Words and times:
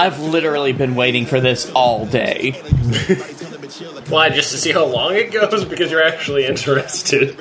I've 0.00 0.18
literally 0.20 0.72
been 0.72 0.94
waiting 0.94 1.26
for 1.26 1.40
this 1.40 1.70
all 1.72 2.06
day. 2.06 2.52
Why? 4.08 4.30
Just 4.30 4.52
to 4.52 4.58
see 4.58 4.72
how 4.72 4.86
long 4.86 5.14
it 5.14 5.30
goes? 5.32 5.64
Because 5.64 5.90
you're 5.90 6.02
actually 6.04 6.46
interested. 6.46 7.36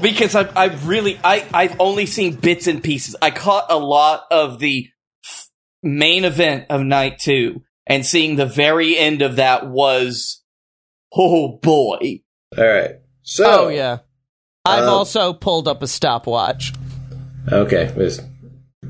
Because 0.00 0.34
I've, 0.34 0.56
I've 0.56 0.86
really, 0.88 1.18
I, 1.22 1.46
I've 1.52 1.76
only 1.80 2.06
seen 2.06 2.34
bits 2.36 2.66
and 2.66 2.82
pieces. 2.82 3.16
I 3.20 3.30
caught 3.30 3.66
a 3.70 3.78
lot 3.78 4.24
of 4.30 4.58
the 4.58 4.88
main 5.82 6.24
event 6.24 6.66
of 6.70 6.82
night 6.82 7.18
two, 7.18 7.62
and 7.86 8.04
seeing 8.04 8.36
the 8.36 8.46
very 8.46 8.96
end 8.96 9.22
of 9.22 9.36
that 9.36 9.66
was, 9.66 10.42
oh 11.14 11.58
boy. 11.62 12.22
All 12.56 12.64
right. 12.66 12.96
So, 13.22 13.66
Oh 13.66 13.68
yeah. 13.68 13.98
I've 14.64 14.84
Uh, 14.84 14.92
also 14.92 15.32
pulled 15.32 15.68
up 15.68 15.82
a 15.82 15.86
stopwatch. 15.86 16.72
okay, 17.50 17.86
this 17.96 18.20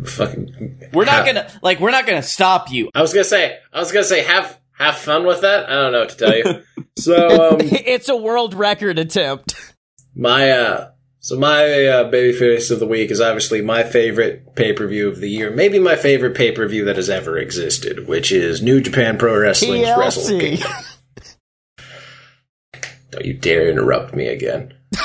fucking. 0.04 0.88
We're 0.92 1.04
not 1.04 1.20
Ha- 1.20 1.26
gonna, 1.26 1.50
like, 1.62 1.80
we're 1.80 1.90
not 1.90 2.06
gonna 2.06 2.22
stop 2.22 2.70
you. 2.70 2.90
I 2.94 3.02
was 3.02 3.12
gonna 3.12 3.24
say. 3.24 3.58
I 3.72 3.78
was 3.80 3.92
gonna 3.92 4.04
say. 4.04 4.22
Have 4.22 4.58
have 4.72 4.96
fun 4.96 5.26
with 5.26 5.42
that. 5.42 5.68
I 5.68 5.74
don't 5.74 5.92
know 5.92 6.00
what 6.00 6.10
to 6.10 6.16
tell 6.16 6.36
you. 6.36 6.62
so, 6.98 7.50
um, 7.52 7.56
it's 7.60 8.08
a 8.08 8.16
world 8.16 8.54
record 8.54 8.98
attempt. 8.98 9.74
my 10.14 10.50
uh, 10.50 10.90
so 11.20 11.38
my 11.38 11.64
uh, 11.86 12.10
babyface 12.10 12.70
of 12.70 12.80
the 12.80 12.86
week 12.86 13.10
is 13.10 13.20
obviously 13.20 13.60
my 13.60 13.82
favorite 13.82 14.54
pay 14.54 14.72
per 14.72 14.86
view 14.86 15.08
of 15.08 15.20
the 15.20 15.28
year. 15.28 15.50
Maybe 15.50 15.78
my 15.78 15.96
favorite 15.96 16.34
pay 16.34 16.52
per 16.52 16.66
view 16.66 16.86
that 16.86 16.96
has 16.96 17.10
ever 17.10 17.36
existed, 17.36 18.08
which 18.08 18.32
is 18.32 18.62
New 18.62 18.80
Japan 18.80 19.18
Pro 19.18 19.38
Wrestling's 19.38 19.88
Wrestle 19.98 20.38
Kingdom. 20.38 20.70
Don't 23.10 23.24
you 23.26 23.34
dare 23.34 23.68
interrupt 23.68 24.14
me 24.14 24.28
again. 24.28 24.72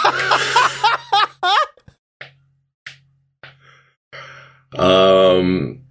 um, 4.77 5.81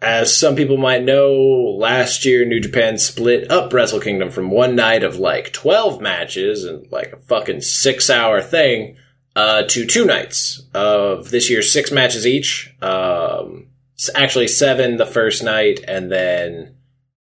as 0.00 0.38
some 0.38 0.56
people 0.56 0.76
might 0.76 1.02
know, 1.02 1.34
last 1.78 2.24
year 2.24 2.44
New 2.44 2.60
Japan 2.60 2.98
split 2.98 3.50
up 3.50 3.72
Wrestle 3.72 4.00
Kingdom 4.00 4.30
from 4.30 4.50
one 4.50 4.76
night 4.76 5.02
of 5.02 5.18
like 5.18 5.52
12 5.52 6.00
matches 6.00 6.64
and 6.64 6.90
like 6.92 7.12
a 7.12 7.16
fucking 7.16 7.62
six 7.62 8.10
hour 8.10 8.42
thing 8.42 8.96
uh, 9.34 9.62
to 9.64 9.86
two 9.86 10.04
nights 10.04 10.62
of 10.74 11.30
this 11.30 11.50
year's 11.50 11.72
six 11.72 11.90
matches 11.90 12.26
each. 12.26 12.74
Um, 12.82 13.68
actually, 14.14 14.48
seven 14.48 14.96
the 14.96 15.06
first 15.06 15.42
night 15.42 15.80
and 15.86 16.10
then 16.10 16.76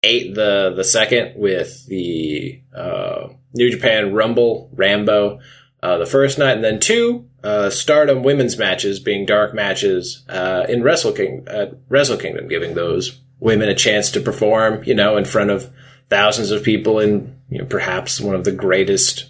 eight 0.04 0.36
the, 0.36 0.74
the 0.76 0.84
second 0.84 1.34
with 1.36 1.86
the 1.88 2.62
uh, 2.76 3.30
New 3.54 3.72
Japan 3.72 4.14
Rumble, 4.14 4.70
Rambo. 4.74 5.40
Uh, 5.82 5.98
the 5.98 6.06
first 6.06 6.38
night, 6.38 6.56
and 6.56 6.64
then 6.64 6.80
two 6.80 7.29
uh, 7.44 7.70
Stardom 7.70 8.24
women's 8.24 8.58
matches 8.58 9.00
being 9.00 9.26
dark 9.26 9.54
matches 9.54 10.24
uh, 10.30 10.66
in 10.68 10.84
Wrestle 10.84 11.14
King 11.14 11.48
uh, 11.48 11.68
Wrestle 11.88 12.18
Kingdom, 12.18 12.48
giving 12.48 12.74
those 12.74 13.20
women 13.40 13.70
a 13.70 13.76
chance 13.76 14.12
to 14.12 14.20
perform, 14.20 14.84
you 14.84 14.94
know, 14.94 15.18
in 15.18 15.26
front 15.26 15.50
of 15.50 15.72
thousands 16.10 16.52
of 16.52 16.64
people 16.64 17.00
in 17.00 17.40
you 17.50 17.60
know 17.60 17.66
perhaps 17.66 18.20
one 18.20 18.36
of 18.36 18.44
the 18.44 18.52
greatest 18.52 19.30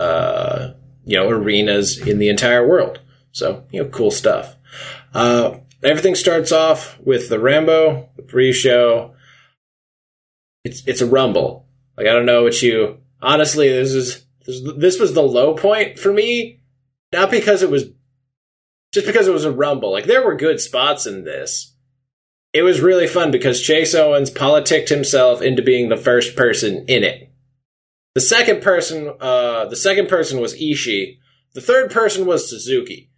uh, 0.00 0.70
you 1.04 1.16
know 1.16 1.28
arenas 1.28 1.98
in 1.98 2.18
the 2.18 2.28
entire 2.28 2.66
world. 2.66 3.00
So 3.32 3.64
you 3.70 3.82
know, 3.82 3.88
cool 3.88 4.10
stuff. 4.10 4.56
Uh, 5.14 5.58
everything 5.82 6.14
starts 6.14 6.52
off 6.52 6.98
with 7.00 7.28
the 7.28 7.38
Rambo, 7.38 8.08
the 8.16 8.22
pre-show. 8.22 9.14
It's 10.64 10.86
it's 10.86 11.00
a 11.00 11.06
rumble. 11.06 11.66
Like 11.96 12.06
I 12.06 12.12
don't 12.12 12.26
know 12.26 12.44
what 12.44 12.62
you 12.62 12.98
honestly. 13.20 13.68
This 13.68 13.92
is 13.92 14.24
this, 14.46 14.60
this 14.76 15.00
was 15.00 15.14
the 15.14 15.22
low 15.22 15.54
point 15.54 15.98
for 15.98 16.12
me. 16.12 16.61
Not 17.12 17.30
because 17.30 17.62
it 17.62 17.70
was 17.70 17.84
just 18.92 19.06
because 19.06 19.28
it 19.28 19.32
was 19.32 19.44
a 19.44 19.52
rumble. 19.52 19.92
Like 19.92 20.04
there 20.04 20.24
were 20.24 20.34
good 20.34 20.60
spots 20.60 21.06
in 21.06 21.24
this. 21.24 21.74
It 22.52 22.62
was 22.62 22.80
really 22.80 23.06
fun 23.06 23.30
because 23.30 23.62
Chase 23.62 23.94
Owens 23.94 24.30
politicked 24.30 24.90
himself 24.90 25.40
into 25.40 25.62
being 25.62 25.88
the 25.88 25.96
first 25.96 26.36
person 26.36 26.84
in 26.86 27.02
it. 27.02 27.30
The 28.14 28.20
second 28.20 28.60
person, 28.60 29.10
uh, 29.20 29.66
the 29.66 29.76
second 29.76 30.08
person 30.08 30.38
was 30.40 30.54
Ishii. 30.54 31.18
The 31.54 31.62
third 31.62 31.90
person 31.90 32.26
was 32.26 32.48
Suzuki. 32.48 33.10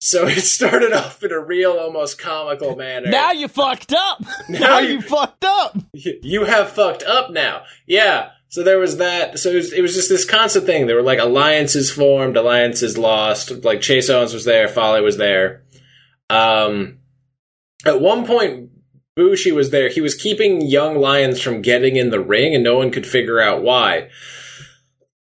So 0.00 0.26
it 0.28 0.40
started 0.40 0.92
off 0.92 1.22
in 1.22 1.30
a 1.32 1.38
real, 1.40 1.72
almost 1.72 2.18
comical 2.18 2.74
manner. 2.76 3.10
Now 3.10 3.32
you 3.32 3.48
fucked 3.48 3.92
up. 3.92 4.22
Now 4.48 4.58
Now 4.58 4.78
you- 4.80 4.94
you 4.94 5.00
fucked 5.02 5.44
up. 5.44 5.76
you 5.92 6.44
have 6.44 6.70
fucked 6.70 7.02
up 7.02 7.30
now. 7.30 7.62
Yeah. 7.86 8.30
So 8.48 8.64
there 8.64 8.78
was 8.80 8.96
that. 8.96 9.38
So 9.38 9.50
it 9.50 9.54
was, 9.56 9.72
it 9.72 9.80
was 9.82 9.94
just 9.94 10.08
this 10.08 10.24
constant 10.24 10.66
thing. 10.66 10.86
There 10.88 10.96
were 10.96 11.02
like 11.02 11.20
alliances 11.20 11.90
formed, 11.92 12.36
alliances 12.36 12.98
lost. 12.98 13.64
Like 13.64 13.80
Chase 13.80 14.10
Owens 14.10 14.34
was 14.34 14.44
there, 14.44 14.66
Fale 14.66 15.02
was 15.04 15.18
there. 15.18 15.62
Um, 16.28 16.98
at 17.84 18.00
one 18.00 18.26
point, 18.26 18.70
Bushi 19.16 19.52
was 19.52 19.70
there. 19.70 19.88
He 19.88 20.00
was 20.00 20.14
keeping 20.14 20.62
young 20.62 20.96
lions 20.96 21.40
from 21.40 21.62
getting 21.62 21.96
in 21.96 22.10
the 22.10 22.20
ring, 22.20 22.54
and 22.54 22.64
no 22.64 22.76
one 22.76 22.90
could 22.90 23.06
figure 23.06 23.40
out 23.40 23.62
why. 23.62 24.08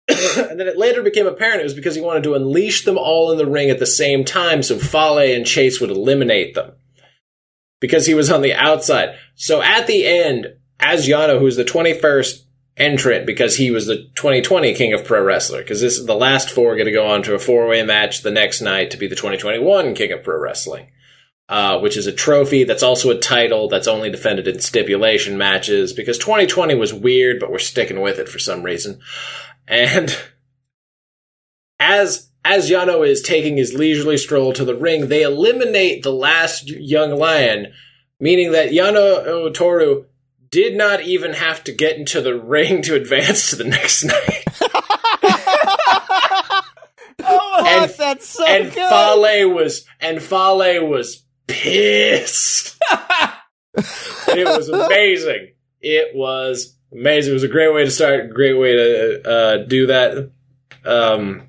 and 0.49 0.59
then 0.59 0.67
it 0.67 0.77
later 0.77 1.03
became 1.03 1.27
apparent 1.27 1.61
it 1.61 1.65
was 1.65 1.73
because 1.73 1.95
he 1.95 2.01
wanted 2.01 2.23
to 2.23 2.33
unleash 2.33 2.83
them 2.83 2.97
all 2.97 3.31
in 3.31 3.37
the 3.37 3.45
ring 3.45 3.69
at 3.69 3.79
the 3.79 3.85
same 3.85 4.25
time, 4.25 4.63
so 4.63 4.77
Fale 4.77 5.19
and 5.19 5.45
Chase 5.45 5.79
would 5.79 5.91
eliminate 5.91 6.55
them 6.55 6.73
because 7.79 8.05
he 8.05 8.13
was 8.13 8.31
on 8.31 8.41
the 8.41 8.53
outside. 8.53 9.15
So 9.35 9.61
at 9.61 9.87
the 9.87 10.05
end, 10.05 10.47
as 10.79 11.07
Yano, 11.07 11.39
who's 11.39 11.55
the 11.55 11.63
21st 11.63 12.43
entrant 12.77 13.25
because 13.25 13.57
he 13.57 13.71
was 13.71 13.85
the 13.85 13.97
2020 14.15 14.73
King 14.73 14.93
of 14.93 15.03
Pro 15.03 15.21
Wrestler, 15.21 15.59
because 15.59 15.81
this 15.81 15.97
is 15.97 16.05
the 16.05 16.15
last 16.15 16.49
four 16.49 16.75
going 16.75 16.85
to 16.85 16.91
go 16.91 17.07
on 17.07 17.23
to 17.23 17.35
a 17.35 17.39
four 17.39 17.67
way 17.67 17.83
match 17.83 18.21
the 18.21 18.31
next 18.31 18.61
night 18.61 18.91
to 18.91 18.97
be 18.97 19.07
the 19.07 19.15
2021 19.15 19.93
King 19.95 20.13
of 20.13 20.23
Pro 20.23 20.39
Wrestling, 20.39 20.89
uh, 21.49 21.79
which 21.79 21.97
is 21.97 22.07
a 22.07 22.13
trophy 22.13 22.63
that's 22.63 22.83
also 22.83 23.09
a 23.09 23.19
title 23.19 23.67
that's 23.67 23.87
only 23.87 24.09
defended 24.09 24.47
in 24.47 24.59
stipulation 24.59 25.37
matches 25.37 25.91
because 25.93 26.17
2020 26.17 26.75
was 26.75 26.93
weird, 26.93 27.39
but 27.39 27.51
we're 27.51 27.59
sticking 27.59 28.01
with 28.01 28.17
it 28.17 28.29
for 28.29 28.39
some 28.39 28.63
reason. 28.63 29.01
And 29.69 30.17
as 31.79 32.29
as 32.43 32.69
Yano 32.69 33.07
is 33.07 33.21
taking 33.21 33.57
his 33.57 33.73
leisurely 33.73 34.17
stroll 34.17 34.51
to 34.53 34.65
the 34.65 34.75
ring, 34.75 35.07
they 35.07 35.21
eliminate 35.21 36.01
the 36.03 36.11
last 36.11 36.67
young 36.69 37.11
lion, 37.11 37.71
meaning 38.19 38.51
that 38.53 38.71
Yano 38.71 39.53
Toru 39.53 40.05
did 40.49 40.75
not 40.75 41.01
even 41.01 41.33
have 41.33 41.63
to 41.65 41.71
get 41.71 41.97
into 41.97 42.21
the 42.21 42.33
ring 42.33 42.81
to 42.81 42.95
advance 42.95 43.51
to 43.51 43.55
the 43.55 43.63
next 43.65 44.03
night. 44.05 44.43
Oh, 47.21 47.63
And- 47.67 47.91
that's 47.91 48.27
so 48.27 48.45
and 48.47 48.73
good. 48.73 48.89
Fale 48.89 49.49
was 49.53 49.85
and 49.99 50.21
Fale 50.21 50.87
was 50.87 51.23
pissed. 51.47 52.81
it 53.75 54.45
was 54.45 54.69
amazing. 54.69 55.51
It 55.81 56.15
was 56.15 56.75
amazing. 56.91 57.31
It 57.31 57.33
was 57.33 57.43
a 57.43 57.47
great 57.47 57.73
way 57.73 57.85
to 57.85 57.91
start. 57.91 58.33
Great 58.33 58.53
way 58.53 58.75
to 58.75 59.29
uh, 59.29 59.57
do 59.65 59.87
that. 59.87 60.31
Um, 60.85 61.47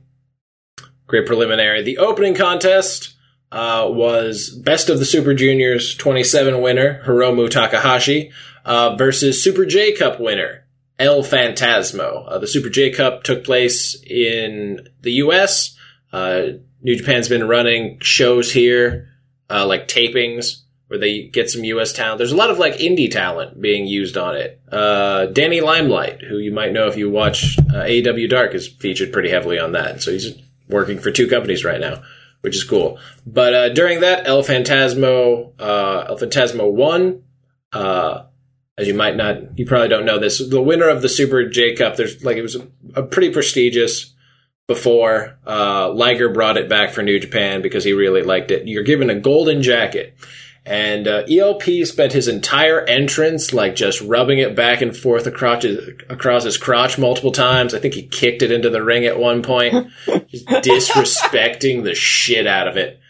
great 1.07 1.27
preliminary. 1.27 1.83
The 1.83 1.99
opening 1.99 2.35
contest 2.35 3.15
uh, 3.53 3.87
was 3.89 4.51
best 4.51 4.89
of 4.89 4.99
the 4.99 5.05
Super 5.05 5.35
Juniors 5.35 5.95
27 5.97 6.61
winner 6.61 7.03
Hiromu 7.05 7.51
Takahashi 7.51 8.33
uh, 8.65 8.97
versus 8.97 9.43
Super 9.43 9.67
J 9.67 9.93
Cup 9.93 10.21
winner 10.21 10.67
El 10.99 11.23
Phantasmo. 11.23 12.29
Uh, 12.29 12.39
the 12.39 12.47
Super 12.47 12.69
J 12.69 12.91
Cup 12.91 13.23
took 13.23 13.45
place 13.45 14.01
in 14.05 14.89
the 15.01 15.13
U.S. 15.13 15.77
Uh, 16.13 16.43
New 16.83 16.97
Japan's 16.97 17.29
been 17.29 17.49
running 17.49 17.99
shows 18.01 18.53
here, 18.53 19.09
uh, 19.49 19.67
like 19.67 19.89
tapings, 19.89 20.63
where 20.91 20.99
they 20.99 21.23
get 21.23 21.49
some 21.49 21.63
U.S. 21.63 21.93
talent. 21.93 22.19
There's 22.19 22.33
a 22.33 22.37
lot 22.37 22.51
of 22.51 22.59
like 22.59 22.75
indie 22.79 23.09
talent 23.09 23.61
being 23.61 23.87
used 23.87 24.17
on 24.17 24.35
it. 24.35 24.61
Uh, 24.73 25.27
Danny 25.27 25.61
Limelight, 25.61 26.21
who 26.21 26.39
you 26.39 26.51
might 26.51 26.73
know 26.73 26.89
if 26.89 26.97
you 26.97 27.09
watch 27.09 27.57
uh, 27.61 27.85
AEW 27.85 28.29
Dark, 28.29 28.57
is 28.57 28.67
featured 28.67 29.13
pretty 29.13 29.31
heavily 29.31 29.57
on 29.57 29.71
that. 29.73 30.03
So 30.03 30.11
he's 30.11 30.37
working 30.69 30.99
for 30.99 31.13
two 31.13 31.29
companies 31.29 31.65
right 31.65 31.81
now, 31.81 32.03
which 32.41 32.57
is 32.57 32.65
cool. 32.65 32.99
But 33.25 33.55
uh, 33.55 33.69
during 33.69 34.01
that, 34.01 34.27
El 34.27 34.43
Phantasmo, 34.43 35.53
uh, 35.61 36.07
El 36.09 36.19
Phantasmo 36.19 36.73
won. 36.73 37.23
Uh, 37.73 38.25
as 38.77 38.89
you 38.89 38.95
might 38.95 39.15
not, 39.15 39.57
you 39.57 39.67
probably 39.67 39.91
don't 39.91 40.05
know 40.05 40.19
this. 40.19 40.39
The 40.45 40.61
winner 40.61 40.89
of 40.89 41.03
the 41.03 41.09
Super 41.09 41.49
J 41.49 41.77
Cup, 41.77 41.95
there's 41.95 42.25
like 42.25 42.37
it 42.37 42.43
was 42.43 42.57
a, 42.57 42.67
a 42.97 43.05
pretty 43.05 43.33
prestigious 43.33 44.13
before. 44.67 45.39
Uh, 45.47 45.93
Liger 45.93 46.31
brought 46.31 46.57
it 46.57 46.69
back 46.69 46.91
for 46.91 47.03
New 47.05 47.21
Japan 47.21 47.63
because 47.63 47.85
he 47.85 47.93
really 47.93 48.23
liked 48.23 48.51
it. 48.51 48.67
You're 48.67 48.83
given 48.83 49.09
a 49.09 49.21
golden 49.21 49.63
jacket. 49.63 50.17
And 50.67 51.09
uh, 51.09 51.25
ELP 51.29 51.63
spent 51.85 52.13
his 52.13 52.29
entire 52.29 52.83
entrance 52.83 53.53
like 53.53 53.75
just 53.75 54.01
rubbing 54.03 54.39
it 54.39 54.55
back 54.55 54.83
and 54.83 54.97
forth 54.97 55.27
across 55.27 55.63
his, 55.63 55.79
across 56.09 56.45
his 56.45 56.59
crotch 56.59 56.99
multiple 56.99 57.33
times. 57.33 57.75
I 57.75 57.79
think 57.79 57.95
he 57.95 58.07
kicked 58.07 58.43
it 58.43 58.53
into 58.53 58.71
the 58.71 58.83
ring 58.83 59.07
at 59.07 59.19
one 59.19 59.43
point, 59.43 59.91
just 60.29 60.47
disrespecting 60.47 61.83
the 61.83 61.95
shit 61.95 62.47
out 62.47 62.69
of 62.69 62.77
it. 62.77 63.01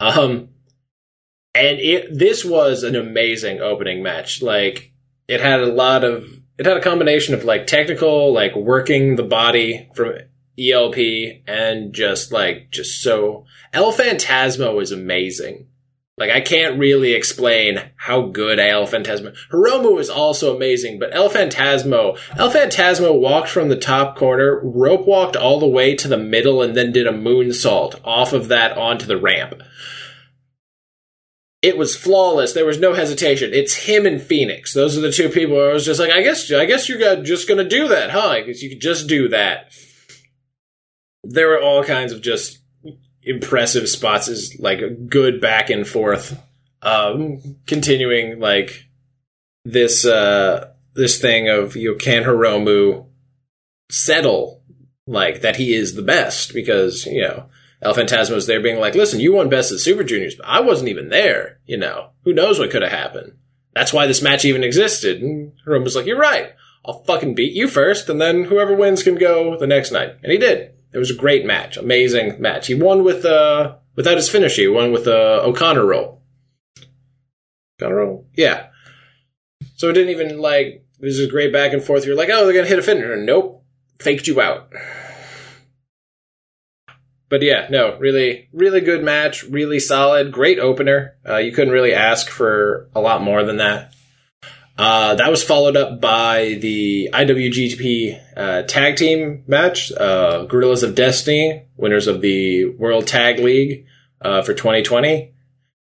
Um, 0.00 0.50
and 1.54 1.78
it 1.78 2.18
this 2.18 2.44
was 2.44 2.82
an 2.82 2.96
amazing 2.96 3.60
opening 3.60 4.02
match. 4.02 4.42
Like 4.42 4.92
it 5.28 5.40
had 5.40 5.60
a 5.60 5.72
lot 5.72 6.04
of 6.04 6.26
it 6.58 6.66
had 6.66 6.76
a 6.76 6.82
combination 6.82 7.34
of 7.34 7.44
like 7.44 7.66
technical, 7.66 8.32
like 8.32 8.54
working 8.54 9.16
the 9.16 9.22
body 9.22 9.88
from 9.94 10.14
ELP, 10.58 10.96
and 11.46 11.92
just 11.92 12.32
like 12.32 12.70
just 12.70 13.02
so 13.02 13.46
El 13.72 13.92
Phantasmo 13.92 14.80
is 14.80 14.92
amazing. 14.92 15.68
Like 16.22 16.30
I 16.30 16.40
can't 16.40 16.78
really 16.78 17.14
explain 17.14 17.82
how 17.96 18.26
good 18.26 18.60
El 18.60 18.86
Phantasmo. 18.86 19.36
Hiromu 19.50 19.98
is 19.98 20.08
also 20.08 20.54
amazing, 20.54 21.00
but 21.00 21.12
El 21.12 21.28
Phantasmo, 21.28 22.16
El 22.38 22.48
Phantasmo 22.48 23.18
walked 23.18 23.48
from 23.48 23.68
the 23.68 23.76
top 23.76 24.16
corner, 24.16 24.60
rope 24.62 25.04
walked 25.04 25.34
all 25.34 25.58
the 25.58 25.66
way 25.66 25.96
to 25.96 26.06
the 26.06 26.16
middle, 26.16 26.62
and 26.62 26.76
then 26.76 26.92
did 26.92 27.08
a 27.08 27.12
moonsault 27.12 28.00
off 28.04 28.32
of 28.32 28.46
that 28.46 28.78
onto 28.78 29.04
the 29.04 29.16
ramp. 29.16 29.60
It 31.60 31.76
was 31.76 31.96
flawless. 31.96 32.52
There 32.52 32.66
was 32.66 32.78
no 32.78 32.94
hesitation. 32.94 33.50
It's 33.52 33.74
him 33.74 34.06
and 34.06 34.22
Phoenix. 34.22 34.72
Those 34.72 34.96
are 34.96 35.00
the 35.00 35.10
two 35.10 35.28
people. 35.28 35.56
I 35.56 35.72
was 35.72 35.84
just 35.84 35.98
like, 35.98 36.12
I 36.12 36.22
guess, 36.22 36.52
I 36.52 36.66
guess 36.66 36.88
you're 36.88 37.20
just 37.24 37.48
gonna 37.48 37.68
do 37.68 37.88
that, 37.88 38.10
huh? 38.10 38.34
Because 38.38 38.62
you 38.62 38.68
could 38.68 38.80
just 38.80 39.08
do 39.08 39.26
that. 39.30 39.72
There 41.24 41.48
were 41.48 41.60
all 41.60 41.82
kinds 41.82 42.12
of 42.12 42.22
just 42.22 42.61
impressive 43.22 43.88
spots 43.88 44.28
is 44.28 44.58
like 44.58 44.80
a 44.80 44.90
good 44.90 45.40
back 45.40 45.70
and 45.70 45.86
forth 45.86 46.40
um 46.82 47.40
continuing 47.66 48.40
like 48.40 48.88
this 49.64 50.04
uh 50.04 50.72
this 50.94 51.20
thing 51.20 51.48
of 51.48 51.76
you 51.76 51.92
know, 51.92 51.98
can 51.98 52.24
Hiromu 52.24 53.06
settle 53.90 54.62
like 55.06 55.42
that 55.42 55.56
he 55.56 55.74
is 55.74 55.94
the 55.94 56.02
best 56.02 56.52
because 56.52 57.06
you 57.06 57.22
know 57.22 57.48
El 57.80 57.94
Phantasmo 57.94 58.34
was 58.34 58.46
there 58.46 58.60
being 58.60 58.78
like 58.78 58.94
listen 58.94 59.20
you 59.20 59.32
won 59.32 59.48
best 59.48 59.70
at 59.70 59.78
Super 59.78 60.04
Juniors 60.04 60.34
but 60.34 60.46
I 60.46 60.60
wasn't 60.60 60.88
even 60.88 61.08
there 61.08 61.60
you 61.66 61.76
know? 61.76 62.10
Who 62.24 62.32
knows 62.32 62.58
what 62.58 62.70
could 62.70 62.82
have 62.82 62.92
happened? 62.92 63.34
That's 63.74 63.92
why 63.92 64.06
this 64.06 64.20
match 64.20 64.44
even 64.44 64.64
existed. 64.64 65.22
And 65.22 65.52
Hiromu 65.66 65.84
was 65.84 65.96
like 65.96 66.06
you're 66.06 66.18
right. 66.18 66.52
I'll 66.84 67.04
fucking 67.04 67.36
beat 67.36 67.52
you 67.52 67.68
first 67.68 68.08
and 68.08 68.20
then 68.20 68.44
whoever 68.44 68.74
wins 68.74 69.04
can 69.04 69.14
go 69.14 69.56
the 69.56 69.66
next 69.68 69.92
night. 69.92 70.16
And 70.22 70.32
he 70.32 70.38
did 70.38 70.72
it 70.92 70.98
was 70.98 71.10
a 71.10 71.16
great 71.16 71.44
match, 71.44 71.76
amazing 71.76 72.40
match. 72.40 72.66
He 72.66 72.74
won 72.74 73.04
with 73.04 73.24
uh 73.24 73.76
without 73.96 74.16
his 74.16 74.28
finish. 74.28 74.56
He 74.56 74.68
won 74.68 74.92
with 74.92 75.06
uh 75.06 75.40
O'Connor 75.44 75.84
roll. 75.86 76.22
O'Connor 77.80 77.96
roll, 77.96 78.26
yeah. 78.34 78.68
So 79.76 79.88
it 79.88 79.94
didn't 79.94 80.10
even 80.10 80.38
like 80.38 80.84
this 80.98 81.18
is 81.18 81.30
great 81.30 81.52
back 81.52 81.72
and 81.72 81.82
forth. 81.82 82.06
You're 82.06 82.16
like, 82.16 82.28
oh, 82.30 82.44
they're 82.44 82.54
gonna 82.54 82.68
hit 82.68 82.78
a 82.78 82.82
finisher. 82.82 83.16
Nope, 83.16 83.64
faked 83.98 84.26
you 84.26 84.40
out. 84.40 84.70
But 87.28 87.40
yeah, 87.40 87.66
no, 87.70 87.96
really, 87.98 88.50
really 88.52 88.82
good 88.82 89.02
match, 89.02 89.42
really 89.44 89.80
solid, 89.80 90.32
great 90.32 90.58
opener. 90.58 91.16
Uh, 91.26 91.38
you 91.38 91.50
couldn't 91.50 91.72
really 91.72 91.94
ask 91.94 92.28
for 92.28 92.90
a 92.94 93.00
lot 93.00 93.22
more 93.22 93.42
than 93.42 93.56
that. 93.56 93.94
Uh, 94.82 95.14
that 95.14 95.30
was 95.30 95.44
followed 95.44 95.76
up 95.76 96.00
by 96.00 96.58
the 96.60 97.08
IWGP 97.12 98.20
uh, 98.36 98.62
tag 98.62 98.96
team 98.96 99.44
match. 99.46 99.92
Uh, 99.92 100.44
Gorillas 100.46 100.82
of 100.82 100.96
Destiny, 100.96 101.66
winners 101.76 102.08
of 102.08 102.20
the 102.20 102.64
World 102.64 103.06
Tag 103.06 103.38
League 103.38 103.86
uh, 104.20 104.42
for 104.42 104.54
2020, 104.54 105.32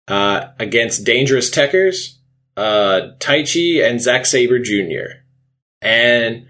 uh, 0.09 0.49
against 0.59 1.05
Dangerous 1.05 1.49
Tekkers, 1.49 2.19
uh, 2.55 3.13
Taichi, 3.17 3.83
and 3.83 3.99
Zack 3.99 4.27
Sabre 4.27 4.59
Jr. 4.59 5.23
And 5.81 6.45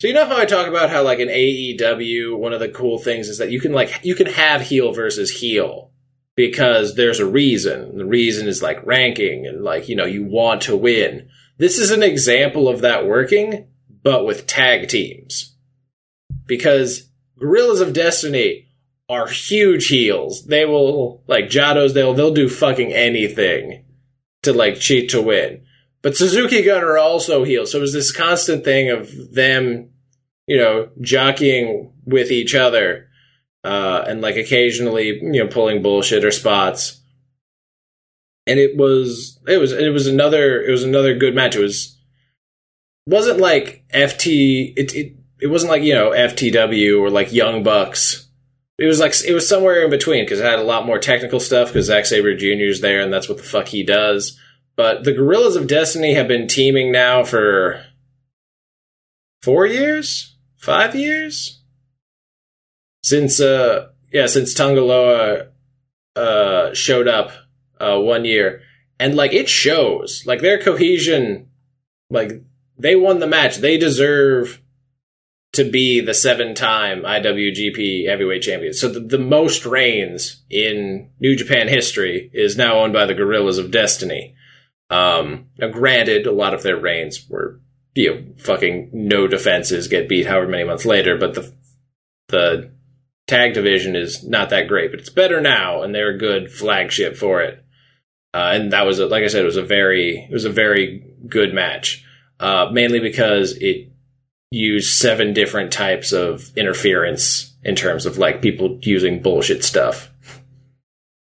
so 0.00 0.08
you 0.08 0.14
know 0.14 0.24
how 0.24 0.38
I 0.38 0.46
talk 0.46 0.68
about 0.68 0.88
how 0.88 1.02
like 1.02 1.20
an 1.20 1.28
AEW, 1.28 2.38
one 2.38 2.54
of 2.54 2.60
the 2.60 2.68
cool 2.70 2.96
things 2.96 3.28
is 3.28 3.36
that 3.36 3.50
you 3.50 3.60
can 3.60 3.72
like 3.72 4.06
you 4.06 4.14
can 4.14 4.28
have 4.28 4.62
heel 4.62 4.92
versus 4.92 5.30
heel 5.30 5.90
because 6.38 6.94
there's 6.94 7.18
a 7.18 7.26
reason. 7.26 7.98
The 7.98 8.04
reason 8.04 8.46
is 8.46 8.62
like 8.62 8.86
ranking 8.86 9.44
and 9.44 9.64
like, 9.64 9.88
you 9.88 9.96
know, 9.96 10.04
you 10.04 10.22
want 10.22 10.62
to 10.62 10.76
win. 10.76 11.28
This 11.56 11.80
is 11.80 11.90
an 11.90 12.04
example 12.04 12.68
of 12.68 12.82
that 12.82 13.08
working, 13.08 13.66
but 14.04 14.24
with 14.24 14.46
tag 14.46 14.86
teams. 14.88 15.56
Because 16.46 17.10
Gorillas 17.40 17.80
of 17.80 17.92
Destiny 17.92 18.68
are 19.08 19.26
huge 19.26 19.88
heels. 19.88 20.46
They 20.46 20.64
will, 20.64 21.24
like 21.26 21.46
Jados, 21.46 21.92
they'll, 21.92 22.14
they'll 22.14 22.32
do 22.32 22.48
fucking 22.48 22.92
anything 22.92 23.84
to 24.44 24.52
like 24.52 24.78
cheat 24.78 25.10
to 25.10 25.20
win. 25.20 25.64
But 26.02 26.16
Suzuki 26.16 26.62
Gun 26.62 26.84
are 26.84 26.98
also 26.98 27.42
heels. 27.42 27.72
So 27.72 27.78
it 27.78 27.80
was 27.80 27.94
this 27.94 28.12
constant 28.12 28.62
thing 28.62 28.90
of 28.90 29.34
them, 29.34 29.90
you 30.46 30.56
know, 30.56 30.90
jockeying 31.00 31.94
with 32.06 32.30
each 32.30 32.54
other 32.54 33.07
uh, 33.68 34.02
and 34.08 34.22
like 34.22 34.36
occasionally 34.36 35.08
you 35.08 35.44
know 35.44 35.46
pulling 35.46 35.82
bullshit 35.82 36.24
or 36.24 36.30
spots. 36.30 37.00
And 38.46 38.58
it 38.58 38.78
was 38.78 39.38
it 39.46 39.58
was 39.58 39.72
it 39.72 39.90
was 39.90 40.06
another 40.06 40.62
it 40.62 40.70
was 40.70 40.84
another 40.84 41.14
good 41.14 41.34
match. 41.34 41.54
It 41.54 41.60
was 41.60 41.98
wasn't 43.06 43.40
like 43.40 43.84
FT 43.92 44.72
it 44.74 44.94
it 44.94 45.16
it 45.42 45.48
wasn't 45.48 45.70
like 45.70 45.82
you 45.82 45.92
know 45.92 46.12
FTW 46.12 46.98
or 46.98 47.10
like 47.10 47.30
Young 47.30 47.62
Bucks. 47.62 48.26
It 48.78 48.86
was 48.86 49.00
like 49.00 49.12
it 49.26 49.34
was 49.34 49.46
somewhere 49.46 49.84
in 49.84 49.90
between 49.90 50.24
because 50.24 50.40
it 50.40 50.46
had 50.46 50.60
a 50.60 50.62
lot 50.62 50.86
more 50.86 50.98
technical 50.98 51.38
stuff 51.38 51.68
because 51.68 51.86
Zack 51.86 52.06
Sabre 52.06 52.34
Jr. 52.34 52.70
is 52.70 52.80
there 52.80 53.02
and 53.02 53.12
that's 53.12 53.28
what 53.28 53.36
the 53.36 53.44
fuck 53.44 53.68
he 53.68 53.82
does. 53.82 54.38
But 54.76 55.04
the 55.04 55.12
Gorillas 55.12 55.56
of 55.56 55.66
Destiny 55.66 56.14
have 56.14 56.28
been 56.28 56.46
teaming 56.46 56.90
now 56.90 57.22
for 57.22 57.84
four 59.42 59.66
years, 59.66 60.36
five 60.56 60.94
years 60.94 61.57
since 63.08 63.40
uh 63.40 63.88
yeah 64.12 64.26
since 64.26 64.54
Tanga 64.54 64.82
Loa 64.82 65.48
uh 66.16 66.74
showed 66.74 67.08
up 67.08 67.30
uh 67.80 67.98
one 67.98 68.24
year 68.24 68.62
and 68.98 69.14
like 69.14 69.32
it 69.32 69.48
shows 69.48 70.24
like 70.26 70.40
their 70.40 70.58
cohesion 70.58 71.48
like 72.10 72.32
they 72.76 72.96
won 72.96 73.18
the 73.18 73.26
match 73.26 73.56
they 73.56 73.78
deserve 73.78 74.60
to 75.52 75.68
be 75.68 76.00
the 76.00 76.14
seven 76.14 76.54
time 76.54 77.02
IWGP 77.02 78.06
heavyweight 78.06 78.42
champion. 78.42 78.74
So 78.74 78.88
the, 78.88 79.00
the 79.00 79.18
most 79.18 79.64
reigns 79.64 80.42
in 80.50 81.10
New 81.20 81.34
Japan 81.36 81.68
history 81.68 82.30
is 82.32 82.56
now 82.56 82.80
owned 82.80 82.92
by 82.92 83.06
the 83.06 83.14
Gorillas 83.14 83.58
of 83.58 83.70
Destiny. 83.70 84.34
Um, 84.90 85.46
now 85.58 85.68
granted, 85.68 86.26
a 86.26 86.32
lot 86.32 86.54
of 86.54 86.62
their 86.62 86.76
reigns 86.76 87.28
were, 87.28 87.60
you 87.94 88.14
know, 88.14 88.24
fucking 88.38 88.90
no 88.92 89.26
defenses 89.26 89.88
get 89.88 90.08
beat 90.08 90.26
however 90.26 90.48
many 90.48 90.64
months 90.64 90.84
later, 90.84 91.16
but 91.16 91.34
the, 91.34 91.52
the 92.28 92.70
tag 93.28 93.54
division 93.54 93.94
is 93.94 94.24
not 94.24 94.50
that 94.50 94.66
great, 94.66 94.90
but 94.90 94.98
it's 94.98 95.10
better 95.10 95.40
now, 95.40 95.82
and 95.82 95.94
they're 95.94 96.14
a 96.14 96.18
good 96.18 96.50
flagship 96.50 97.16
for 97.16 97.42
it. 97.42 97.64
Uh, 98.34 98.50
and 98.54 98.72
that 98.72 98.86
was, 98.86 98.98
a, 98.98 99.06
like 99.06 99.22
I 99.22 99.28
said, 99.28 99.42
it 99.42 99.46
was 99.46 99.56
a 99.56 99.62
very, 99.62 100.18
it 100.18 100.32
was 100.32 100.44
a 100.44 100.50
very 100.50 101.04
good 101.28 101.54
match. 101.54 102.04
Uh, 102.40 102.70
mainly 102.72 103.00
because 103.00 103.52
it 103.52 103.90
used 104.50 104.96
seven 104.96 105.32
different 105.32 105.72
types 105.72 106.12
of 106.12 106.56
interference 106.56 107.54
in 107.62 107.74
terms 107.74 108.06
of 108.06 108.18
like 108.18 108.40
people 108.40 108.78
using 108.82 109.22
bullshit 109.22 109.64
stuff. 109.64 110.10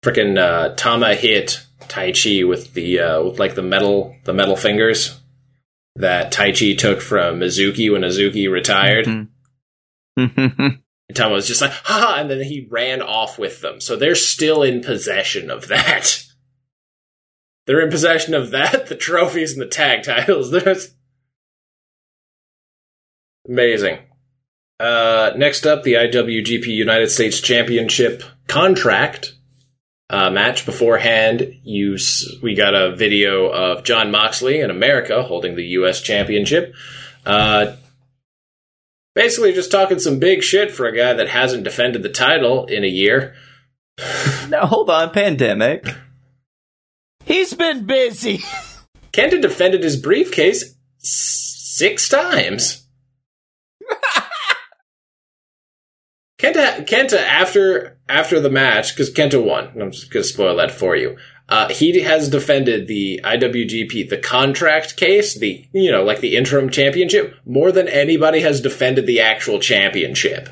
Freaking 0.04 0.38
uh, 0.38 0.74
Tama 0.76 1.14
hit 1.16 1.62
Taichi 1.82 2.48
with 2.48 2.74
the 2.74 3.00
uh, 3.00 3.24
with 3.24 3.40
like 3.40 3.56
the 3.56 3.62
metal 3.62 4.16
the 4.24 4.34
metal 4.34 4.56
fingers 4.56 5.20
that 5.98 6.32
Taichi 6.32 6.78
took 6.78 7.02
from 7.02 7.42
Iizuka 7.42 7.92
when 7.92 8.02
Iizuka 8.02 8.50
retired. 8.50 9.06
Mm-hmm. 10.18 10.68
And 11.12 11.16
Tama 11.18 11.36
was 11.36 11.46
just 11.46 11.60
like, 11.60 11.72
ha, 11.72 12.16
and 12.20 12.32
then 12.32 12.42
he 12.42 12.70
ran 12.70 13.02
off 13.02 13.38
with 13.38 13.60
them. 13.60 13.82
So 13.82 13.98
they're 13.98 14.16
still 14.16 14.64
in 14.64 14.80
possession 14.80 15.52
of 15.52 15.68
that. 15.68 16.24
They're 17.68 17.82
in 17.82 17.92
possession 17.92 18.34
of 18.34 18.52
that, 18.52 18.88
the 18.88 18.96
trophies, 18.96 19.52
and 19.52 19.62
the 19.62 19.68
tag 19.68 20.04
titles. 20.04 20.52
There's 20.52 20.96
amazing. 23.46 24.00
Uh, 24.80 25.34
next 25.36 25.68
up, 25.68 25.84
the 25.84 25.96
IWGP 25.96 26.66
United 26.68 27.12
States 27.12 27.42
Championship 27.42 28.24
contract 28.48 29.36
uh, 30.10 30.30
match. 30.30 30.66
Beforehand, 30.66 31.60
you 31.66 31.98
we 32.42 32.56
got 32.56 32.74
a 32.74 32.96
video 32.96 33.50
of 33.52 33.84
Jon 33.84 34.12
Moxley 34.12 34.62
in 34.62 34.72
America 34.72 35.24
holding 35.24 35.58
the 35.58 35.66
U.S. 35.66 36.02
Championship. 36.02 36.74
Uh, 37.26 37.76
basically, 39.16 39.54
just 39.54 39.72
talking 39.72 40.00
some 40.00 40.20
big 40.20 40.44
shit 40.44 40.72
for 40.72 40.86
a 40.86 40.96
guy 40.96 41.14
that 41.14 41.30
hasn't 41.30 41.64
defended 41.64 42.04
the 42.04 42.10
title 42.10 42.66
in 42.66 42.84
a 42.84 42.88
year. 42.88 43.36
Now 44.50 44.66
hold 44.66 44.90
on, 44.90 45.12
pandemic. 45.12 45.86
He's 47.26 47.54
been 47.54 47.86
busy. 47.86 48.40
Kenta 49.14 49.42
defended 49.42 49.84
his 49.84 49.96
briefcase 49.96 50.64
s- 50.64 51.56
six 51.76 52.10
times. 52.10 52.86
Kenta, 56.40 56.86
Kenta, 56.88 57.18
after 57.20 58.00
after 58.10 58.40
the 58.40 58.50
match, 58.50 58.94
because 58.96 59.14
Kenta 59.14 59.44
won. 59.44 59.70
I'm 59.80 59.92
just 59.92 60.12
gonna 60.12 60.24
spoil 60.24 60.56
that 60.58 60.72
for 60.72 60.96
you. 60.96 61.18
Uh, 61.52 61.68
he 61.68 62.00
has 62.00 62.30
defended 62.30 62.88
the 62.88 63.20
IWGP, 63.26 64.10
the 64.10 64.18
contract 64.18 64.96
case, 64.96 65.38
the 65.38 65.66
you 65.74 65.92
know, 65.92 66.02
like 66.02 66.22
the 66.22 66.38
interim 66.38 66.70
championship, 66.70 67.36
more 67.46 67.74
than 67.74 67.90
anybody 67.90 68.40
has 68.40 68.62
defended 68.62 69.06
the 69.06 69.20
actual 69.20 69.60
championship. 69.60 70.48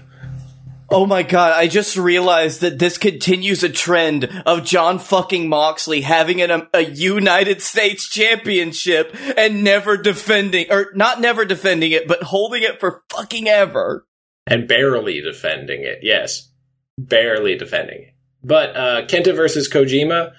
Oh 0.91 1.05
my 1.05 1.23
god, 1.23 1.53
I 1.53 1.67
just 1.67 1.95
realized 1.95 2.59
that 2.61 2.79
this 2.79 2.97
continues 2.97 3.63
a 3.63 3.69
trend 3.69 4.25
of 4.45 4.65
Jon 4.65 4.99
fucking 4.99 5.47
Moxley 5.47 6.01
having 6.01 6.41
an, 6.41 6.67
a 6.73 6.81
United 6.81 7.61
States 7.61 8.09
championship 8.09 9.15
and 9.37 9.63
never 9.63 9.95
defending, 9.95 10.65
or 10.69 10.87
not 10.95 11.21
never 11.21 11.45
defending 11.45 11.93
it, 11.93 12.09
but 12.09 12.23
holding 12.23 12.63
it 12.63 12.79
for 12.81 13.03
fucking 13.09 13.47
ever. 13.47 14.05
and 14.47 14.67
barely 14.67 15.21
defending 15.21 15.83
it. 15.83 15.99
Yes, 16.01 16.51
barely 16.97 17.55
defending 17.55 18.01
it. 18.01 18.13
But 18.43 18.75
uh, 18.75 19.05
Kenta 19.05 19.35
versus 19.35 19.69
Kojima 19.69 20.33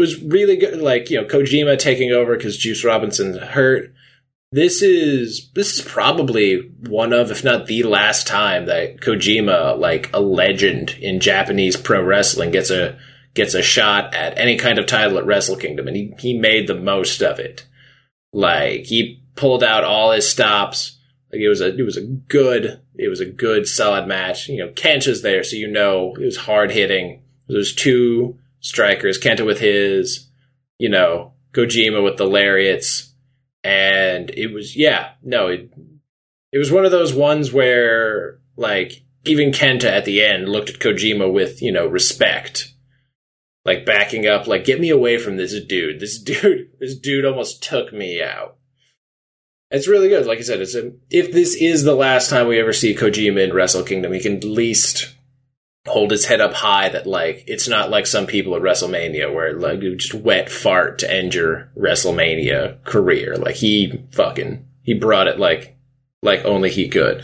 was 0.00 0.22
really 0.22 0.56
good. 0.56 0.80
Like 0.80 1.10
you 1.10 1.20
know, 1.20 1.26
Kojima 1.26 1.78
taking 1.78 2.12
over 2.12 2.36
because 2.36 2.56
Juice 2.56 2.84
Robinson's 2.84 3.38
hurt. 3.38 3.92
This 4.52 4.82
is 4.82 5.50
this 5.54 5.74
is 5.74 5.82
probably 5.82 6.60
one 6.86 7.12
of, 7.12 7.30
if 7.30 7.42
not 7.42 7.66
the 7.66 7.82
last 7.82 8.26
time 8.26 8.66
that 8.66 8.98
Kojima, 8.98 9.78
like 9.78 10.10
a 10.12 10.20
legend 10.20 10.90
in 11.00 11.20
Japanese 11.20 11.76
pro 11.76 12.02
wrestling, 12.02 12.52
gets 12.52 12.70
a 12.70 12.98
gets 13.34 13.54
a 13.54 13.62
shot 13.62 14.14
at 14.14 14.38
any 14.38 14.56
kind 14.56 14.78
of 14.78 14.86
title 14.86 15.18
at 15.18 15.26
Wrestle 15.26 15.56
Kingdom, 15.56 15.88
and 15.88 15.96
he 15.96 16.14
he 16.18 16.38
made 16.38 16.66
the 16.66 16.74
most 16.74 17.22
of 17.22 17.38
it. 17.38 17.66
Like 18.32 18.84
he 18.84 19.22
pulled 19.36 19.64
out 19.64 19.84
all 19.84 20.12
his 20.12 20.28
stops. 20.28 20.98
Like 21.32 21.40
it 21.40 21.48
was 21.48 21.60
a 21.60 21.74
it 21.76 21.82
was 21.82 21.96
a 21.96 22.02
good 22.04 22.80
it 22.96 23.08
was 23.08 23.20
a 23.20 23.26
good 23.26 23.66
solid 23.66 24.06
match. 24.06 24.48
You 24.48 24.58
know, 24.58 24.72
Kenta's 24.72 25.22
there, 25.22 25.42
so 25.42 25.56
you 25.56 25.68
know 25.68 26.14
it 26.14 26.24
was 26.24 26.36
hard 26.36 26.70
hitting. 26.70 27.22
There's 27.48 27.74
two 27.74 28.38
strikers, 28.64 29.20
Kenta 29.20 29.44
with 29.46 29.60
his, 29.60 30.28
you 30.78 30.88
know, 30.88 31.34
Kojima 31.52 32.02
with 32.02 32.16
the 32.16 32.26
lariats, 32.26 33.12
and 33.62 34.30
it 34.30 34.52
was 34.52 34.74
yeah, 34.74 35.12
no, 35.22 35.48
it 35.48 35.70
it 36.52 36.58
was 36.58 36.72
one 36.72 36.84
of 36.84 36.90
those 36.90 37.14
ones 37.14 37.52
where 37.52 38.40
like 38.56 39.04
even 39.24 39.52
Kenta 39.52 39.84
at 39.84 40.04
the 40.04 40.24
end 40.24 40.48
looked 40.48 40.70
at 40.70 40.80
Kojima 40.80 41.32
with 41.32 41.62
you 41.62 41.70
know 41.70 41.86
respect, 41.86 42.74
like 43.64 43.86
backing 43.86 44.26
up, 44.26 44.48
like 44.48 44.64
get 44.64 44.80
me 44.80 44.90
away 44.90 45.18
from 45.18 45.36
this 45.36 45.54
dude. 45.64 46.00
This 46.00 46.18
dude, 46.22 46.70
this 46.80 46.98
dude 46.98 47.24
almost 47.24 47.62
took 47.62 47.92
me 47.92 48.20
out. 48.20 48.56
It's 49.70 49.88
really 49.88 50.08
good. 50.08 50.26
Like 50.26 50.38
I 50.38 50.42
said, 50.42 50.60
it's 50.60 50.74
a, 50.74 50.92
if 51.10 51.32
this 51.32 51.54
is 51.54 51.82
the 51.82 51.94
last 51.94 52.30
time 52.30 52.46
we 52.46 52.60
ever 52.60 52.72
see 52.72 52.94
Kojima 52.94 53.42
in 53.42 53.52
Wrestle 53.52 53.82
Kingdom, 53.82 54.12
he 54.12 54.20
can 54.20 54.36
at 54.36 54.44
least 54.44 55.13
hold 55.86 56.10
his 56.10 56.24
head 56.24 56.40
up 56.40 56.54
high 56.54 56.88
that 56.88 57.06
like 57.06 57.44
it's 57.46 57.68
not 57.68 57.90
like 57.90 58.06
some 58.06 58.26
people 58.26 58.56
at 58.56 58.62
WrestleMania 58.62 59.32
where 59.32 59.52
like 59.52 59.82
you 59.82 59.96
just 59.96 60.14
wet 60.14 60.50
fart 60.50 60.98
to 61.00 61.12
end 61.12 61.34
your 61.34 61.70
WrestleMania 61.76 62.82
career. 62.84 63.36
Like 63.36 63.56
he 63.56 64.04
fucking 64.12 64.66
he 64.82 64.94
brought 64.94 65.28
it 65.28 65.38
like 65.38 65.76
like 66.22 66.44
only 66.44 66.70
he 66.70 66.88
could. 66.88 67.22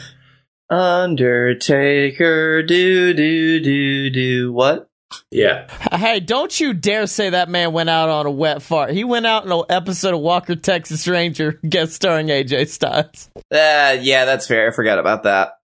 Undertaker, 0.68 2.62
do 2.62 3.14
do 3.14 3.60
do 3.60 4.10
do 4.10 4.52
what? 4.52 4.90
Yeah. 5.30 5.66
Hey, 5.92 6.20
don't 6.20 6.58
you 6.60 6.72
dare 6.72 7.06
say 7.06 7.30
that 7.30 7.48
man 7.48 7.72
went 7.72 7.90
out 7.90 8.08
on 8.08 8.26
a 8.26 8.30
wet 8.30 8.62
fart. 8.62 8.92
He 8.92 9.02
went 9.02 9.26
out 9.26 9.44
in 9.44 9.50
an 9.52 9.64
episode 9.68 10.14
of 10.14 10.20
Walker 10.20 10.54
Texas 10.54 11.08
Ranger, 11.08 11.52
guest 11.68 11.94
starring 11.94 12.28
AJ 12.28 12.68
Styles. 12.68 13.28
Uh, 13.36 13.96
yeah, 14.00 14.24
that's 14.24 14.46
fair. 14.46 14.68
I 14.68 14.70
forgot 14.70 14.98
about 14.98 15.24
that. 15.24 15.59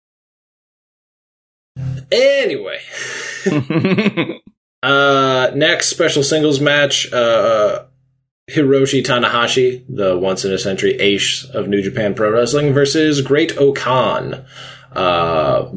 Anyway, 2.10 2.80
uh, 4.82 5.50
next 5.54 5.88
special 5.88 6.22
singles 6.22 6.60
match, 6.60 7.12
uh, 7.12 7.84
Hiroshi 8.50 9.02
Tanahashi, 9.02 9.84
the 9.88 10.18
once 10.18 10.44
in 10.44 10.52
a 10.52 10.58
century 10.58 10.94
ace 10.94 11.44
of 11.44 11.68
New 11.68 11.82
Japan 11.82 12.14
Pro 12.14 12.30
Wrestling, 12.30 12.72
versus 12.72 13.22
Great 13.22 13.56
O-Khan, 13.56 14.44
uh, 14.92 15.72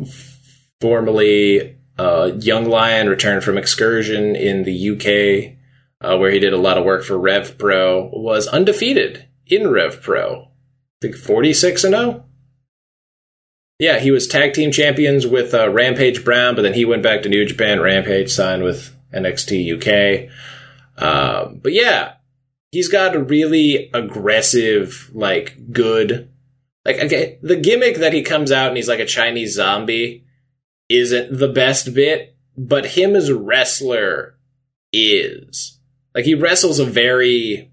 formerly 0.82 1.78
uh, 1.98 2.32
Young 2.40 2.66
Lion, 2.66 3.10
returned 3.10 3.44
from 3.44 3.58
excursion 3.58 4.36
in 4.36 4.64
the 4.64 4.90
UK, 4.92 5.58
uh, 6.02 6.18
where 6.18 6.32
he 6.32 6.40
did 6.40 6.54
a 6.54 6.58
lot 6.58 6.78
of 6.78 6.86
work 6.86 7.04
for 7.04 7.18
Rev 7.18 7.58
Pro, 7.58 8.10
was 8.14 8.48
undefeated 8.48 9.26
in 9.46 9.70
Rev 9.70 10.02
Pro. 10.02 10.44
I 10.44 10.48
think 11.02 11.16
46 11.16 11.84
and 11.86 11.96
0. 11.96 12.27
Yeah, 13.80 14.00
he 14.00 14.10
was 14.10 14.28
tag 14.28 14.54
team 14.54 14.72
champions 14.72 15.28
with 15.28 15.54
uh, 15.54 15.70
Rampage 15.70 16.26
Brown, 16.26 16.56
but 16.56 16.64
then 16.64 16.74
he 16.74 16.86
went 16.86 17.04
back 17.04 17.22
to 17.22 17.30
New 17.30 17.46
Japan. 17.46 17.80
Rampage 17.80 18.32
signed 18.32 18.64
with 18.64 18.96
NXT 19.14 19.78
UK. 19.78 20.32
Uh, 20.98 21.50
but 21.50 21.74
yeah, 21.74 22.14
he's 22.72 22.88
got 22.88 23.16
a 23.16 23.24
really 23.24 23.92
aggressive, 23.94 25.12
like 25.14 25.72
good, 25.72 26.30
like 26.86 26.98
okay, 26.98 27.38
the 27.44 27.56
gimmick 27.56 27.98
that 27.98 28.14
he 28.14 28.24
comes 28.24 28.52
out 28.52 28.70
and 28.70 28.78
he's 28.78 28.88
like 28.88 29.00
a 29.00 29.06
Chinese 29.06 29.54
zombie 29.54 30.26
isn't 30.90 31.38
the 31.38 31.50
best 31.50 31.94
bit, 31.94 32.36
but 32.58 32.86
him 32.86 33.16
as 33.16 33.30
a 33.30 33.38
wrestler 33.38 34.38
is 34.92 35.80
like 36.16 36.26
he 36.26 36.34
wrestles 36.34 36.80
a 36.80 36.86
very 36.86 37.72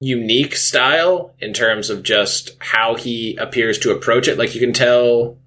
unique 0.00 0.56
style 0.56 1.34
in 1.38 1.52
terms 1.52 1.90
of 1.90 2.02
just 2.02 2.56
how 2.58 2.94
he 2.94 3.36
appears 3.36 3.78
to 3.78 3.92
approach 3.92 4.26
it. 4.26 4.38
Like 4.38 4.54
you 4.54 4.60
can 4.60 4.72
tell 4.72 5.38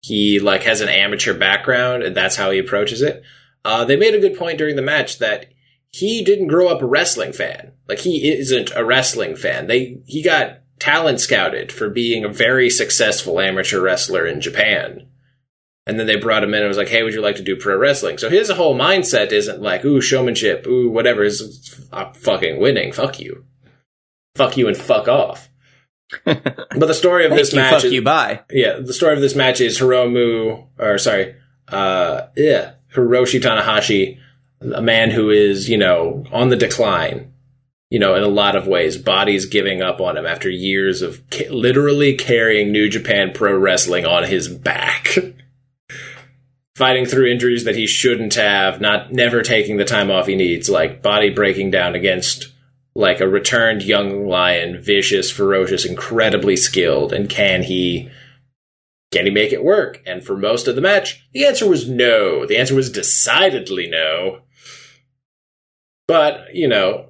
he 0.00 0.40
like 0.40 0.64
has 0.64 0.80
an 0.80 0.88
amateur 0.88 1.32
background 1.32 2.02
and 2.02 2.14
that's 2.14 2.36
how 2.36 2.50
he 2.50 2.58
approaches 2.58 3.00
it. 3.00 3.22
Uh, 3.64 3.84
they 3.84 3.96
made 3.96 4.14
a 4.14 4.20
good 4.20 4.36
point 4.36 4.58
during 4.58 4.74
the 4.74 4.82
match 4.82 5.18
that 5.18 5.46
he 5.90 6.24
didn't 6.24 6.48
grow 6.48 6.68
up 6.68 6.82
a 6.82 6.86
wrestling 6.86 7.32
fan. 7.32 7.72
Like 7.88 8.00
he 8.00 8.28
isn't 8.28 8.72
a 8.74 8.84
wrestling 8.84 9.36
fan. 9.36 9.68
They 9.68 9.98
he 10.06 10.20
got 10.20 10.58
talent 10.80 11.20
scouted 11.20 11.70
for 11.70 11.88
being 11.88 12.24
a 12.24 12.28
very 12.28 12.68
successful 12.68 13.38
amateur 13.38 13.80
wrestler 13.80 14.26
in 14.26 14.40
Japan. 14.40 15.06
And 15.86 15.98
then 15.98 16.06
they 16.06 16.16
brought 16.16 16.44
him 16.44 16.54
in 16.54 16.60
and 16.60 16.68
was 16.68 16.76
like, 16.76 16.88
"Hey, 16.88 17.02
would 17.02 17.12
you 17.12 17.20
like 17.20 17.36
to 17.36 17.42
do 17.42 17.56
pro 17.56 17.76
wrestling?" 17.76 18.16
So 18.16 18.30
his 18.30 18.50
whole 18.50 18.76
mindset 18.76 19.32
isn't 19.32 19.60
like, 19.60 19.84
"Ooh, 19.84 20.00
showmanship, 20.00 20.64
ooh, 20.66 20.88
whatever." 20.88 21.24
Is 21.24 21.84
fucking 22.14 22.60
winning. 22.60 22.92
Fuck 22.92 23.18
you 23.18 23.44
fuck 24.34 24.56
you 24.56 24.68
and 24.68 24.76
fuck 24.76 25.08
off. 25.08 25.48
but 26.24 26.78
the 26.78 26.94
story 26.94 27.24
of 27.24 27.32
this 27.32 27.52
you, 27.52 27.58
match 27.58 27.72
fuck 27.72 27.84
is, 27.84 27.92
you, 27.92 28.02
bye. 28.02 28.42
yeah, 28.50 28.78
the 28.78 28.92
story 28.92 29.14
of 29.14 29.20
this 29.20 29.34
match 29.34 29.60
is 29.60 29.78
Hiromu, 29.78 30.66
or 30.78 30.98
sorry, 30.98 31.34
uh, 31.68 32.26
yeah, 32.36 32.74
Hiroshi 32.94 33.40
Tanahashi, 33.40 34.18
a 34.60 34.82
man 34.82 35.10
who 35.10 35.30
is, 35.30 35.68
you 35.68 35.78
know, 35.78 36.24
on 36.30 36.50
the 36.50 36.56
decline, 36.56 37.32
you 37.90 37.98
know, 37.98 38.14
in 38.14 38.22
a 38.22 38.28
lot 38.28 38.56
of 38.56 38.66
ways. 38.66 38.96
Body's 38.98 39.46
giving 39.46 39.82
up 39.82 40.00
on 40.00 40.16
him 40.16 40.26
after 40.26 40.50
years 40.50 41.02
of 41.02 41.22
ca- 41.30 41.48
literally 41.48 42.14
carrying 42.14 42.72
New 42.72 42.88
Japan 42.88 43.32
Pro 43.34 43.56
Wrestling 43.56 44.04
on 44.04 44.24
his 44.24 44.48
back. 44.48 45.16
Fighting 46.74 47.04
through 47.04 47.30
injuries 47.30 47.64
that 47.64 47.76
he 47.76 47.86
shouldn't 47.86 48.34
have, 48.34 48.80
not 48.80 49.12
never 49.12 49.42
taking 49.42 49.76
the 49.76 49.84
time 49.84 50.10
off 50.10 50.26
he 50.26 50.34
needs, 50.34 50.70
like 50.70 51.02
body 51.02 51.30
breaking 51.30 51.70
down 51.70 51.94
against 51.94 52.52
like 52.94 53.20
a 53.20 53.28
returned 53.28 53.82
young 53.82 54.26
lion, 54.26 54.80
vicious, 54.80 55.30
ferocious, 55.30 55.84
incredibly 55.84 56.56
skilled, 56.56 57.12
and 57.12 57.28
can 57.28 57.62
he 57.62 58.10
can 59.10 59.26
he 59.26 59.30
make 59.30 59.52
it 59.52 59.64
work? 59.64 60.02
And 60.06 60.24
for 60.24 60.36
most 60.36 60.68
of 60.68 60.74
the 60.74 60.80
match, 60.80 61.26
the 61.32 61.46
answer 61.46 61.68
was 61.68 61.88
no. 61.88 62.46
The 62.46 62.56
answer 62.56 62.74
was 62.74 62.90
decidedly 62.90 63.88
no. 63.88 64.40
But 66.06 66.54
you 66.54 66.68
know, 66.68 67.08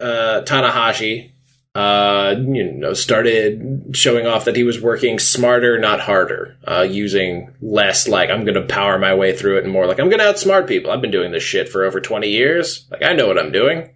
uh, 0.00 0.42
Tanahashi, 0.44 1.32
uh, 1.74 2.34
you 2.38 2.72
know, 2.72 2.92
started 2.92 3.90
showing 3.92 4.26
off 4.26 4.44
that 4.46 4.56
he 4.56 4.64
was 4.64 4.80
working 4.80 5.18
smarter, 5.18 5.78
not 5.78 6.00
harder, 6.00 6.56
uh, 6.66 6.86
using 6.88 7.54
less 7.62 8.06
like 8.06 8.28
I'm 8.28 8.44
going 8.44 8.54
to 8.54 8.66
power 8.66 8.98
my 8.98 9.14
way 9.14 9.34
through 9.34 9.58
it, 9.58 9.64
and 9.64 9.72
more 9.72 9.86
like 9.86 9.98
I'm 9.98 10.10
going 10.10 10.20
to 10.20 10.26
outsmart 10.26 10.68
people. 10.68 10.90
I've 10.90 11.00
been 11.00 11.10
doing 11.10 11.32
this 11.32 11.42
shit 11.42 11.70
for 11.70 11.84
over 11.84 12.00
20 12.00 12.28
years. 12.28 12.86
Like 12.90 13.02
I 13.02 13.14
know 13.14 13.26
what 13.26 13.38
I'm 13.38 13.52
doing 13.52 13.90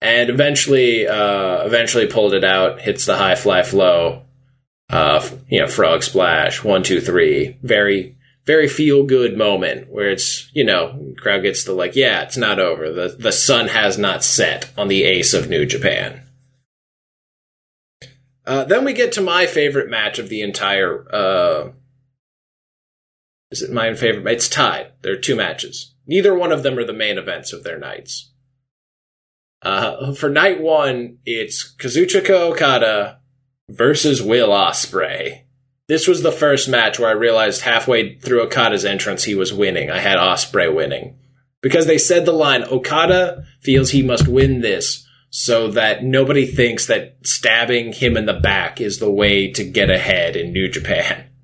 and 0.00 0.30
eventually, 0.30 1.06
uh, 1.06 1.64
eventually 1.64 2.06
pulled 2.06 2.34
it 2.34 2.44
out, 2.44 2.80
hits 2.80 3.06
the 3.06 3.16
high 3.16 3.34
fly 3.34 3.62
flow, 3.62 4.22
uh, 4.88 5.28
you 5.48 5.60
know, 5.60 5.66
frog 5.66 6.02
splash, 6.02 6.64
one, 6.64 6.82
two, 6.82 7.00
three, 7.00 7.58
very, 7.62 8.16
very 8.46 8.66
feel 8.68 9.04
good 9.04 9.36
moment 9.36 9.90
where 9.90 10.10
it's, 10.10 10.50
you 10.54 10.64
know, 10.64 11.14
crowd 11.18 11.42
gets 11.42 11.64
the 11.64 11.72
like, 11.72 11.94
yeah, 11.94 12.22
it's 12.22 12.36
not 12.36 12.58
over. 12.58 12.90
The, 12.90 13.16
the 13.18 13.32
sun 13.32 13.68
has 13.68 13.98
not 13.98 14.24
set 14.24 14.70
on 14.76 14.88
the 14.88 15.04
ace 15.04 15.34
of 15.34 15.48
New 15.48 15.66
Japan. 15.66 16.22
Uh, 18.46 18.64
then 18.64 18.84
we 18.84 18.92
get 18.92 19.12
to 19.12 19.20
my 19.20 19.46
favorite 19.46 19.88
match 19.88 20.18
of 20.18 20.28
the 20.28 20.40
entire, 20.40 21.06
uh, 21.14 21.70
is 23.50 23.62
it 23.62 23.70
my 23.70 23.94
favorite? 23.94 24.26
It's 24.32 24.48
tied. 24.48 24.92
There 25.02 25.12
are 25.12 25.18
two 25.18 25.36
matches. 25.36 25.94
Neither 26.06 26.34
one 26.34 26.50
of 26.50 26.62
them 26.62 26.78
are 26.78 26.84
the 26.84 26.92
main 26.92 27.18
events 27.18 27.52
of 27.52 27.62
their 27.62 27.78
nights. 27.78 28.29
Uh, 29.62 30.12
for 30.14 30.30
night 30.30 30.60
one, 30.60 31.18
it's 31.26 31.74
Kazuchika 31.76 32.30
Okada 32.30 33.20
versus 33.68 34.22
Will 34.22 34.48
Ospreay. 34.48 35.42
This 35.88 36.06
was 36.06 36.22
the 36.22 36.32
first 36.32 36.68
match 36.68 36.98
where 36.98 37.08
I 37.08 37.12
realized 37.12 37.62
halfway 37.62 38.16
through 38.18 38.42
Okada's 38.42 38.84
entrance 38.84 39.24
he 39.24 39.34
was 39.34 39.52
winning. 39.52 39.90
I 39.90 39.98
had 39.98 40.18
Osprey 40.18 40.68
winning 40.68 41.18
because 41.62 41.86
they 41.86 41.98
said 41.98 42.24
the 42.24 42.32
line 42.32 42.64
Okada 42.64 43.44
feels 43.60 43.90
he 43.90 44.02
must 44.02 44.28
win 44.28 44.60
this 44.60 45.06
so 45.30 45.68
that 45.68 46.02
nobody 46.02 46.46
thinks 46.46 46.86
that 46.86 47.18
stabbing 47.24 47.92
him 47.92 48.16
in 48.16 48.26
the 48.26 48.34
back 48.34 48.80
is 48.80 48.98
the 48.98 49.10
way 49.10 49.50
to 49.52 49.64
get 49.64 49.90
ahead 49.90 50.36
in 50.36 50.52
New 50.52 50.68
Japan. 50.68 51.26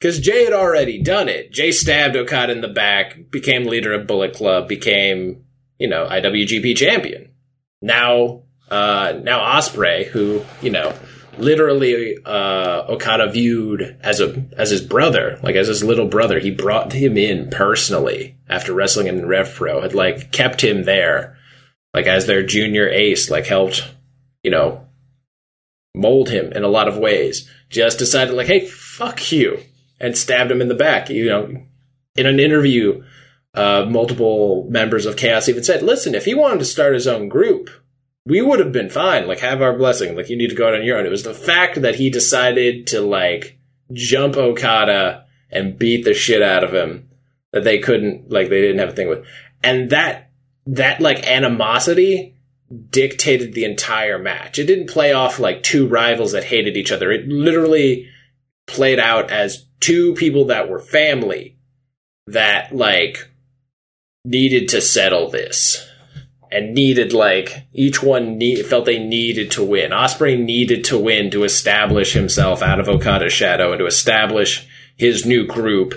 Because 0.00 0.18
Jay 0.18 0.42
had 0.42 0.52
already 0.52 1.00
done 1.00 1.28
it. 1.28 1.52
Jay 1.52 1.70
stabbed 1.70 2.16
Okada 2.16 2.50
in 2.50 2.60
the 2.60 2.66
back, 2.66 3.30
became 3.30 3.66
leader 3.66 3.92
of 3.92 4.08
Bullet 4.08 4.34
Club, 4.34 4.66
became 4.66 5.44
you 5.82 5.88
know, 5.88 6.06
IWGP 6.06 6.76
champion. 6.76 7.32
Now, 7.80 8.44
uh, 8.70 9.18
now 9.20 9.40
Ospreay, 9.40 10.06
who, 10.06 10.44
you 10.60 10.70
know, 10.70 10.94
literally 11.36 12.16
uh, 12.24 12.84
Okada 12.88 13.28
viewed 13.32 13.98
as 14.00 14.20
a 14.20 14.44
as 14.56 14.70
his 14.70 14.80
brother, 14.80 15.40
like 15.42 15.56
as 15.56 15.66
his 15.66 15.82
little 15.82 16.06
brother. 16.06 16.38
He 16.38 16.52
brought 16.52 16.92
him 16.92 17.18
in 17.18 17.50
personally 17.50 18.36
after 18.48 18.72
wrestling 18.72 19.08
in 19.08 19.26
Rev 19.26 19.52
Pro, 19.52 19.80
had 19.80 19.92
like 19.92 20.30
kept 20.30 20.62
him 20.62 20.84
there, 20.84 21.36
like 21.92 22.06
as 22.06 22.26
their 22.26 22.46
junior 22.46 22.88
ace, 22.88 23.28
like 23.28 23.46
helped, 23.46 23.84
you 24.44 24.52
know, 24.52 24.86
mold 25.96 26.28
him 26.28 26.52
in 26.52 26.62
a 26.62 26.68
lot 26.68 26.86
of 26.86 26.96
ways. 26.96 27.50
Just 27.70 27.98
decided 27.98 28.34
like, 28.34 28.46
hey, 28.46 28.66
fuck 28.66 29.32
you, 29.32 29.58
and 29.98 30.16
stabbed 30.16 30.52
him 30.52 30.62
in 30.62 30.68
the 30.68 30.76
back. 30.76 31.10
You 31.10 31.26
know, 31.26 31.62
in 32.14 32.26
an 32.26 32.38
interview. 32.38 33.02
Uh, 33.54 33.86
multiple 33.88 34.66
members 34.70 35.04
of 35.04 35.16
Chaos 35.16 35.48
even 35.48 35.62
said, 35.62 35.82
"Listen, 35.82 36.14
if 36.14 36.24
he 36.24 36.34
wanted 36.34 36.60
to 36.60 36.64
start 36.64 36.94
his 36.94 37.06
own 37.06 37.28
group, 37.28 37.68
we 38.24 38.40
would 38.40 38.60
have 38.60 38.72
been 38.72 38.88
fine. 38.88 39.26
Like, 39.26 39.40
have 39.40 39.62
our 39.62 39.76
blessing. 39.76 40.16
Like, 40.16 40.30
you 40.30 40.36
need 40.36 40.50
to 40.50 40.56
go 40.56 40.68
out 40.68 40.74
on 40.74 40.84
your 40.84 40.98
own. 40.98 41.06
It 41.06 41.10
was 41.10 41.24
the 41.24 41.34
fact 41.34 41.82
that 41.82 41.96
he 41.96 42.08
decided 42.08 42.86
to, 42.88 43.00
like, 43.00 43.58
jump 43.92 44.36
Okada 44.36 45.26
and 45.50 45.78
beat 45.78 46.04
the 46.04 46.14
shit 46.14 46.40
out 46.40 46.64
of 46.64 46.72
him 46.72 47.10
that 47.52 47.64
they 47.64 47.78
couldn't, 47.78 48.30
like, 48.30 48.48
they 48.48 48.60
didn't 48.60 48.78
have 48.78 48.90
a 48.90 48.92
thing 48.92 49.08
with. 49.08 49.26
And 49.62 49.90
that, 49.90 50.30
that, 50.66 51.00
like, 51.00 51.26
animosity 51.26 52.36
dictated 52.88 53.52
the 53.52 53.64
entire 53.64 54.18
match. 54.18 54.58
It 54.58 54.66
didn't 54.66 54.88
play 54.88 55.12
off 55.12 55.38
like 55.38 55.62
two 55.62 55.86
rivals 55.86 56.32
that 56.32 56.44
hated 56.44 56.76
each 56.76 56.90
other. 56.90 57.12
It 57.12 57.28
literally 57.28 58.08
played 58.66 58.98
out 58.98 59.30
as 59.30 59.66
two 59.80 60.14
people 60.14 60.46
that 60.46 60.70
were 60.70 60.80
family 60.80 61.58
that, 62.28 62.74
like, 62.74 63.28
needed 64.24 64.68
to 64.68 64.80
settle 64.80 65.30
this 65.30 65.88
and 66.50 66.74
needed 66.74 67.12
like 67.12 67.66
each 67.72 68.02
one 68.02 68.38
need, 68.38 68.64
felt 68.66 68.84
they 68.84 68.98
needed 68.98 69.50
to 69.52 69.64
win. 69.64 69.90
Ospreay 69.90 70.38
needed 70.38 70.84
to 70.84 70.98
win 70.98 71.30
to 71.30 71.44
establish 71.44 72.12
himself 72.12 72.62
out 72.62 72.78
of 72.78 72.88
Okada's 72.88 73.32
shadow 73.32 73.72
and 73.72 73.78
to 73.78 73.86
establish 73.86 74.66
his 74.96 75.24
new 75.24 75.46
group 75.46 75.94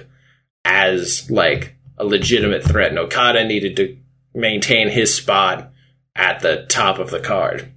as 0.63 1.29
like 1.29 1.75
a 1.97 2.05
legitimate 2.05 2.63
threat. 2.63 2.89
And 2.89 2.99
Okada 2.99 3.45
needed 3.45 3.75
to 3.77 3.97
maintain 4.33 4.89
his 4.89 5.13
spot 5.13 5.71
at 6.15 6.39
the 6.39 6.65
top 6.69 6.99
of 6.99 7.11
the 7.11 7.19
card. 7.19 7.71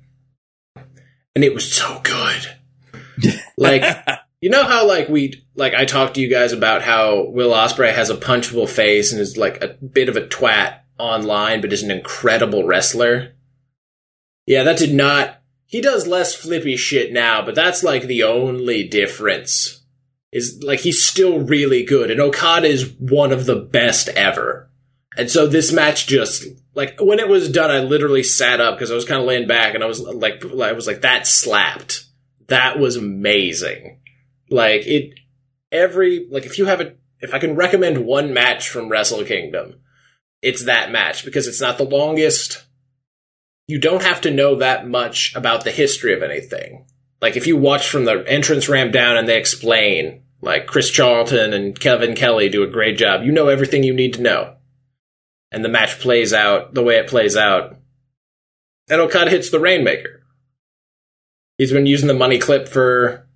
And 1.34 1.44
it 1.44 1.54
was 1.54 1.70
so 1.70 2.00
good. 2.02 3.34
like 3.56 3.82
you 4.40 4.50
know 4.50 4.64
how 4.64 4.86
like 4.86 5.08
we 5.08 5.42
like 5.54 5.74
I 5.74 5.84
talked 5.84 6.14
to 6.14 6.20
you 6.20 6.28
guys 6.28 6.52
about 6.52 6.82
how 6.82 7.28
Will 7.28 7.50
Ospreay 7.50 7.92
has 7.92 8.10
a 8.10 8.16
punchable 8.16 8.68
face 8.68 9.12
and 9.12 9.20
is 9.20 9.36
like 9.36 9.62
a 9.62 9.68
bit 9.68 10.08
of 10.08 10.16
a 10.16 10.26
twat 10.26 10.80
online, 10.98 11.60
but 11.60 11.72
is 11.72 11.82
an 11.82 11.90
incredible 11.90 12.64
wrestler. 12.64 13.34
Yeah, 14.46 14.62
that 14.64 14.78
did 14.78 14.94
not. 14.94 15.40
He 15.66 15.80
does 15.80 16.06
less 16.06 16.34
flippy 16.34 16.76
shit 16.76 17.12
now, 17.12 17.44
but 17.44 17.54
that's 17.54 17.82
like 17.82 18.04
the 18.04 18.22
only 18.22 18.86
difference. 18.86 19.82
Is 20.30 20.62
like 20.62 20.80
he's 20.80 21.04
still 21.04 21.40
really 21.40 21.84
good, 21.84 22.10
and 22.10 22.20
Okada 22.20 22.68
is 22.68 22.92
one 22.98 23.32
of 23.32 23.46
the 23.46 23.56
best 23.56 24.08
ever. 24.10 24.70
And 25.16 25.30
so 25.30 25.46
this 25.46 25.72
match 25.72 26.06
just 26.06 26.44
like 26.74 27.00
when 27.00 27.18
it 27.18 27.28
was 27.28 27.50
done, 27.50 27.70
I 27.70 27.80
literally 27.80 28.22
sat 28.22 28.60
up 28.60 28.76
because 28.76 28.92
I 28.92 28.94
was 28.94 29.04
kind 29.04 29.20
of 29.20 29.26
laying 29.26 29.48
back, 29.48 29.74
and 29.74 29.82
I 29.82 29.86
was 29.86 30.00
like, 30.00 30.44
I 30.44 30.72
was 30.72 30.86
like, 30.86 31.00
that 31.00 31.26
slapped. 31.26 32.04
That 32.46 32.78
was 32.78 32.96
amazing. 32.96 33.98
Like 34.50 34.86
it, 34.86 35.14
every 35.72 36.26
like 36.30 36.46
if 36.46 36.58
you 36.58 36.66
have 36.66 36.80
a, 36.80 36.94
if 37.20 37.34
I 37.34 37.38
can 37.38 37.56
recommend 37.56 38.06
one 38.06 38.32
match 38.32 38.68
from 38.68 38.88
Wrestle 38.88 39.24
Kingdom, 39.24 39.80
it's 40.42 40.64
that 40.64 40.90
match 40.90 41.24
because 41.24 41.46
it's 41.46 41.60
not 41.60 41.78
the 41.78 41.84
longest. 41.84 42.64
You 43.66 43.78
don't 43.78 44.02
have 44.02 44.22
to 44.22 44.30
know 44.30 44.56
that 44.56 44.88
much 44.88 45.34
about 45.34 45.64
the 45.64 45.70
history 45.70 46.14
of 46.14 46.22
anything. 46.22 46.86
Like 47.20 47.36
if 47.36 47.46
you 47.46 47.56
watch 47.56 47.88
from 47.88 48.04
the 48.04 48.24
entrance 48.26 48.68
ramp 48.68 48.92
down 48.92 49.16
and 49.16 49.28
they 49.28 49.38
explain, 49.38 50.22
like 50.40 50.66
Chris 50.66 50.90
Charlton 50.90 51.52
and 51.52 51.78
Kevin 51.78 52.14
Kelly 52.14 52.48
do 52.48 52.62
a 52.62 52.68
great 52.68 52.96
job. 52.96 53.22
You 53.24 53.32
know 53.32 53.48
everything 53.48 53.82
you 53.82 53.92
need 53.92 54.14
to 54.14 54.22
know. 54.22 54.54
And 55.50 55.64
the 55.64 55.68
match 55.68 55.98
plays 55.98 56.32
out 56.32 56.74
the 56.74 56.82
way 56.82 56.96
it 56.96 57.08
plays 57.08 57.36
out. 57.36 57.76
And 58.88 59.00
Okada 59.00 59.30
hits 59.30 59.50
the 59.50 59.60
Rainmaker. 59.60 60.22
He's 61.58 61.72
been 61.72 61.86
using 61.86 62.08
the 62.08 62.14
money 62.14 62.38
clip 62.38 62.68
for 62.68 63.27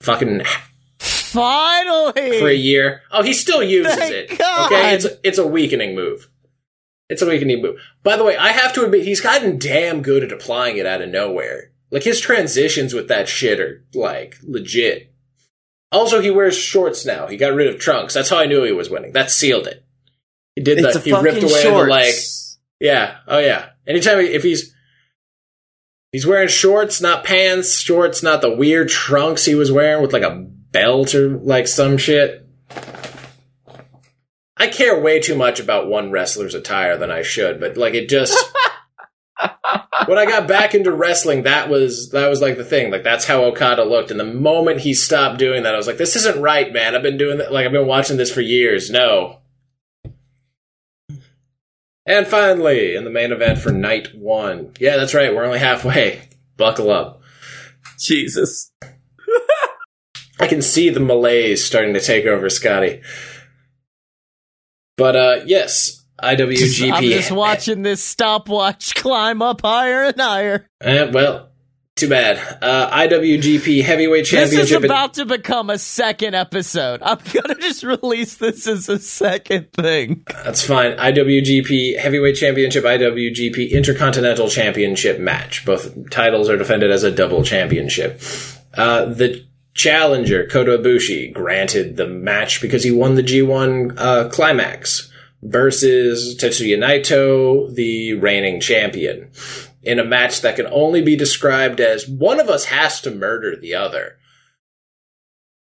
fucking 0.00 0.42
Finally! 0.98 2.38
for 2.40 2.48
a 2.48 2.54
year. 2.54 3.02
Oh, 3.10 3.22
he 3.22 3.32
still 3.32 3.62
uses 3.62 3.94
Thank 3.94 4.12
it. 4.32 4.38
God. 4.38 4.72
Okay, 4.72 4.94
it's 4.94 5.06
it's 5.22 5.38
a 5.38 5.46
weakening 5.46 5.94
move. 5.94 6.28
It's 7.08 7.22
a 7.22 7.26
weakening 7.26 7.62
move. 7.62 7.78
By 8.02 8.16
the 8.16 8.24
way, 8.24 8.36
I 8.36 8.48
have 8.52 8.72
to 8.74 8.84
admit 8.84 9.04
he's 9.04 9.20
gotten 9.20 9.58
damn 9.58 10.02
good 10.02 10.24
at 10.24 10.32
applying 10.32 10.76
it 10.78 10.86
out 10.86 11.02
of 11.02 11.08
nowhere. 11.10 11.70
Like 11.90 12.02
his 12.02 12.20
transitions 12.20 12.94
with 12.94 13.08
that 13.08 13.28
shit 13.28 13.60
are 13.60 13.84
like 13.94 14.36
legit. 14.42 15.12
Also, 15.92 16.20
he 16.20 16.30
wears 16.30 16.56
shorts 16.56 17.06
now. 17.06 17.26
He 17.28 17.36
got 17.36 17.54
rid 17.54 17.68
of 17.72 17.78
trunks. 17.80 18.12
That's 18.14 18.28
how 18.28 18.38
I 18.38 18.46
knew 18.46 18.64
he 18.64 18.72
was 18.72 18.90
winning. 18.90 19.12
That 19.12 19.30
sealed 19.30 19.66
it. 19.68 19.84
He 20.56 20.62
did 20.62 20.78
It's 20.78 20.94
that. 20.94 21.04
He 21.04 21.12
ripped 21.12 21.42
away 21.42 21.62
shorts. 21.62 21.84
the 21.86 21.90
like. 21.90 22.14
Yeah. 22.80 23.18
Oh 23.28 23.38
yeah. 23.38 23.70
Anytime 23.86 24.20
he- 24.20 24.32
if 24.32 24.42
he's 24.42 24.74
he's 26.12 26.26
wearing 26.26 26.48
shorts, 26.48 27.00
not 27.00 27.24
pants, 27.24 27.78
shorts, 27.78 28.22
not 28.22 28.40
the 28.40 28.54
weird 28.54 28.88
trunks 28.88 29.44
he 29.44 29.54
was 29.54 29.72
wearing 29.72 30.02
with 30.02 30.12
like 30.12 30.22
a 30.22 30.46
belt 30.70 31.14
or 31.14 31.36
like 31.38 31.66
some 31.66 31.98
shit. 31.98 32.46
I 34.58 34.68
care 34.68 35.00
way 35.00 35.20
too 35.20 35.36
much 35.36 35.60
about 35.60 35.88
one 35.88 36.10
wrestler's 36.10 36.54
attire 36.54 36.96
than 36.96 37.10
I 37.10 37.22
should, 37.22 37.60
but 37.60 37.76
like 37.76 37.94
it 37.94 38.08
just 38.08 38.36
when 40.06 40.18
I 40.18 40.24
got 40.24 40.48
back 40.48 40.74
into 40.74 40.92
wrestling, 40.92 41.42
that 41.42 41.68
was 41.68 42.10
that 42.10 42.28
was 42.28 42.40
like 42.40 42.56
the 42.56 42.64
thing. 42.64 42.90
Like 42.90 43.04
that's 43.04 43.26
how 43.26 43.44
Okada 43.44 43.84
looked. 43.84 44.10
And 44.10 44.18
the 44.18 44.24
moment 44.24 44.80
he 44.80 44.94
stopped 44.94 45.38
doing 45.38 45.64
that, 45.64 45.74
I 45.74 45.76
was 45.76 45.86
like, 45.86 45.98
"This 45.98 46.16
isn't 46.16 46.40
right, 46.40 46.72
man. 46.72 46.94
I've 46.94 47.02
been 47.02 47.18
doing 47.18 47.38
that. 47.38 47.52
Like 47.52 47.66
I've 47.66 47.72
been 47.72 47.86
watching 47.86 48.16
this 48.16 48.32
for 48.32 48.40
years. 48.40 48.90
No." 48.90 49.40
And 52.06 52.26
finally, 52.26 52.94
in 52.94 53.04
the 53.04 53.10
main 53.10 53.32
event 53.32 53.58
for 53.58 53.72
night 53.72 54.14
one, 54.14 54.72
yeah, 54.78 54.96
that's 54.96 55.14
right. 55.14 55.34
We're 55.34 55.44
only 55.44 55.58
halfway. 55.58 56.28
Buckle 56.56 56.90
up. 56.90 57.20
Jesus. 57.98 58.70
I 60.40 60.46
can 60.46 60.62
see 60.62 60.88
the 60.88 61.00
malaise 61.00 61.64
starting 61.64 61.94
to 61.94 62.00
take 62.00 62.26
over 62.26 62.48
Scotty. 62.48 63.02
But 64.96 65.16
uh 65.16 65.40
yes, 65.44 66.04
IWGP. 66.22 66.92
I'm 66.92 67.02
just 67.02 67.30
watching 67.30 67.82
this 67.82 68.02
stopwatch 68.02 68.94
climb 68.96 69.42
up 69.42 69.62
higher 69.62 70.04
and 70.04 70.20
higher. 70.20 70.68
Eh, 70.80 71.10
well, 71.10 71.50
too 71.96 72.10
bad. 72.10 72.58
Uh, 72.62 72.90
IWGP 72.90 73.82
Heavyweight 73.82 74.26
Championship. 74.26 74.68
This 74.68 74.70
is 74.70 74.84
about 74.84 75.14
to 75.14 75.24
become 75.24 75.70
a 75.70 75.78
second 75.78 76.34
episode. 76.34 77.00
I'm 77.02 77.18
gonna 77.32 77.54
just 77.54 77.82
release 77.82 78.36
this 78.36 78.66
as 78.66 78.90
a 78.90 78.98
second 78.98 79.72
thing. 79.72 80.22
That's 80.44 80.62
fine. 80.62 80.92
IWGP 80.92 81.98
Heavyweight 81.98 82.36
Championship, 82.36 82.84
IWGP 82.84 83.70
Intercontinental 83.70 84.50
Championship 84.50 85.18
match. 85.18 85.64
Both 85.64 86.10
titles 86.10 86.50
are 86.50 86.58
defended 86.58 86.90
as 86.90 87.02
a 87.02 87.10
double 87.10 87.42
championship. 87.42 88.20
Uh, 88.74 89.06
the 89.06 89.46
challenger, 89.72 90.46
Kota 90.46 90.76
Ibushi, 90.76 91.32
granted 91.32 91.96
the 91.96 92.06
match 92.06 92.60
because 92.60 92.84
he 92.84 92.90
won 92.90 93.14
the 93.14 93.22
G1 93.22 93.94
uh, 93.96 94.28
climax 94.28 95.10
versus 95.42 96.36
Tetsuya 96.36 96.76
Naito, 96.78 97.74
the 97.74 98.14
reigning 98.14 98.60
champion, 98.60 99.30
in 99.86 99.98
a 100.00 100.04
match 100.04 100.40
that 100.42 100.56
can 100.56 100.66
only 100.70 101.00
be 101.00 101.16
described 101.16 101.80
as 101.80 102.08
one 102.08 102.40
of 102.40 102.48
us 102.50 102.66
has 102.66 103.00
to 103.02 103.10
murder 103.10 103.56
the 103.56 103.74
other. 103.74 104.16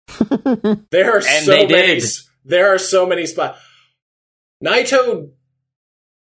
There 0.91 1.11
are 1.13 1.17
And 1.17 1.45
so 1.45 1.51
they 1.51 1.67
many. 1.67 1.99
did. 1.99 2.09
There 2.45 2.73
are 2.73 2.77
so 2.77 3.05
many 3.05 3.25
spots. 3.25 3.59
Naito 4.63 5.31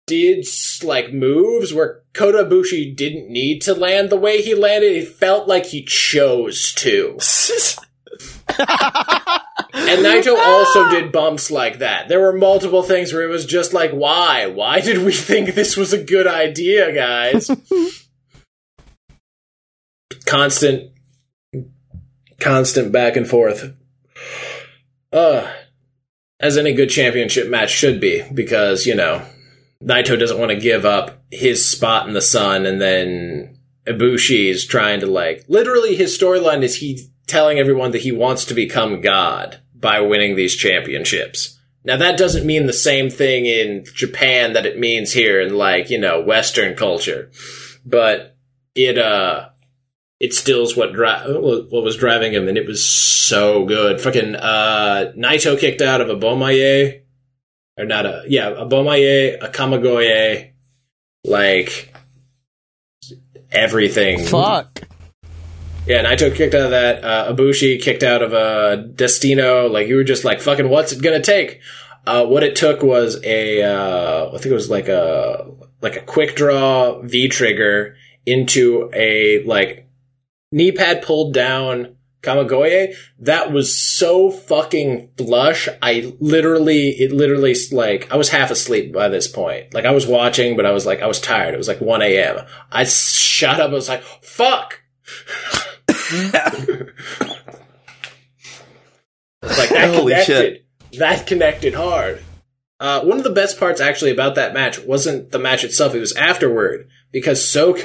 did 0.06 0.46
like 0.82 1.12
moves 1.12 1.74
where 1.74 2.02
Kota 2.14 2.44
Ibushi 2.44 2.94
didn't 2.96 3.28
need 3.28 3.60
to 3.62 3.74
land 3.74 4.10
the 4.10 4.16
way 4.16 4.40
he 4.42 4.54
landed. 4.54 4.92
It 4.92 5.08
felt 5.08 5.48
like 5.48 5.66
he 5.66 5.82
chose 5.84 6.72
to. 6.74 7.18
And 9.72 10.04
Naito 10.04 10.36
also 10.38 10.88
did 10.90 11.12
bumps 11.12 11.50
like 11.50 11.78
that. 11.78 12.08
There 12.08 12.20
were 12.20 12.32
multiple 12.32 12.82
things 12.82 13.12
where 13.12 13.22
it 13.22 13.28
was 13.28 13.46
just 13.46 13.72
like, 13.72 13.92
why? 13.92 14.46
Why 14.46 14.80
did 14.80 14.98
we 14.98 15.12
think 15.14 15.54
this 15.54 15.76
was 15.76 15.92
a 15.92 16.02
good 16.02 16.26
idea, 16.26 16.92
guys? 16.92 17.50
constant, 20.26 20.92
constant 22.40 22.92
back 22.92 23.16
and 23.16 23.28
forth. 23.28 23.74
Uh, 25.12 25.52
as 26.38 26.56
any 26.56 26.72
good 26.72 26.88
championship 26.88 27.48
match 27.48 27.70
should 27.70 28.00
be, 28.00 28.24
because, 28.32 28.86
you 28.86 28.94
know, 28.94 29.22
Naito 29.82 30.18
doesn't 30.18 30.38
want 30.38 30.50
to 30.50 30.56
give 30.56 30.84
up 30.84 31.22
his 31.30 31.66
spot 31.66 32.06
in 32.06 32.14
the 32.14 32.22
sun, 32.22 32.66
and 32.66 32.80
then 32.80 33.58
Ibushi 33.86 34.50
is 34.50 34.64
trying 34.64 35.00
to, 35.00 35.06
like, 35.06 35.44
literally 35.48 35.96
his 35.96 36.16
storyline 36.16 36.62
is 36.62 36.76
he 36.76 37.08
telling 37.30 37.58
everyone 37.58 37.92
that 37.92 38.02
he 38.02 38.12
wants 38.12 38.44
to 38.46 38.54
become 38.54 39.00
God 39.00 39.60
by 39.74 40.00
winning 40.00 40.36
these 40.36 40.56
championships. 40.56 41.58
Now 41.84 41.96
that 41.96 42.18
doesn't 42.18 42.46
mean 42.46 42.66
the 42.66 42.72
same 42.72 43.08
thing 43.08 43.46
in 43.46 43.84
Japan 43.94 44.52
that 44.52 44.66
it 44.66 44.78
means 44.78 45.12
here 45.12 45.40
in 45.40 45.54
like, 45.54 45.88
you 45.88 45.98
know, 45.98 46.20
Western 46.20 46.76
culture. 46.76 47.30
But 47.86 48.36
it 48.74 48.98
uh 48.98 49.48
it 50.20 50.34
stills 50.34 50.76
what 50.76 50.92
dri- 50.92 51.08
what 51.08 51.82
was 51.82 51.96
driving 51.96 52.32
him, 52.32 52.46
and 52.46 52.58
it 52.58 52.66
was 52.66 52.86
so 52.86 53.64
good. 53.64 54.02
Fucking 54.02 54.36
uh, 54.36 55.12
Naito 55.16 55.58
kicked 55.58 55.80
out 55.80 56.02
of 56.02 56.10
a 56.10 56.14
Bomaye, 56.14 57.00
or 57.78 57.86
not 57.86 58.04
a 58.04 58.24
yeah 58.28 58.48
a 58.48 58.66
Bomaye, 58.66 59.42
a 59.42 59.48
Kamigoye, 59.48 60.52
like 61.24 61.94
everything. 63.50 64.22
Fuck. 64.26 64.82
Yeah, 65.86 66.04
Naito 66.04 66.34
kicked 66.34 66.54
out 66.54 66.66
of 66.66 66.70
that. 66.70 67.02
Uh, 67.04 67.32
Ibushi 67.32 67.80
kicked 67.80 68.02
out 68.02 68.22
of 68.22 68.32
a 68.32 68.88
Destino. 68.94 69.68
Like 69.68 69.88
you 69.88 69.96
were 69.96 70.04
just 70.04 70.24
like 70.24 70.40
fucking. 70.40 70.68
What's 70.68 70.92
it 70.92 71.02
gonna 71.02 71.20
take? 71.22 71.60
Uh, 72.06 72.26
what 72.26 72.42
it 72.42 72.54
took 72.54 72.82
was 72.82 73.20
a. 73.24 73.62
Uh, 73.62 74.28
I 74.28 74.32
think 74.32 74.46
it 74.46 74.54
was 74.54 74.70
like 74.70 74.88
a 74.88 75.50
like 75.80 75.96
a 75.96 76.02
quick 76.02 76.36
draw 76.36 77.00
V 77.00 77.28
trigger 77.28 77.96
into 78.26 78.90
a 78.94 79.42
like 79.44 79.88
knee 80.52 80.72
pad 80.72 81.02
pulled 81.02 81.32
down 81.34 81.96
Kamigoye. 82.22 82.94
That 83.18 83.50
was 83.50 83.76
so 83.76 84.30
fucking 84.30 85.10
flush. 85.16 85.68
I 85.80 86.14
literally, 86.20 86.90
it 86.90 87.12
literally 87.12 87.56
like 87.72 88.12
I 88.12 88.16
was 88.16 88.28
half 88.28 88.50
asleep 88.50 88.92
by 88.92 89.08
this 89.08 89.26
point. 89.26 89.72
Like 89.72 89.86
I 89.86 89.92
was 89.92 90.06
watching, 90.06 90.56
but 90.56 90.66
I 90.66 90.72
was 90.72 90.86
like 90.86 91.00
I 91.00 91.06
was 91.06 91.20
tired. 91.20 91.54
It 91.54 91.58
was 91.58 91.68
like 91.68 91.80
one 91.80 92.02
a.m. 92.02 92.44
I 92.70 92.84
shot 92.84 93.60
up. 93.60 93.70
I 93.70 93.74
was 93.74 93.88
like, 93.88 94.02
fuck. 94.02 94.82
like 99.42 99.68
that 99.70 99.94
Holy 99.94 100.12
connected. 100.12 100.26
shit. 100.26 100.66
That 100.98 101.26
connected 101.26 101.74
hard. 101.74 102.22
Uh, 102.78 103.02
one 103.02 103.18
of 103.18 103.24
the 103.24 103.30
best 103.30 103.58
parts 103.58 103.80
actually 103.80 104.10
about 104.10 104.34
that 104.36 104.54
match 104.54 104.78
wasn't 104.80 105.30
the 105.30 105.38
match 105.38 105.64
itself; 105.64 105.94
it 105.94 106.00
was 106.00 106.16
afterward 106.16 106.88
because 107.12 107.46
so 107.46 107.76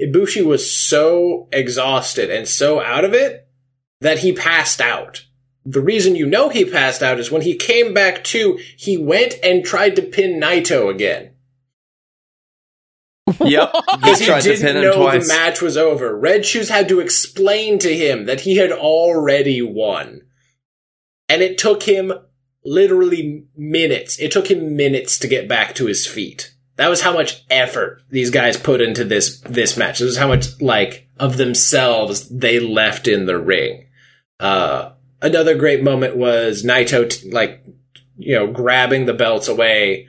Ibushi 0.00 0.44
was 0.44 0.70
so 0.70 1.48
exhausted 1.52 2.30
and 2.30 2.46
so 2.46 2.80
out 2.80 3.04
of 3.04 3.14
it 3.14 3.48
that 4.00 4.18
he 4.18 4.32
passed 4.32 4.80
out. 4.80 5.24
The 5.66 5.80
reason 5.80 6.14
you 6.14 6.26
know 6.26 6.50
he 6.50 6.64
passed 6.64 7.02
out 7.02 7.18
is 7.18 7.30
when 7.30 7.42
he 7.42 7.56
came 7.56 7.94
back 7.94 8.22
to, 8.24 8.58
he 8.76 8.98
went 8.98 9.34
and 9.42 9.64
tried 9.64 9.96
to 9.96 10.02
pin 10.02 10.38
Naito 10.38 10.90
again. 10.90 11.33
Yep. 13.40 13.74
He 14.04 14.26
tried 14.26 14.42
to 14.42 14.48
didn't 14.50 14.66
pin 14.66 14.76
him 14.76 14.82
know 14.82 14.96
twice. 14.96 15.26
the 15.26 15.34
match 15.34 15.62
was 15.62 15.76
over. 15.76 16.16
Red 16.16 16.44
Shoes 16.44 16.68
had 16.68 16.88
to 16.88 17.00
explain 17.00 17.78
to 17.80 17.94
him 17.94 18.26
that 18.26 18.42
he 18.42 18.56
had 18.56 18.70
already 18.70 19.62
won. 19.62 20.22
And 21.28 21.42
it 21.42 21.56
took 21.56 21.84
him 21.84 22.12
literally 22.64 23.46
minutes. 23.56 24.18
It 24.18 24.30
took 24.32 24.50
him 24.50 24.76
minutes 24.76 25.18
to 25.20 25.28
get 25.28 25.48
back 25.48 25.74
to 25.76 25.86
his 25.86 26.06
feet. 26.06 26.54
That 26.76 26.88
was 26.88 27.02
how 27.02 27.12
much 27.14 27.44
effort 27.50 28.02
these 28.10 28.30
guys 28.30 28.56
put 28.56 28.80
into 28.80 29.04
this 29.04 29.40
this 29.40 29.76
match. 29.76 30.00
This 30.00 30.10
is 30.10 30.16
how 30.16 30.28
much 30.28 30.60
like 30.60 31.08
of 31.18 31.36
themselves 31.36 32.28
they 32.28 32.58
left 32.58 33.06
in 33.06 33.26
the 33.26 33.38
ring. 33.38 33.86
Uh, 34.40 34.92
another 35.22 35.54
great 35.54 35.82
moment 35.82 36.16
was 36.16 36.64
Naito 36.64 37.08
t- 37.08 37.30
like 37.30 37.64
you 38.16 38.34
know 38.34 38.48
grabbing 38.48 39.06
the 39.06 39.14
belts 39.14 39.46
away 39.48 40.08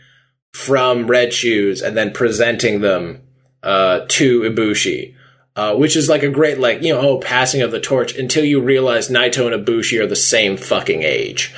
from 0.56 1.08
Red 1.08 1.34
Shoes 1.34 1.82
and 1.82 1.98
then 1.98 2.12
presenting 2.12 2.82
them 2.82 3.22
uh, 3.64 4.06
to 4.10 4.42
Ibushi. 4.42 5.14
Uh, 5.58 5.74
which 5.74 5.96
is 5.96 6.10
like 6.10 6.22
a 6.22 6.28
great, 6.28 6.60
like, 6.60 6.82
you 6.82 6.94
know, 6.94 7.00
oh, 7.00 7.18
passing 7.18 7.62
of 7.62 7.72
the 7.72 7.80
torch 7.80 8.14
until 8.18 8.44
you 8.44 8.60
realize 8.60 9.08
Naito 9.08 9.50
and 9.50 9.66
Ibushi 9.66 9.98
are 10.02 10.06
the 10.06 10.14
same 10.14 10.58
fucking 10.58 11.02
age. 11.04 11.56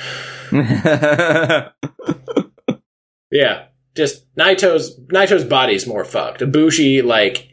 Yeah, 3.30 3.66
just 3.94 4.32
Naito's 4.36 4.98
Naito's 5.00 5.44
body's 5.44 5.86
more 5.86 6.04
fucked. 6.04 6.40
Ibushi 6.40 7.04
like 7.04 7.48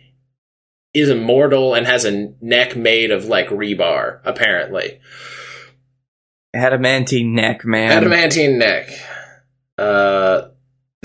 is 0.93 1.09
immortal 1.09 1.73
and 1.73 1.85
has 1.85 2.05
a 2.05 2.33
neck 2.41 2.75
made 2.75 3.11
of 3.11 3.25
like 3.25 3.49
rebar. 3.49 4.21
Apparently, 4.23 4.99
Adamantine 6.53 7.35
neck, 7.35 7.65
man. 7.65 7.91
adamantine 7.91 8.57
neck. 8.57 8.89
Uh, 9.77 10.49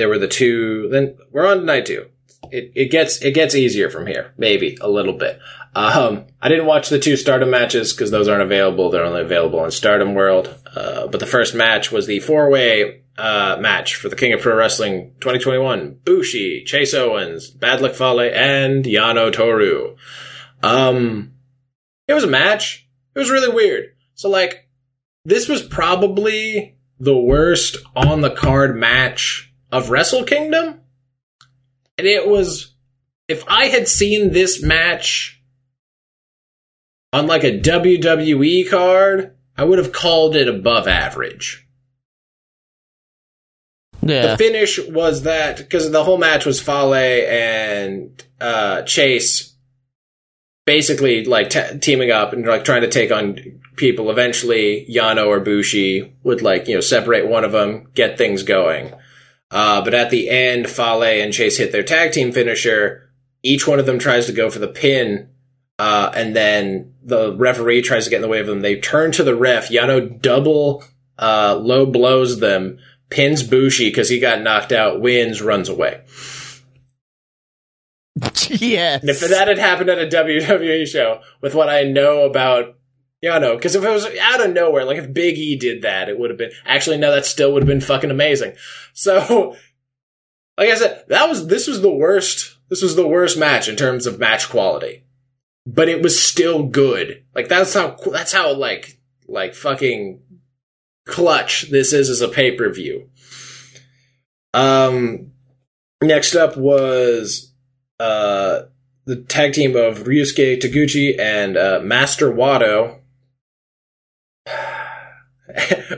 there 0.01 0.09
were 0.09 0.19
the 0.19 0.27
two. 0.27 0.89
Then 0.89 1.17
we're 1.31 1.47
on 1.47 1.59
to 1.59 1.65
night 1.65 1.87
two. 1.87 2.07
It 2.51 2.73
it 2.75 2.91
gets 2.91 3.23
it 3.23 3.33
gets 3.33 3.55
easier 3.55 3.91
from 3.91 4.07
here, 4.07 4.33
maybe 4.39 4.79
a 4.81 4.89
little 4.89 5.13
bit. 5.13 5.39
Um, 5.75 6.27
I 6.41 6.49
didn't 6.49 6.67
watch 6.67 6.89
the 6.89 6.99
two 6.99 7.17
Stardom 7.17 7.51
matches 7.51 7.93
because 7.93 8.11
those 8.11 8.29
aren't 8.29 8.43
available. 8.43 8.91
They're 8.91 9.05
only 9.05 9.21
available 9.21 9.65
in 9.65 9.71
Stardom 9.71 10.15
World. 10.15 10.53
Uh, 10.75 11.07
but 11.07 11.21
the 11.21 11.27
first 11.27 11.55
match 11.55 11.93
was 11.93 12.07
the 12.07 12.21
four 12.21 12.51
way 12.51 13.03
uh, 13.19 13.59
match 13.61 13.97
for 13.97 14.09
the 14.09 14.17
King 14.17 14.33
of 14.33 14.41
Pro 14.41 14.57
Wrestling 14.57 15.13
2021. 15.21 16.01
Bushi, 16.03 16.65
Chase 16.65 16.95
Owens, 16.95 17.51
Bad 17.51 17.83
Luck 17.83 17.93
Fale, 17.95 18.21
and 18.21 18.85
Yano 18.85 19.33
Toru. 19.33 19.97
Um, 20.63 21.35
it 22.09 22.15
was 22.15 22.25
a 22.25 22.29
match. 22.29 22.89
It 23.15 23.19
was 23.19 23.31
really 23.31 23.53
weird. 23.53 23.95
So 24.15 24.31
like, 24.31 24.69
this 25.25 25.49
was 25.49 25.63
probably 25.63 26.79
the 26.99 27.17
worst 27.17 27.77
on 27.95 28.23
the 28.23 28.31
card 28.31 28.77
match 28.77 29.50
of 29.73 29.91
Wrestle 29.91 30.25
Kingdom. 30.25 30.81
And 31.99 32.07
it 32.07 32.29
was, 32.29 32.75
if 33.29 33.45
I 33.49 33.67
had 33.67 33.89
seen 33.89 34.33
this 34.33 34.63
match 34.63 35.43
on 37.13 37.27
like 37.27 37.45
a 37.45 37.61
WWE 37.61 38.69
card, 38.71 39.37
I 39.57 39.65
would 39.65 39.79
have 39.79 39.93
called 39.93 40.37
it 40.37 40.49
above 40.49 40.89
average. 40.89 41.67
Yeah. 44.03 44.29
The 44.29 44.39
finish 44.39 44.79
was 44.89 45.23
that 45.23 45.59
because 45.59 45.91
the 45.91 46.05
whole 46.05 46.17
match 46.17 46.47
was 46.47 46.61
Fale 46.61 46.95
and 46.95 48.25
uh, 48.41 48.83
Chase 48.83 49.55
basically 50.65 51.25
like 51.25 51.51
t- 51.51 51.79
teaming 51.81 52.11
up 52.11 52.33
and 52.33 52.47
like 52.47 52.65
trying 52.65 52.83
to 52.83 52.89
take 52.89 53.13
on 53.13 53.61
people. 53.77 54.11
Eventually, 54.11 54.87
Yano 54.89 55.27
or 55.27 55.41
Bushi 55.41 56.15
would 56.23 56.43
like 56.43 56.69
you 56.69 56.77
know 56.77 56.81
separate 56.81 57.29
one 57.29 57.45
of 57.45 57.53
them, 57.53 57.91
get 57.95 58.17
things 58.17 58.43
going. 58.43 58.95
Uh, 59.51 59.83
but 59.83 59.95
at 59.95 60.11
the 60.11 60.31
end, 60.31 60.69
Fale 60.69 61.03
and 61.03 61.33
Chase 61.33 61.57
hit 61.57 61.73
their 61.73 61.83
tag 61.83 62.13
team 62.13 62.33
finisher. 62.33 63.11
Each 63.43 63.67
one 63.67 63.79
of 63.79 63.87
them 63.87 63.99
tries 63.99 64.27
to 64.27 64.33
go 64.33 64.51
for 64.51 64.59
the 64.59 64.69
pin, 64.69 65.29
uh, 65.79 66.13
and 66.15 66.37
then 66.37 66.95
the 67.03 67.35
referee 67.37 67.83
tries 67.83 68.05
to 68.05 68.11
get 68.11 68.17
in 68.17 68.23
the 68.23 68.29
way 68.29 68.41
of 68.41 68.47
them. 68.47 68.61
They 68.61 68.79
turn 68.79 69.13
to 69.13 69.25
the 69.25 69.35
ref. 69.35 69.71
Yano 69.71 70.21
double 70.21 70.85
uh, 71.19 71.57
low 71.61 71.87
blows 71.87 72.39
them, 72.41 72.79
pins 73.09 73.43
Bushi 73.43 73.89
because 73.89 74.09
he 74.09 74.21
got 74.21 74.43
knocked 74.43 74.73
out, 74.73 75.01
wins, 75.01 75.43
runs 75.43 75.69
away. 75.69 76.03
yes. 78.49 79.01
And 79.01 79.11
if 79.11 79.21
that 79.21 79.49
had 79.49 79.59
happened 79.59 79.91
at 79.91 79.99
a 79.99 80.07
WWE 80.07 80.87
show 80.87 81.21
with 81.41 81.55
what 81.55 81.69
I 81.69 81.85
know 81.85 82.23
about 82.23 82.77
Yano, 83.23 83.57
because 83.57 83.75
if 83.75 83.85
it 83.85 83.91
was 83.91 84.07
out 84.21 84.45
of 84.45 84.53
nowhere, 84.53 84.85
like 84.85 84.97
if 84.97 85.13
Big 85.13 85.37
E 85.37 85.57
did 85.57 85.83
that, 85.83 86.09
it 86.09 86.19
would 86.19 86.31
have 86.31 86.39
been 86.39 86.53
actually 86.65 86.97
no, 86.97 87.15
that 87.15 87.27
still 87.27 87.53
would 87.53 87.63
have 87.63 87.69
been 87.69 87.81
fucking 87.81 88.11
amazing. 88.11 88.55
So, 88.93 89.57
like 90.59 90.69
I 90.69 90.75
said, 90.75 91.05
that 91.09 91.29
was 91.29 91.47
this 91.47 91.69
was 91.69 91.81
the 91.81 91.95
worst. 91.95 92.57
This 92.69 92.83
was 92.83 92.97
the 92.97 93.07
worst 93.07 93.39
match 93.39 93.69
in 93.69 93.77
terms 93.77 94.05
of 94.05 94.19
match 94.19 94.51
quality, 94.51 95.05
but 95.65 95.89
it 95.89 96.03
was 96.03 96.21
still 96.21 96.65
good. 96.65 97.23
Like 97.35 97.49
that's 97.49 97.73
how 97.73 97.97
that's 98.13 98.33
how 98.33 98.53
like 98.53 98.99
like 99.29 99.55
fucking 99.55 100.21
clutch 101.07 101.71
this 101.71 101.93
is 101.93 102.11
as 102.11 102.21
a 102.21 102.29
pay 102.29 102.57
per 102.57 102.69
view. 102.69 103.09
Um, 104.53 105.31
next 106.03 106.35
up 106.35 106.57
was 106.57 107.55
uh 108.01 108.63
the 109.07 109.17
tag 109.17 109.53
team 109.53 109.77
of 109.77 110.01
Ryusuke 110.01 110.61
Taguchi 110.61 111.19
and 111.19 111.57
uh, 111.57 111.81
Master 111.83 112.31
Wato 112.31 113.00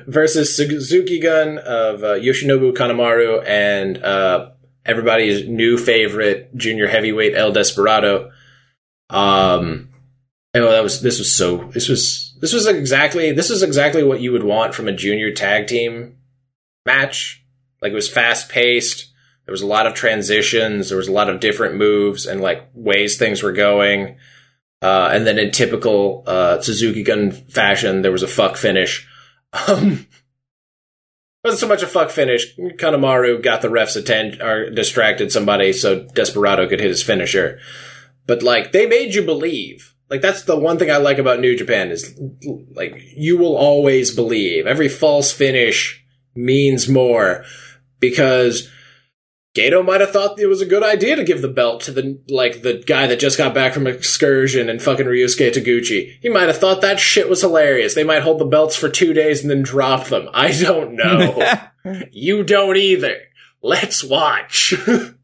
versus 0.07 0.57
Suzuki 0.57 1.18
Gun 1.18 1.59
of 1.59 2.02
uh, 2.02 2.14
Yoshinobu 2.14 2.74
Kanemaru 2.74 3.44
and 3.46 4.02
uh, 4.02 4.50
everybody's 4.85 5.48
new 5.48 5.78
favorite 5.78 6.55
junior 6.57 6.88
heavyweight 6.88 7.35
El 7.35 7.52
Desperado. 7.52 8.31
Um, 9.11 9.90
oh, 10.55 10.70
that 10.70 10.83
was 10.83 11.00
this 11.02 11.18
was 11.18 11.35
so 11.35 11.70
this 11.72 11.88
was 11.88 12.35
this 12.40 12.52
was 12.52 12.66
exactly 12.66 13.33
this 13.33 13.50
is 13.50 13.62
exactly 13.62 14.02
what 14.02 14.20
you 14.20 14.33
would 14.33 14.44
want 14.44 14.74
from 14.74 14.88
a 14.88 14.92
junior 14.92 15.33
tag 15.33 15.66
team 15.66 16.16
match. 16.87 17.44
Like 17.81 17.92
it 17.92 17.96
was 17.96 18.09
fast 18.09 18.48
paced. 18.48 19.11
There 19.44 19.52
was 19.52 19.62
a 19.62 19.66
lot 19.66 19.87
of 19.87 19.94
transitions. 19.94 20.88
There 20.88 20.98
was 20.98 21.09
a 21.09 21.12
lot 21.12 21.28
of 21.28 21.40
different 21.40 21.74
moves 21.74 22.26
and 22.26 22.40
like 22.40 22.68
ways 22.74 23.18
things 23.18 23.42
were 23.42 23.52
going. 23.52 24.16
Uh, 24.81 25.11
and 25.12 25.26
then 25.26 25.38
in 25.38 25.50
typical 25.52 26.24
uh, 26.26 26.61
Suzuki 26.61 27.02
Gun 27.02 27.31
fashion, 27.31 28.02
there 28.02 28.12
was 28.12 28.24
a 28.24 28.28
fuck 28.28 28.57
finish. 28.57 29.07
Um, 29.52 30.06
wasn't 31.44 31.60
so 31.60 31.68
much 31.68 31.82
a 31.82 31.86
fuck 31.86 32.10
finish. 32.10 32.56
Kanemaru 32.56 33.42
got 33.42 33.62
the 33.62 33.70
ref's 33.70 33.96
attention 33.96 34.40
or 34.40 34.70
distracted 34.70 35.32
somebody 35.32 35.72
so 35.72 36.04
Desperado 36.14 36.68
could 36.68 36.80
hit 36.80 36.88
his 36.88 37.02
finisher. 37.02 37.58
But 38.26 38.42
like 38.42 38.72
they 38.72 38.86
made 38.86 39.14
you 39.14 39.22
believe. 39.22 39.94
Like 40.08 40.20
that's 40.20 40.42
the 40.42 40.58
one 40.58 40.78
thing 40.78 40.90
I 40.90 40.98
like 40.98 41.18
about 41.18 41.40
New 41.40 41.56
Japan 41.56 41.90
is 41.90 42.18
like 42.74 42.94
you 43.16 43.36
will 43.38 43.56
always 43.56 44.14
believe. 44.14 44.66
Every 44.66 44.88
false 44.88 45.32
finish 45.32 46.04
means 46.34 46.88
more 46.88 47.44
because 47.98 48.70
Gedo 49.54 49.84
might 49.84 50.00
have 50.00 50.12
thought 50.12 50.38
it 50.38 50.46
was 50.46 50.62
a 50.62 50.66
good 50.66 50.82
idea 50.82 51.14
to 51.14 51.24
give 51.24 51.42
the 51.42 51.48
belt 51.48 51.82
to 51.82 51.92
the 51.92 52.18
like 52.30 52.62
the 52.62 52.82
guy 52.86 53.06
that 53.06 53.20
just 53.20 53.36
got 53.36 53.52
back 53.52 53.74
from 53.74 53.86
excursion 53.86 54.70
and 54.70 54.80
fucking 54.80 55.04
Ryusuke 55.04 55.52
Taguchi. 55.52 56.16
He 56.22 56.30
might 56.30 56.48
have 56.48 56.56
thought 56.56 56.80
that 56.80 56.98
shit 56.98 57.28
was 57.28 57.42
hilarious. 57.42 57.94
They 57.94 58.04
might 58.04 58.22
hold 58.22 58.38
the 58.38 58.46
belts 58.46 58.76
for 58.76 58.88
two 58.88 59.12
days 59.12 59.42
and 59.42 59.50
then 59.50 59.62
drop 59.62 60.06
them. 60.06 60.28
I 60.32 60.52
don't 60.52 60.94
know. 60.94 61.58
you 62.12 62.44
don't 62.44 62.78
either. 62.78 63.16
Let's 63.60 64.02
watch. 64.02 64.74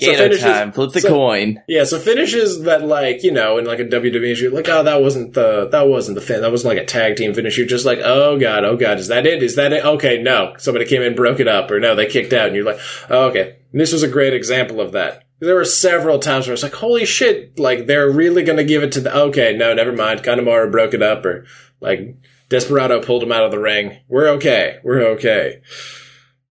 Gedo 0.00 0.16
finishes- 0.16 0.42
time. 0.42 0.72
Flip 0.72 0.92
the 0.92 1.00
so- 1.00 1.08
coin. 1.08 1.62
Yeah, 1.68 1.84
so 1.84 1.98
finishes 1.98 2.62
that 2.62 2.84
like 2.84 3.22
you 3.22 3.30
know 3.30 3.58
in 3.58 3.64
like 3.64 3.78
a 3.78 3.84
WWE 3.84 4.40
you're 4.40 4.50
like 4.50 4.68
oh 4.68 4.82
that 4.82 5.00
wasn't 5.00 5.34
the 5.34 5.68
that 5.68 5.86
wasn't 5.86 6.16
the 6.16 6.20
fin 6.20 6.40
that 6.40 6.50
wasn't 6.50 6.74
like 6.74 6.82
a 6.82 6.86
tag 6.86 7.16
team 7.16 7.32
finish. 7.32 7.56
You're 7.56 7.66
just 7.66 7.86
like 7.86 8.00
oh 8.02 8.38
god 8.38 8.64
oh 8.64 8.76
god 8.76 8.98
is 8.98 9.08
that 9.08 9.26
it 9.26 9.42
is 9.42 9.54
that 9.56 9.72
it 9.72 9.84
okay 9.84 10.20
no 10.20 10.54
somebody 10.58 10.84
came 10.84 11.02
in 11.02 11.14
broke 11.14 11.38
it 11.38 11.46
up 11.46 11.70
or 11.70 11.78
no 11.78 11.94
they 11.94 12.06
kicked 12.06 12.32
out 12.32 12.48
and 12.48 12.56
you're 12.56 12.64
like 12.64 12.80
oh, 13.08 13.26
okay 13.28 13.56
and 13.70 13.80
this 13.80 13.92
was 13.92 14.02
a 14.02 14.08
great 14.08 14.34
example 14.34 14.80
of 14.80 14.92
that. 14.92 15.24
There 15.40 15.56
were 15.56 15.64
several 15.64 16.18
times 16.18 16.46
where 16.46 16.54
it's 16.54 16.62
like 16.62 16.74
holy 16.74 17.04
shit 17.04 17.58
like 17.58 17.86
they're 17.86 18.10
really 18.10 18.42
gonna 18.42 18.64
give 18.64 18.82
it 18.82 18.92
to 18.92 19.00
the 19.00 19.16
okay 19.16 19.56
no 19.56 19.74
never 19.74 19.92
mind 19.92 20.22
Kanemaru 20.22 20.72
broke 20.72 20.94
it 20.94 21.02
up 21.02 21.24
or 21.24 21.46
like 21.80 22.16
Desperado 22.48 23.00
pulled 23.00 23.22
him 23.22 23.32
out 23.32 23.44
of 23.44 23.50
the 23.52 23.60
ring. 23.60 23.98
We're 24.08 24.28
okay 24.30 24.78
we're 24.82 25.02
okay. 25.12 25.62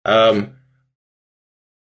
Um. 0.04 0.54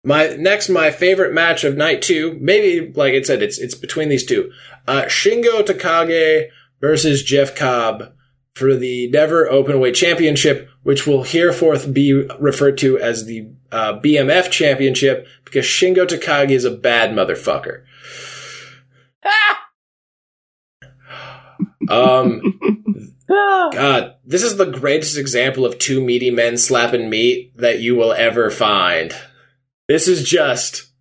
My 0.04 0.28
next, 0.36 0.68
my 0.68 0.90
favorite 0.90 1.32
match 1.32 1.62
of 1.62 1.76
night 1.76 2.02
two, 2.02 2.36
maybe 2.40 2.92
like 2.92 3.14
it 3.14 3.26
said, 3.26 3.42
it's 3.42 3.58
it's 3.58 3.74
between 3.74 4.08
these 4.08 4.26
two. 4.26 4.50
Uh, 4.86 5.02
Shingo 5.02 5.62
Takagi 5.62 6.48
versus 6.80 7.22
Jeff 7.22 7.54
Cobb 7.54 8.12
for 8.54 8.74
the 8.74 9.08
Never 9.10 9.46
Openweight 9.46 9.94
Championship, 9.94 10.68
which 10.82 11.06
will 11.06 11.22
hereforth 11.22 11.94
be 11.94 12.12
referred 12.40 12.78
to 12.78 12.98
as 12.98 13.26
the 13.26 13.48
uh, 13.70 14.00
BMF 14.00 14.50
Championship 14.50 15.26
because 15.44 15.64
Shingo 15.64 16.06
Takagi 16.06 16.50
is 16.50 16.64
a 16.64 16.70
bad 16.70 17.10
motherfucker. 17.10 17.84
Um, 21.88 22.58
God, 23.28 24.14
this 24.24 24.42
is 24.42 24.56
the 24.56 24.66
greatest 24.66 25.18
example 25.18 25.66
of 25.66 25.78
two 25.78 26.00
meaty 26.00 26.30
men 26.30 26.56
slapping 26.56 27.10
meat 27.10 27.56
that 27.56 27.80
you 27.80 27.96
will 27.96 28.12
ever 28.12 28.50
find. 28.50 29.14
This 29.88 30.08
is 30.08 30.28
just, 30.28 30.92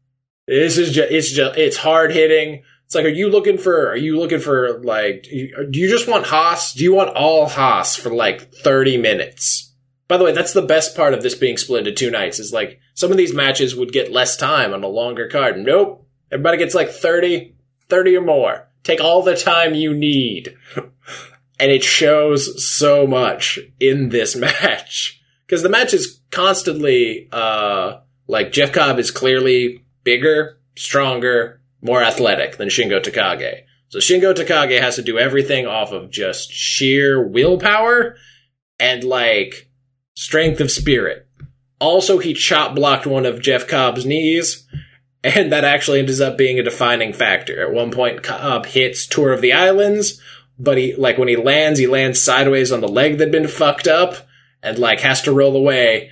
this 0.47 0.77
is 0.77 0.91
just, 0.91 1.11
it's 1.11 1.31
just, 1.31 1.57
it's 1.57 1.77
hard 1.77 2.11
hitting. 2.11 2.63
It's 2.85 2.95
like, 2.95 3.05
are 3.05 3.09
you 3.09 3.29
looking 3.29 3.57
for, 3.57 3.89
are 3.89 3.95
you 3.95 4.19
looking 4.19 4.39
for 4.39 4.79
like, 4.83 5.23
do 5.23 5.79
you, 5.79 5.89
just 5.89 6.09
want 6.09 6.25
Haas? 6.25 6.73
Do 6.73 6.83
you 6.83 6.93
want 6.93 7.15
all 7.15 7.47
Haas 7.47 7.95
for 7.95 8.09
like 8.09 8.53
30 8.53 8.97
minutes? 8.97 9.73
By 10.07 10.17
the 10.17 10.25
way, 10.25 10.33
that's 10.33 10.51
the 10.51 10.61
best 10.61 10.95
part 10.95 11.13
of 11.13 11.23
this 11.23 11.35
being 11.35 11.55
split 11.55 11.87
into 11.87 11.93
two 11.93 12.11
nights 12.11 12.37
is 12.37 12.51
like, 12.51 12.81
some 12.95 13.11
of 13.11 13.17
these 13.17 13.33
matches 13.33 13.75
would 13.77 13.93
get 13.93 14.11
less 14.11 14.35
time 14.35 14.73
on 14.73 14.83
a 14.83 14.87
longer 14.87 15.29
card. 15.29 15.57
Nope. 15.57 16.05
Everybody 16.31 16.57
gets 16.57 16.75
like 16.75 16.89
30, 16.89 17.55
30 17.87 18.17
or 18.17 18.21
more. 18.21 18.67
Take 18.83 18.99
all 18.99 19.21
the 19.21 19.37
time 19.37 19.73
you 19.73 19.93
need. 19.93 20.53
and 20.75 21.71
it 21.71 21.83
shows 21.83 22.67
so 22.67 23.07
much 23.07 23.57
in 23.79 24.09
this 24.09 24.35
match. 24.35 25.21
Because 25.45 25.63
the 25.63 25.69
match 25.69 25.93
is 25.93 26.19
constantly, 26.29 27.29
uh, 27.31 27.99
like 28.31 28.53
Jeff 28.53 28.71
Cobb 28.71 28.97
is 28.97 29.11
clearly 29.11 29.83
bigger, 30.03 30.57
stronger, 30.77 31.61
more 31.81 32.01
athletic 32.01 32.57
than 32.57 32.69
Shingo 32.69 33.01
Takagi. 33.01 33.63
So 33.89 33.99
Shingo 33.99 34.33
Takagi 34.33 34.79
has 34.79 34.95
to 34.95 35.01
do 35.01 35.19
everything 35.19 35.67
off 35.67 35.91
of 35.91 36.09
just 36.09 36.49
sheer 36.49 37.21
willpower 37.21 38.15
and 38.79 39.03
like 39.03 39.69
strength 40.15 40.61
of 40.61 40.71
spirit. 40.71 41.27
Also, 41.79 42.19
he 42.19 42.33
chop 42.33 42.73
blocked 42.73 43.05
one 43.05 43.25
of 43.25 43.41
Jeff 43.41 43.67
Cobb's 43.67 44.05
knees, 44.05 44.65
and 45.23 45.51
that 45.51 45.65
actually 45.65 45.99
ends 45.99 46.21
up 46.21 46.37
being 46.37 46.57
a 46.57 46.63
defining 46.63 47.11
factor. 47.11 47.61
At 47.61 47.73
one 47.73 47.91
point, 47.91 48.23
Cobb 48.23 48.65
hits 48.65 49.07
Tour 49.07 49.33
of 49.33 49.41
the 49.41 49.53
Islands, 49.53 50.21
but 50.59 50.77
he, 50.77 50.93
like, 50.95 51.17
when 51.17 51.27
he 51.27 51.35
lands, 51.35 51.79
he 51.79 51.87
lands 51.87 52.21
sideways 52.21 52.71
on 52.71 52.81
the 52.81 52.87
leg 52.87 53.17
that'd 53.17 53.31
been 53.31 53.47
fucked 53.47 53.87
up, 53.87 54.27
and, 54.61 54.77
like, 54.77 54.99
has 54.99 55.23
to 55.23 55.33
roll 55.33 55.57
away, 55.57 56.11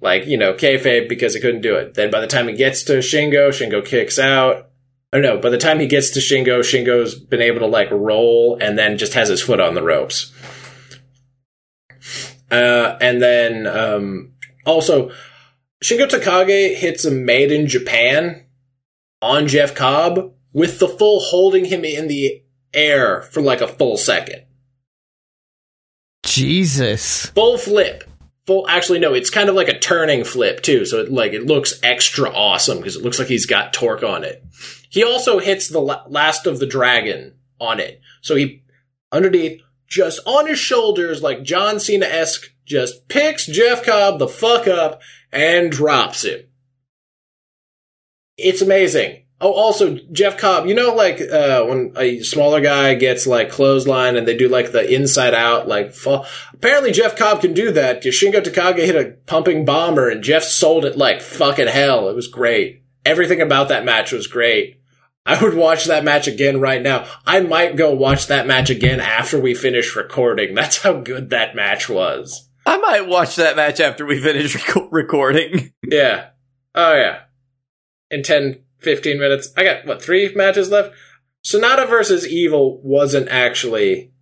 like, 0.00 0.26
you 0.26 0.36
know, 0.36 0.52
kayfabe 0.52 1.08
because 1.08 1.34
he 1.34 1.40
couldn't 1.40 1.62
do 1.62 1.76
it. 1.76 1.94
Then 1.94 2.10
by 2.10 2.20
the 2.20 2.26
time 2.26 2.48
he 2.48 2.54
gets 2.54 2.82
to 2.84 2.98
Shingo, 2.98 3.48
Shingo 3.48 3.84
kicks 3.84 4.18
out. 4.18 4.68
Or 5.12 5.20
no, 5.20 5.38
by 5.38 5.50
the 5.50 5.58
time 5.58 5.78
he 5.78 5.86
gets 5.86 6.10
to 6.10 6.20
Shingo, 6.20 6.60
Shingo's 6.60 7.14
been 7.14 7.40
able 7.40 7.60
to, 7.60 7.66
like, 7.66 7.90
roll 7.90 8.58
and 8.60 8.76
then 8.76 8.98
just 8.98 9.14
has 9.14 9.28
his 9.28 9.40
foot 9.40 9.60
on 9.60 9.74
the 9.74 9.82
ropes. 9.82 10.32
Uh, 12.50 12.98
and 13.00 13.22
then, 13.22 13.66
um, 13.66 14.32
also, 14.64 15.10
Shingo 15.82 16.08
Takagi 16.08 16.74
hits 16.74 17.04
a 17.04 17.10
made 17.10 17.52
in 17.52 17.66
Japan 17.66 18.44
on 19.22 19.46
Jeff 19.46 19.74
Cobb 19.74 20.32
with 20.52 20.78
the 20.78 20.88
full 20.88 21.20
holding 21.20 21.66
him 21.66 21.84
in 21.84 22.08
the 22.08 22.42
air 22.74 23.22
for 23.22 23.40
like 23.40 23.60
a 23.60 23.68
full 23.68 23.96
second. 23.96 24.42
Jesus. 26.24 27.26
Full 27.26 27.58
flip. 27.58 28.04
Full, 28.46 28.68
actually, 28.68 29.00
no, 29.00 29.12
it's 29.12 29.30
kind 29.30 29.48
of 29.48 29.56
like 29.56 29.68
a 29.68 29.78
turning 29.78 30.22
flip 30.24 30.62
too. 30.62 30.84
So 30.84 31.00
it, 31.00 31.10
like, 31.10 31.32
it 31.32 31.46
looks 31.46 31.80
extra 31.82 32.30
awesome 32.30 32.78
because 32.78 32.96
it 32.96 33.02
looks 33.02 33.18
like 33.18 33.28
he's 33.28 33.46
got 33.46 33.72
torque 33.72 34.04
on 34.04 34.22
it. 34.22 34.44
He 34.88 35.02
also 35.02 35.40
hits 35.40 35.68
the 35.68 35.80
la- 35.80 36.04
last 36.06 36.46
of 36.46 36.60
the 36.60 36.66
dragon 36.66 37.34
on 37.60 37.80
it. 37.80 38.00
So 38.22 38.36
he, 38.36 38.62
underneath, 39.10 39.60
just 39.88 40.20
on 40.26 40.46
his 40.46 40.58
shoulders, 40.58 41.22
like 41.22 41.42
John 41.42 41.80
Cena 41.80 42.06
esque, 42.06 42.52
just 42.64 43.08
picks 43.08 43.46
Jeff 43.46 43.84
Cobb 43.84 44.18
the 44.18 44.28
fuck 44.28 44.66
up 44.66 45.00
and 45.32 45.70
drops 45.70 46.24
him. 46.24 46.40
It's 48.36 48.62
amazing. 48.62 49.25
Oh, 49.38 49.52
also 49.52 49.96
Jeff 50.12 50.38
Cobb. 50.38 50.66
You 50.66 50.74
know, 50.74 50.94
like 50.94 51.20
uh, 51.20 51.64
when 51.64 51.92
a 51.96 52.20
smaller 52.22 52.60
guy 52.60 52.94
gets 52.94 53.26
like 53.26 53.50
clothesline 53.50 54.16
and 54.16 54.26
they 54.26 54.36
do 54.36 54.48
like 54.48 54.72
the 54.72 54.90
inside 54.94 55.34
out 55.34 55.68
like 55.68 55.92
fall. 55.92 56.26
Apparently, 56.54 56.90
Jeff 56.90 57.16
Cobb 57.16 57.42
can 57.42 57.52
do 57.52 57.70
that. 57.72 58.00
because 58.00 58.14
Shingo 58.14 58.40
Takagi 58.42 58.86
hit 58.86 58.96
a 58.96 59.12
pumping 59.26 59.66
bomber 59.66 60.08
and 60.08 60.24
Jeff 60.24 60.42
sold 60.42 60.84
it 60.86 60.96
like 60.96 61.20
fucking 61.20 61.66
hell. 61.68 62.08
It 62.08 62.16
was 62.16 62.28
great. 62.28 62.82
Everything 63.04 63.42
about 63.42 63.68
that 63.68 63.84
match 63.84 64.10
was 64.10 64.26
great. 64.26 64.80
I 65.26 65.42
would 65.42 65.54
watch 65.54 65.84
that 65.86 66.04
match 66.04 66.28
again 66.28 66.60
right 66.60 66.80
now. 66.80 67.04
I 67.26 67.40
might 67.40 67.76
go 67.76 67.92
watch 67.92 68.28
that 68.28 68.46
match 68.46 68.70
again 68.70 69.00
after 69.00 69.38
we 69.40 69.54
finish 69.54 69.94
recording. 69.96 70.54
That's 70.54 70.78
how 70.78 70.94
good 71.00 71.30
that 71.30 71.54
match 71.54 71.88
was. 71.88 72.48
I 72.64 72.78
might 72.78 73.06
watch 73.06 73.36
that 73.36 73.56
match 73.56 73.80
after 73.80 74.06
we 74.06 74.18
finish 74.20 74.54
rec- 74.54 74.88
recording. 74.90 75.72
Yeah. 75.88 76.28
Oh 76.74 76.94
yeah. 76.94 77.20
In 78.10 78.22
10, 78.22 78.60
15 78.86 79.18
minutes. 79.18 79.52
I 79.56 79.64
got, 79.64 79.84
what, 79.84 80.00
three 80.00 80.32
matches 80.36 80.70
left? 80.70 80.94
Sanada 81.44 81.88
versus 81.88 82.26
Evil 82.26 82.80
wasn't 82.82 83.28
actually. 83.28 84.12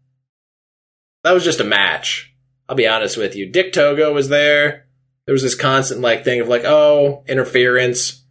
That 1.23 1.33
was 1.33 1.45
just 1.45 1.61
a 1.61 1.65
match. 1.65 2.35
I'll 2.67 2.75
be 2.75 2.89
honest 2.89 3.19
with 3.19 3.37
you. 3.37 3.53
Dick 3.53 3.75
Togo 3.75 4.15
was 4.15 4.31
there. 4.31 4.87
There 5.27 5.35
was 5.35 5.43
this 5.43 5.55
constant, 5.55 6.01
like, 6.01 6.25
thing 6.25 6.41
of, 6.41 6.49
like, 6.49 6.65
oh, 6.65 7.25
interference. 7.29 8.25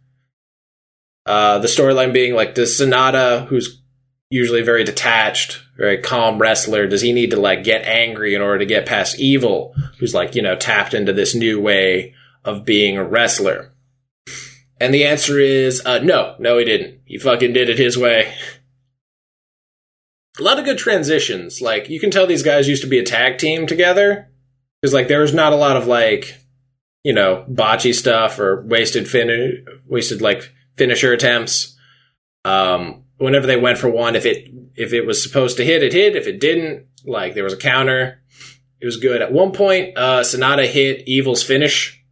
Uh, 1.24 1.60
the 1.60 1.68
storyline 1.68 2.12
being, 2.12 2.34
like, 2.34 2.56
does 2.56 2.76
Sanada, 2.76 3.46
who's 3.46 3.80
usually 4.28 4.62
very 4.62 4.82
detached, 4.82 5.62
very 5.76 5.98
calm 5.98 6.40
wrestler, 6.40 6.88
does 6.88 7.00
he 7.00 7.12
need 7.12 7.30
to, 7.30 7.38
like, 7.40 7.62
get 7.62 7.84
angry 7.84 8.34
in 8.34 8.42
order 8.42 8.58
to 8.58 8.66
get 8.66 8.86
past 8.86 9.20
Evil, 9.20 9.72
who's, 10.00 10.14
like, 10.14 10.34
you 10.34 10.42
know, 10.42 10.56
tapped 10.56 10.94
into 10.94 11.12
this 11.12 11.32
new 11.32 11.60
way 11.60 12.12
of 12.44 12.64
being 12.64 12.96
a 12.96 13.04
wrestler? 13.04 13.73
And 14.84 14.92
the 14.92 15.06
answer 15.06 15.40
is 15.40 15.80
uh, 15.86 16.00
no, 16.00 16.36
no, 16.38 16.58
he 16.58 16.66
didn't. 16.66 17.00
He 17.06 17.16
fucking 17.16 17.54
did 17.54 17.70
it 17.70 17.78
his 17.78 17.96
way. 17.96 18.34
A 20.38 20.42
lot 20.42 20.58
of 20.58 20.66
good 20.66 20.76
transitions. 20.76 21.62
Like 21.62 21.88
you 21.88 21.98
can 21.98 22.10
tell 22.10 22.26
these 22.26 22.42
guys 22.42 22.68
used 22.68 22.82
to 22.82 22.88
be 22.88 22.98
a 22.98 23.02
tag 23.02 23.38
team 23.38 23.66
together 23.66 24.28
because 24.82 24.92
like 24.92 25.08
there 25.08 25.22
was 25.22 25.32
not 25.32 25.54
a 25.54 25.56
lot 25.56 25.78
of 25.78 25.86
like 25.86 26.38
you 27.02 27.14
know 27.14 27.46
botchy 27.50 27.94
stuff 27.94 28.38
or 28.38 28.62
wasted 28.66 29.08
fin 29.08 29.64
wasted 29.86 30.20
like 30.20 30.52
finisher 30.76 31.14
attempts. 31.14 31.78
Um, 32.44 33.04
whenever 33.16 33.46
they 33.46 33.56
went 33.56 33.78
for 33.78 33.88
one, 33.88 34.16
if 34.16 34.26
it 34.26 34.50
if 34.74 34.92
it 34.92 35.06
was 35.06 35.22
supposed 35.22 35.56
to 35.56 35.64
hit, 35.64 35.82
it 35.82 35.94
hit. 35.94 36.14
If 36.14 36.26
it 36.26 36.40
didn't, 36.40 36.88
like 37.06 37.32
there 37.32 37.44
was 37.44 37.54
a 37.54 37.56
counter. 37.56 38.20
It 38.82 38.84
was 38.84 38.98
good. 38.98 39.22
At 39.22 39.32
one 39.32 39.52
point, 39.52 39.96
uh, 39.96 40.20
Sanada 40.20 40.66
hit 40.66 41.08
Evil's 41.08 41.42
finish 41.42 42.03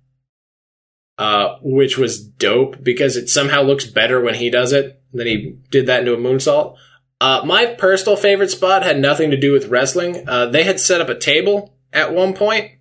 uh, 1.18 1.56
which 1.62 1.98
was 1.98 2.22
dope 2.22 2.82
because 2.82 3.16
it 3.16 3.28
somehow 3.28 3.62
looks 3.62 3.86
better 3.86 4.20
when 4.20 4.34
he 4.34 4.50
does 4.50 4.72
it. 4.72 5.00
Then 5.12 5.26
he 5.26 5.58
did 5.70 5.86
that 5.86 6.00
into 6.00 6.14
a 6.14 6.16
moonsault. 6.16 6.76
Uh, 7.20 7.42
my 7.44 7.66
personal 7.66 8.16
favorite 8.16 8.50
spot 8.50 8.82
had 8.82 8.98
nothing 8.98 9.30
to 9.30 9.36
do 9.36 9.52
with 9.52 9.68
wrestling. 9.68 10.28
Uh, 10.28 10.46
they 10.46 10.64
had 10.64 10.80
set 10.80 11.00
up 11.00 11.08
a 11.08 11.18
table 11.18 11.74
at 11.92 12.12
one 12.12 12.34
point. 12.34 12.72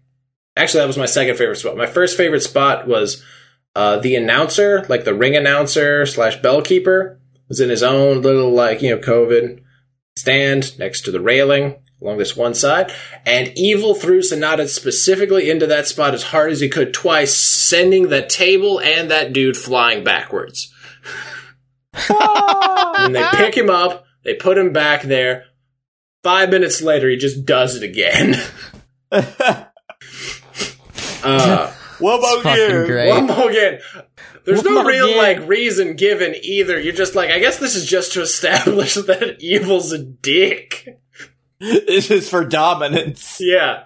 Actually, 0.55 0.81
that 0.81 0.87
was 0.87 0.97
my 0.97 1.05
second 1.05 1.37
favorite 1.37 1.57
spot. 1.57 1.77
My 1.77 1.85
first 1.85 2.17
favorite 2.17 2.41
spot 2.41 2.87
was 2.87 3.23
uh, 3.75 3.97
the 3.97 4.15
announcer, 4.15 4.85
like 4.89 5.03
the 5.03 5.13
ring 5.13 5.35
announcer 5.35 6.05
slash 6.05 6.39
bellkeeper, 6.39 7.19
was 7.47 7.59
in 7.59 7.69
his 7.69 7.83
own 7.83 8.21
little 8.21 8.51
like 8.51 8.81
you 8.81 8.89
know 8.89 9.01
COVID 9.01 9.61
stand 10.17 10.77
next 10.79 11.01
to 11.01 11.11
the 11.11 11.21
railing. 11.21 11.75
Along 12.01 12.17
this 12.17 12.35
one 12.35 12.55
side, 12.55 12.91
and 13.27 13.51
Evil 13.55 13.93
threw 13.93 14.21
Sanada 14.21 14.67
specifically 14.67 15.51
into 15.51 15.67
that 15.67 15.87
spot 15.87 16.15
as 16.15 16.23
hard 16.23 16.51
as 16.51 16.59
he 16.59 16.67
could 16.67 16.95
twice, 16.95 17.35
sending 17.37 18.07
the 18.09 18.25
table 18.25 18.79
and 18.81 19.11
that 19.11 19.33
dude 19.33 19.55
flying 19.55 20.03
backwards. 20.03 20.73
and 22.09 23.13
they 23.15 23.23
pick 23.33 23.55
him 23.55 23.69
up, 23.69 24.05
they 24.23 24.33
put 24.33 24.57
him 24.57 24.73
back 24.73 25.03
there. 25.03 25.45
Five 26.23 26.49
minutes 26.49 26.81
later, 26.81 27.07
he 27.09 27.17
just 27.17 27.45
does 27.45 27.75
it 27.75 27.83
again. 27.83 28.35
uh, 31.23 31.73
One 31.99 32.15
It's 32.19 32.21
more 32.33 32.41
fucking 32.41 32.55
year. 32.69 32.85
great. 32.87 33.09
one 33.09 33.25
more 33.27 33.49
again. 33.49 33.79
There's 34.45 34.63
One 34.63 34.73
no 34.75 34.83
real 34.85 35.05
again. 35.05 35.17
like 35.39 35.47
reason 35.49 35.95
given 35.95 36.33
either. 36.41 36.79
You're 36.79 36.93
just 36.93 37.13
like, 37.15 37.29
I 37.29 37.39
guess 37.39 37.57
this 37.59 37.75
is 37.75 37.85
just 37.85 38.13
to 38.13 38.21
establish 38.21 38.93
that 39.07 39.37
evil's 39.39 39.91
a 39.91 39.99
dick. 39.99 40.99
This 41.87 42.09
is 42.09 42.27
for 42.27 42.43
dominance. 42.43 43.37
Yeah. 43.39 43.83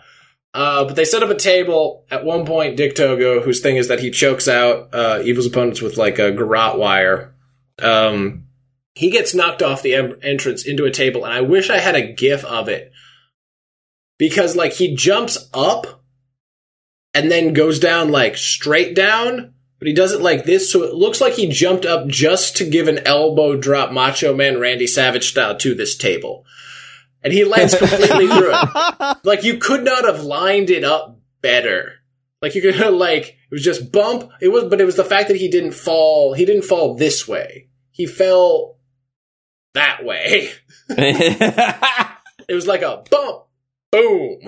Uh, 0.53 0.85
but 0.85 0.95
they 0.95 1.03
set 1.03 1.21
up 1.21 1.29
a 1.29 1.35
table. 1.35 2.05
At 2.09 2.23
one 2.23 2.45
point, 2.45 2.77
Dick 2.77 2.95
Togo, 2.95 3.41
whose 3.41 3.59
thing 3.59 3.75
is 3.75 3.89
that 3.89 3.99
he 3.99 4.09
chokes 4.09 4.47
out 4.47 4.95
uh, 4.95 5.21
Evil's 5.21 5.45
opponents 5.45 5.81
with 5.81 5.97
like 5.97 6.17
a 6.17 6.31
garrote 6.31 6.79
wire. 6.79 7.35
Um, 7.79 8.45
he 8.93 9.09
gets 9.09 9.35
knocked 9.35 9.61
off 9.61 9.81
the 9.81 9.95
em- 9.95 10.17
entrance 10.23 10.65
into 10.65 10.85
a 10.85 10.91
table, 10.91 11.25
and 11.25 11.33
I 11.33 11.41
wish 11.41 11.69
I 11.69 11.79
had 11.79 11.95
a 11.95 12.13
gif 12.13 12.45
of 12.45 12.69
it 12.69 12.93
because 14.17 14.55
like 14.55 14.71
he 14.71 14.95
jumps 14.95 15.49
up 15.53 16.01
and 17.13 17.29
then 17.29 17.51
goes 17.51 17.79
down 17.79 18.11
like 18.11 18.37
straight 18.37 18.95
down, 18.95 19.53
but 19.79 19.89
he 19.89 19.93
does 19.93 20.13
it 20.13 20.21
like 20.21 20.45
this, 20.45 20.71
so 20.71 20.83
it 20.83 20.93
looks 20.93 21.19
like 21.19 21.33
he 21.33 21.49
jumped 21.49 21.85
up 21.85 22.07
just 22.07 22.55
to 22.57 22.69
give 22.69 22.87
an 22.87 22.99
elbow 22.99 23.57
drop, 23.57 23.91
Macho 23.91 24.33
Man 24.33 24.57
Randy 24.57 24.87
Savage 24.87 25.27
style, 25.27 25.57
to 25.57 25.75
this 25.75 25.97
table. 25.97 26.45
And 27.25 27.33
he 27.33 27.43
lands 27.43 27.75
completely 27.77 28.27
through 28.27 28.53
it. 28.53 29.17
Like 29.25 29.43
you 29.43 29.57
could 29.57 29.83
not 29.83 30.05
have 30.05 30.23
lined 30.23 30.69
it 30.69 30.85
up 30.85 31.19
better. 31.41 31.95
Like 32.41 32.55
you 32.55 32.61
could 32.61 32.75
have 32.75 32.93
like 32.93 33.25
it 33.25 33.51
was 33.51 33.63
just 33.63 33.91
bump. 33.91 34.31
It 34.39 34.47
was, 34.47 34.63
but 34.65 34.79
it 34.79 34.85
was 34.85 34.95
the 34.95 35.03
fact 35.03 35.27
that 35.27 35.37
he 35.37 35.49
didn't 35.49 35.73
fall. 35.73 36.33
He 36.33 36.45
didn't 36.45 36.63
fall 36.63 36.95
this 36.95 37.27
way. 37.27 37.67
He 37.91 38.05
fell 38.05 38.77
that 39.73 40.05
way. 40.05 40.51
It 42.47 42.53
was 42.53 42.67
like 42.67 42.81
a 42.81 43.03
bump, 43.09 43.45
boom. 43.91 44.39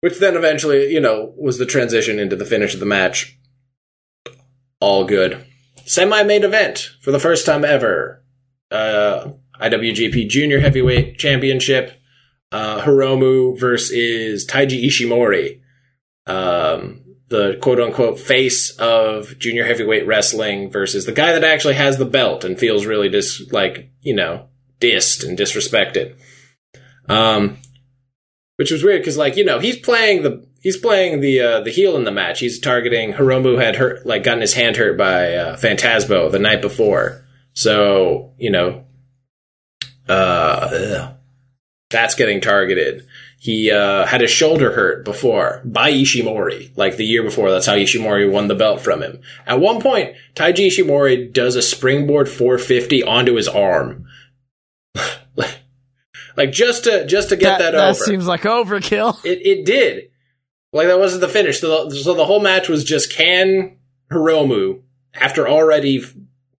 Which 0.00 0.18
then 0.18 0.36
eventually, 0.36 0.92
you 0.92 1.00
know, 1.00 1.34
was 1.36 1.58
the 1.58 1.66
transition 1.66 2.18
into 2.18 2.36
the 2.36 2.44
finish 2.44 2.74
of 2.74 2.80
the 2.80 2.86
match. 2.86 3.38
All 4.80 5.04
good. 5.04 5.44
Semi 5.84 6.22
main 6.22 6.44
event 6.44 6.90
for 7.02 7.10
the 7.10 7.18
first 7.18 7.44
time 7.44 7.64
ever. 7.64 8.24
Uh, 8.70 9.32
IWGP 9.60 10.28
Junior 10.28 10.60
Heavyweight 10.60 11.18
Championship. 11.18 11.92
Uh, 12.50 12.80
Hiromu 12.80 13.58
versus 13.58 14.46
Taiji 14.46 14.84
Ishimori. 14.84 15.60
Um, 16.26 17.04
the 17.28 17.58
quote 17.60 17.80
unquote 17.80 18.18
face 18.18 18.70
of 18.78 19.38
junior 19.38 19.66
heavyweight 19.66 20.06
wrestling 20.06 20.70
versus 20.70 21.04
the 21.04 21.12
guy 21.12 21.32
that 21.32 21.44
actually 21.44 21.74
has 21.74 21.98
the 21.98 22.06
belt 22.06 22.44
and 22.44 22.58
feels 22.58 22.86
really 22.86 23.08
dis, 23.08 23.50
like, 23.52 23.90
you 24.00 24.14
know, 24.14 24.48
dissed 24.80 25.26
and 25.26 25.38
disrespected. 25.38 26.16
Um, 27.08 27.58
which 28.56 28.70
was 28.70 28.82
weird 28.82 29.02
because, 29.02 29.16
like, 29.16 29.36
you 29.36 29.44
know, 29.44 29.58
he's 29.58 29.78
playing 29.78 30.22
the 30.22 30.46
he's 30.60 30.76
playing 30.76 31.20
the 31.20 31.40
uh, 31.40 31.60
the 31.60 31.70
heel 31.70 31.96
in 31.96 32.04
the 32.04 32.10
match. 32.10 32.40
He's 32.40 32.58
targeting 32.58 33.12
Hiromu 33.12 33.62
had 33.62 33.76
hurt 33.76 34.06
like 34.06 34.24
gotten 34.24 34.40
his 34.40 34.54
hand 34.54 34.76
hurt 34.76 34.96
by 34.98 35.34
uh, 35.34 35.56
Phantasmo 35.56 36.30
the 36.30 36.38
night 36.38 36.60
before, 36.60 37.24
so 37.52 38.34
you 38.38 38.50
know, 38.50 38.84
uh, 40.08 40.70
ugh, 40.72 41.14
that's 41.90 42.14
getting 42.14 42.40
targeted. 42.40 43.06
He 43.40 43.70
uh, 43.70 44.04
had 44.04 44.20
his 44.20 44.30
shoulder 44.30 44.72
hurt 44.72 45.04
before 45.04 45.62
by 45.64 45.92
Ishimori, 45.92 46.76
like 46.76 46.96
the 46.96 47.04
year 47.04 47.22
before. 47.22 47.50
That's 47.50 47.66
how 47.66 47.76
Ishimori 47.76 48.30
won 48.30 48.48
the 48.48 48.56
belt 48.56 48.80
from 48.80 49.00
him. 49.00 49.20
At 49.46 49.60
one 49.60 49.80
point, 49.80 50.16
Taiji 50.34 50.66
Ishimori 50.66 51.32
does 51.32 51.54
a 51.54 51.62
springboard 51.62 52.28
450 52.28 53.04
onto 53.04 53.34
his 53.34 53.46
arm. 53.46 54.06
like 56.36 56.50
just 56.50 56.84
to 56.84 57.06
just 57.06 57.28
to 57.28 57.36
get 57.36 57.58
that, 57.58 57.74
over. 57.74 57.76
that 57.76 57.90
over. 57.90 58.04
seems 58.04 58.26
like 58.26 58.42
overkill. 58.42 59.18
it 59.24 59.46
it 59.46 59.64
did. 59.64 60.10
Like 60.72 60.88
that 60.88 60.98
wasn't 60.98 61.20
the 61.20 61.28
finish. 61.28 61.60
So 61.60 61.88
the, 61.88 61.96
so 61.96 62.14
the 62.14 62.26
whole 62.26 62.40
match 62.40 62.68
was 62.68 62.84
just 62.84 63.12
can 63.12 63.78
Hiromu 64.10 64.82
after 65.14 65.48
already 65.48 66.02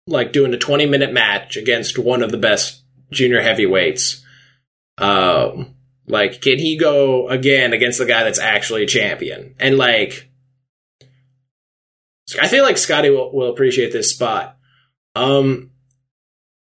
like 0.07 0.33
doing 0.33 0.55
a 0.55 0.59
20 0.59 0.87
minute 0.87 1.13
match 1.13 1.57
against 1.57 1.99
one 1.99 2.23
of 2.23 2.31
the 2.31 2.39
best 2.39 2.83
junior 3.11 3.41
heavyweights. 3.41 4.25
Um 4.99 5.75
like 6.07 6.41
can 6.41 6.59
he 6.59 6.77
go 6.77 7.29
again 7.29 7.73
against 7.73 7.99
the 7.99 8.07
guy 8.07 8.25
that's 8.25 8.39
actually 8.39 8.85
a 8.85 8.87
champion? 8.87 9.55
And 9.59 9.77
like 9.77 10.31
I 12.41 12.49
feel 12.49 12.63
like 12.63 12.77
Scotty 12.77 13.11
will, 13.11 13.33
will 13.33 13.51
appreciate 13.51 13.93
this 13.93 14.11
spot. 14.11 14.57
Um 15.15 15.71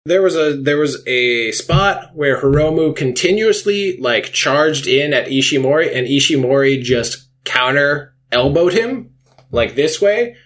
there 0.06 0.22
was 0.22 0.36
a 0.36 0.54
there 0.56 0.78
was 0.78 1.02
a 1.06 1.52
spot 1.52 2.10
where 2.14 2.40
Hiromu 2.40 2.94
continuously 2.94 3.96
like 3.98 4.32
charged 4.32 4.86
in 4.86 5.14
at 5.14 5.28
Ishimori 5.28 5.94
and 5.94 6.06
Ishimori 6.06 6.82
just 6.82 7.28
counter 7.44 8.14
elbowed 8.30 8.72
him 8.72 9.14
like 9.50 9.74
this 9.74 10.00
way 10.00 10.36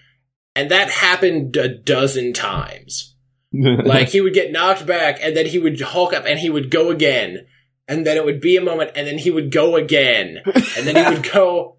and 0.55 0.71
that 0.71 0.89
happened 0.89 1.55
a 1.57 1.67
dozen 1.67 2.33
times. 2.33 3.15
Like 3.51 4.09
he 4.09 4.21
would 4.21 4.33
get 4.33 4.51
knocked 4.51 4.85
back 4.85 5.19
and 5.21 5.35
then 5.35 5.45
he 5.45 5.59
would 5.59 5.79
hulk 5.79 6.13
up 6.13 6.25
and 6.25 6.39
he 6.39 6.49
would 6.49 6.69
go 6.69 6.91
again 6.91 7.47
and 7.87 8.05
then 8.05 8.17
it 8.17 8.25
would 8.25 8.39
be 8.39 8.55
a 8.55 8.61
moment 8.61 8.91
and 8.95 9.07
then 9.07 9.17
he 9.17 9.31
would 9.31 9.51
go 9.51 9.75
again 9.75 10.41
and 10.45 10.87
then 10.87 10.95
he 10.95 11.15
would 11.15 11.31
go 11.31 11.77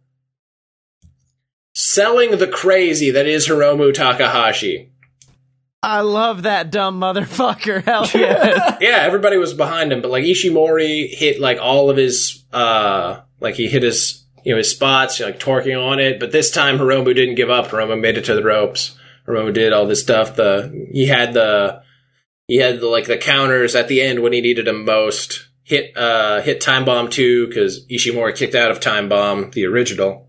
selling 1.75 2.37
the 2.37 2.49
crazy 2.49 3.11
that 3.13 3.27
is 3.27 3.49
Hiromu 3.49 3.95
Takahashi. 3.95 4.91
I 5.83 6.01
love 6.01 6.43
that 6.43 6.71
dumb 6.71 7.01
motherfucker. 7.01 7.83
Hell 7.85 8.07
yeah. 8.15 8.77
yeah, 8.81 8.99
everybody 8.99 9.39
was 9.39 9.55
behind 9.55 9.93
him, 9.93 10.03
but 10.03 10.11
like 10.11 10.25
Ishimori 10.25 11.09
hit 11.09 11.41
like 11.41 11.59
all 11.59 11.89
of 11.89 11.97
his 11.97 12.45
uh 12.53 13.21
like 13.39 13.55
he 13.55 13.69
hit 13.69 13.83
his 13.83 14.25
you 14.45 14.53
know 14.53 14.59
his 14.59 14.71
spots, 14.71 15.21
like 15.21 15.39
torquing 15.39 15.81
on 15.81 16.01
it, 16.01 16.21
but 16.21 16.33
this 16.33 16.51
time 16.51 16.79
Hiromu 16.79 17.15
didn't 17.15 17.37
give 17.37 17.51
up. 17.51 17.69
Hiromu 17.69 17.99
made 17.99 18.19
it 18.19 18.27
to 18.27 18.35
the 18.35 18.43
ropes. 18.43 18.97
Hiromu 19.27 19.53
did 19.53 19.73
all 19.73 19.87
this 19.87 20.03
stuff. 20.03 20.37
The 20.37 20.89
he 20.93 21.07
had 21.07 21.35
the 21.35 21.83
he 22.47 22.57
had 22.57 22.81
the, 22.81 22.87
like 22.87 23.07
the 23.07 23.19
counters 23.19 23.75
at 23.75 23.89
the 23.89 24.01
end 24.03 24.21
when 24.21 24.33
he 24.33 24.41
needed 24.41 24.67
them 24.67 24.85
most. 24.85 25.47
Hit 25.63 25.97
uh 25.97 26.41
hit 26.41 26.61
time 26.61 26.85
bomb 26.85 27.09
two 27.09 27.47
because 27.47 27.87
Ishimori 27.87 28.35
kicked 28.35 28.55
out 28.55 28.71
of 28.71 28.81
time 28.81 29.09
bomb 29.09 29.51
the 29.53 29.67
original. 29.67 30.29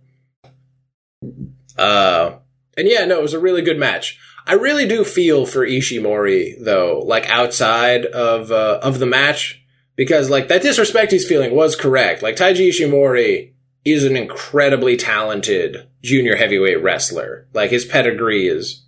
Uh 1.77 2.38
and 2.77 2.88
yeah, 2.88 3.06
no, 3.06 3.17
it 3.17 3.23
was 3.23 3.34
a 3.34 3.39
really 3.39 3.62
good 3.62 3.80
match. 3.80 4.19
I 4.45 4.54
really 4.54 4.88
do 4.88 5.04
feel 5.04 5.45
for 5.45 5.65
Ishimori 5.65 6.63
though, 6.63 6.99
like 7.06 7.30
outside 7.30 8.06
of 8.06 8.51
uh, 8.51 8.80
of 8.82 8.99
the 8.99 9.06
match, 9.06 9.63
because 9.95 10.30
like 10.30 10.47
that 10.47 10.62
disrespect 10.62 11.12
he's 11.12 11.27
feeling 11.27 11.56
was 11.56 11.75
correct. 11.75 12.21
Like 12.21 12.36
Taiji 12.36 12.69
Ishimori 12.69 13.54
is 13.84 14.04
an 14.04 14.15
incredibly 14.15 14.96
talented 14.98 15.88
junior 16.04 16.36
heavyweight 16.36 16.82
wrestler. 16.82 17.48
Like 17.54 17.72
his 17.72 17.86
pedigree 17.86 18.48
is 18.48 18.86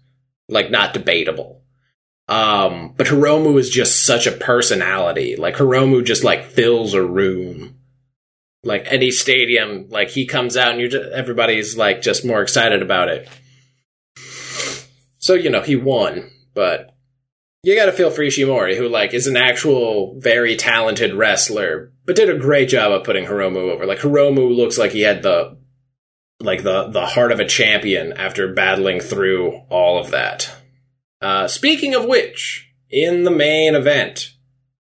like 0.50 0.70
not 0.70 0.94
debatable. 0.94 1.62
Um, 2.28 2.94
but 2.96 3.08
Hiromu 3.08 3.60
is 3.60 3.70
just 3.70 4.06
such 4.06 4.28
a 4.28 4.32
personality. 4.32 5.36
Like 5.36 5.56
Hiromu 5.56 6.06
just 6.06 6.24
like 6.24 6.46
fills 6.46 6.94
a 6.94 7.04
room. 7.04 7.80
Like 8.64 8.86
any 8.90 9.12
stadium, 9.12 9.90
like 9.90 10.10
he 10.10 10.26
comes 10.26 10.56
out 10.56 10.72
and 10.72 10.80
you 10.80 10.88
just, 10.88 11.12
everybody's 11.12 11.76
like 11.76 12.02
just 12.02 12.26
more 12.26 12.42
excited 12.42 12.82
about 12.82 13.10
it. 13.10 13.28
So, 15.18 15.34
you 15.34 15.50
know, 15.50 15.62
he 15.62 15.76
won, 15.76 16.30
but 16.54 16.93
you 17.64 17.76
gotta 17.76 17.94
feel 17.94 18.12
for 18.12 18.22
Ishimori, 18.22 18.76
who, 18.76 18.90
like, 18.90 19.14
is 19.14 19.26
an 19.26 19.38
actual 19.38 20.20
very 20.20 20.56
talented 20.58 21.14
wrestler, 21.14 21.94
but 22.06 22.16
did 22.16 22.30
a 22.30 22.38
great 22.38 22.68
job 22.68 22.92
of 22.92 23.06
putting 23.06 23.26
Hiromu 23.26 23.72
over. 23.72 23.86
Like, 23.86 24.00
Hiromu 24.00 24.54
looks 24.54 24.78
like 24.78 24.92
he 24.92 25.02
had 25.02 25.24
the, 25.24 25.58
like, 26.42 26.64
the, 26.64 26.90
the 26.90 27.06
heart 27.06 27.32
of 27.32 27.40
a 27.40 27.48
champion 27.48 28.12
after 28.14 28.54
battling 28.54 29.00
through 29.00 29.62
all 29.70 29.98
of 29.98 30.12
that. 30.12 30.54
Uh, 31.22 31.48
speaking 31.48 31.96
of 31.96 32.04
which, 32.04 32.70
in 32.90 33.24
the 33.24 33.32
main 33.32 33.76
event, 33.76 34.34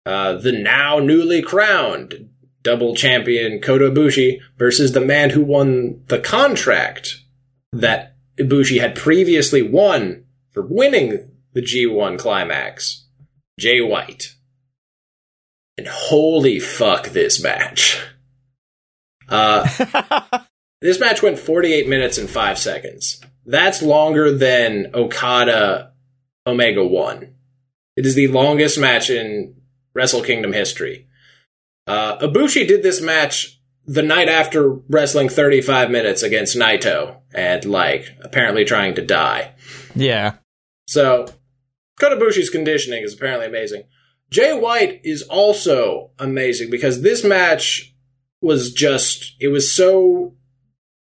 uh, 0.06 0.34
the 0.34 0.52
now 0.52 1.00
newly 1.00 1.42
crowned 1.42 2.30
double 2.62 2.96
champion 2.96 3.60
Kota 3.60 3.90
Ibushi 3.90 4.40
versus 4.58 4.92
the 4.92 5.02
man 5.02 5.32
who 5.32 5.42
won 5.42 6.04
the 6.08 6.20
contract 6.20 7.22
that 7.72 8.16
Ibushi 8.38 8.80
had 8.80 8.96
previously 8.96 9.62
won 9.62 10.26
for 10.52 10.66
winning 10.66 11.37
the 11.58 11.64
G1 11.64 12.20
climax, 12.20 13.08
Jay 13.60 13.82
White. 13.82 14.36
And 15.76 15.88
holy 15.88 16.60
fuck 16.60 17.10
this 17.10 17.42
match. 17.42 18.02
Uh, 19.30 19.68
this 20.82 21.02
match 21.02 21.22
went 21.22 21.38
48 21.38 21.90
minutes 21.90 22.18
and 22.18 22.30
5 22.30 22.58
seconds. 22.58 23.20
That's 23.46 23.82
longer 23.82 24.32
than 24.32 24.92
Okada 24.94 25.92
Omega 26.46 26.88
1. 26.88 27.36
It 27.98 28.06
is 28.06 28.16
the 28.16 28.30
longest 28.30 28.80
match 28.80 29.10
in 29.10 29.56
Wrestle 29.94 30.24
Kingdom 30.24 30.54
history. 30.54 31.10
Uh, 31.88 32.18
Ibushi 32.20 32.66
did 32.70 32.84
this 32.84 33.02
match 33.02 33.60
the 33.86 34.02
night 34.02 34.30
after 34.30 34.70
wrestling 34.70 35.28
35 35.28 35.92
minutes 35.92 36.24
against 36.24 36.56
Naito 36.56 37.18
and, 37.34 37.66
like, 37.66 38.16
apparently 38.22 38.64
trying 38.64 38.96
to 38.96 39.06
die. 39.06 39.56
Yeah. 39.94 40.36
So, 40.88 41.28
Kota 42.00 42.16
Ibushi's 42.16 42.50
conditioning 42.50 43.04
is 43.04 43.14
apparently 43.14 43.48
amazing. 43.48 43.84
Jay 44.30 44.54
White 44.54 45.02
is 45.04 45.24
also 45.24 46.12
amazing 46.20 46.70
because 46.70 47.02
this 47.02 47.24
match 47.24 47.96
was 48.42 48.72
just, 48.74 49.36
it 49.40 49.48
was 49.48 49.72
so 49.72 50.36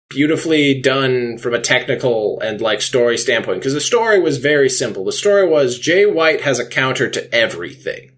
beautifully 0.10 0.82
done 0.82 1.38
from 1.38 1.54
a 1.54 1.62
technical 1.62 2.40
and 2.42 2.60
like 2.60 2.82
story 2.82 3.18
standpoint 3.18 3.60
because 3.60 3.74
the 3.74 3.80
story 3.80 4.20
was 4.20 4.38
very 4.38 4.70
simple. 4.70 5.06
The 5.06 5.12
story 5.12 5.48
was 5.48 5.80
Jay 5.80 6.06
White 6.06 6.42
has 6.42 6.60
a 6.60 6.68
counter 6.68 7.10
to 7.10 7.34
everything. 7.34 8.18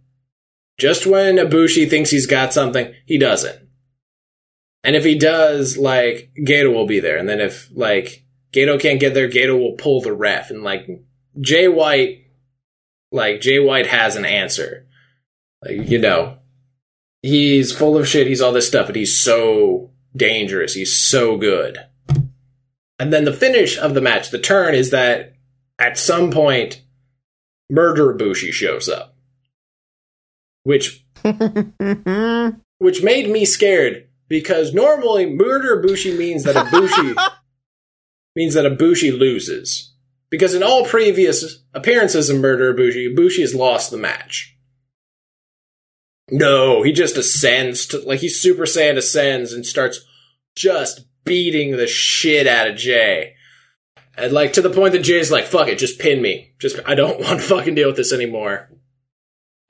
Just 0.80 1.06
when 1.06 1.36
Ibushi 1.36 1.88
thinks 1.90 2.10
he's 2.10 2.26
got 2.26 2.54
something, 2.54 2.94
he 3.06 3.20
doesn't. 3.20 3.60
And 4.84 4.96
if 4.96 5.06
he 5.06 5.18
does, 5.18 5.78
like, 5.78 6.32
Gedo 6.38 6.74
will 6.74 6.88
be 6.88 7.00
there. 7.00 7.18
And 7.18 7.30
then 7.30 7.40
if, 7.40 7.70
like, 7.74 8.26
Gedo 8.52 8.80
can't 8.80 9.00
get 9.00 9.14
there, 9.14 9.30
Gedo 9.30 9.58
will 9.58 9.78
pull 9.78 10.02
the 10.02 10.12
ref. 10.12 10.50
And, 10.50 10.64
like, 10.64 10.88
Jay 11.40 11.68
White, 11.68 12.23
like, 13.14 13.40
Jay 13.40 13.60
White 13.60 13.88
has 13.88 14.16
an 14.16 14.26
answer. 14.26 14.86
Like, 15.64 15.90
you 15.90 16.00
know, 16.00 16.40
he's 17.22 17.72
full 17.72 17.98
of 17.98 18.08
shit, 18.08 18.28
he's 18.28 18.42
all 18.42 18.52
this 18.52 18.68
stuff, 18.68 18.88
but 18.88 18.96
he's 18.96 19.18
so 19.18 19.92
dangerous. 20.16 20.74
He's 20.74 20.96
so 20.96 21.38
good. 21.38 21.78
And 23.00 23.12
then 23.12 23.26
the 23.26 23.34
finish 23.34 23.78
of 23.78 23.94
the 23.94 24.02
match, 24.02 24.30
the 24.30 24.40
turn, 24.40 24.76
is 24.76 24.92
that 24.92 25.34
at 25.80 25.98
some 25.98 26.32
point, 26.32 26.84
Murder 27.70 28.14
Bushi 28.14 28.52
shows 28.52 28.88
up. 28.88 29.16
Which 30.64 31.06
which 32.78 33.04
made 33.04 33.30
me 33.30 33.46
scared 33.46 34.08
because 34.30 34.74
normally 34.74 35.26
Murder 35.26 35.82
Bushi 35.82 36.18
means 36.18 36.44
that 36.44 36.56
Ibushi 36.56 37.16
means 38.36 38.54
that 38.54 38.66
Ibushi 38.66 39.18
loses. 39.18 39.93
Because 40.34 40.56
in 40.56 40.64
all 40.64 40.84
previous 40.84 41.60
appearances 41.76 42.28
of 42.28 42.40
Murder 42.40 42.74
Ibushi, 42.74 43.16
Ibushi 43.16 43.42
has 43.42 43.54
lost 43.54 43.92
the 43.92 43.98
match. 43.98 44.58
No, 46.32 46.82
he 46.82 46.92
just 46.92 47.18
ascends 47.18 47.86
to 47.86 48.00
like 48.00 48.22
he 48.22 48.30
Super 48.30 48.64
Saiyan 48.64 48.98
ascends 48.98 49.54
and 49.54 49.64
starts 49.64 50.00
just 50.56 51.06
beating 51.24 51.78
the 51.78 51.86
shit 51.86 52.48
out 52.48 52.68
of 52.68 52.76
Jay. 52.78 53.36
And 54.18 54.34
like 54.34 54.54
to 54.54 54.64
the 54.64 54.72
point 54.72 54.94
that 54.94 55.04
Jay's 55.04 55.32
like, 55.32 55.46
fuck 55.46 55.68
it, 55.68 55.78
just 55.78 56.00
pin 56.00 56.20
me. 56.20 56.56
Just 56.58 56.80
I 56.84 56.96
don't 56.96 57.20
want 57.22 57.40
to 57.40 57.46
fucking 57.46 57.76
deal 57.76 57.90
with 57.90 57.98
this 57.98 58.12
anymore. 58.12 58.72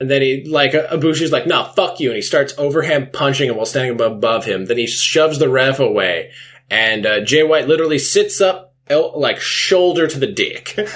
And 0.00 0.10
then 0.10 0.22
he 0.22 0.46
like 0.46 0.72
Ibushi's 0.72 1.30
like, 1.30 1.46
nah, 1.46 1.70
fuck 1.72 2.00
you, 2.00 2.08
and 2.08 2.16
he 2.16 2.22
starts 2.22 2.54
overhand 2.56 3.12
punching 3.12 3.50
him 3.50 3.56
while 3.56 3.66
standing 3.66 4.00
above 4.00 4.46
him. 4.46 4.64
Then 4.64 4.78
he 4.78 4.86
shoves 4.86 5.38
the 5.38 5.50
ref 5.50 5.78
away, 5.78 6.32
and 6.70 7.04
uh, 7.04 7.20
Jay 7.20 7.42
White 7.42 7.68
literally 7.68 7.98
sits 7.98 8.40
up 8.40 8.73
el- 8.88 9.18
like 9.18 9.40
shoulder 9.40 10.06
to 10.06 10.18
the 10.18 10.26
dick. 10.26 10.76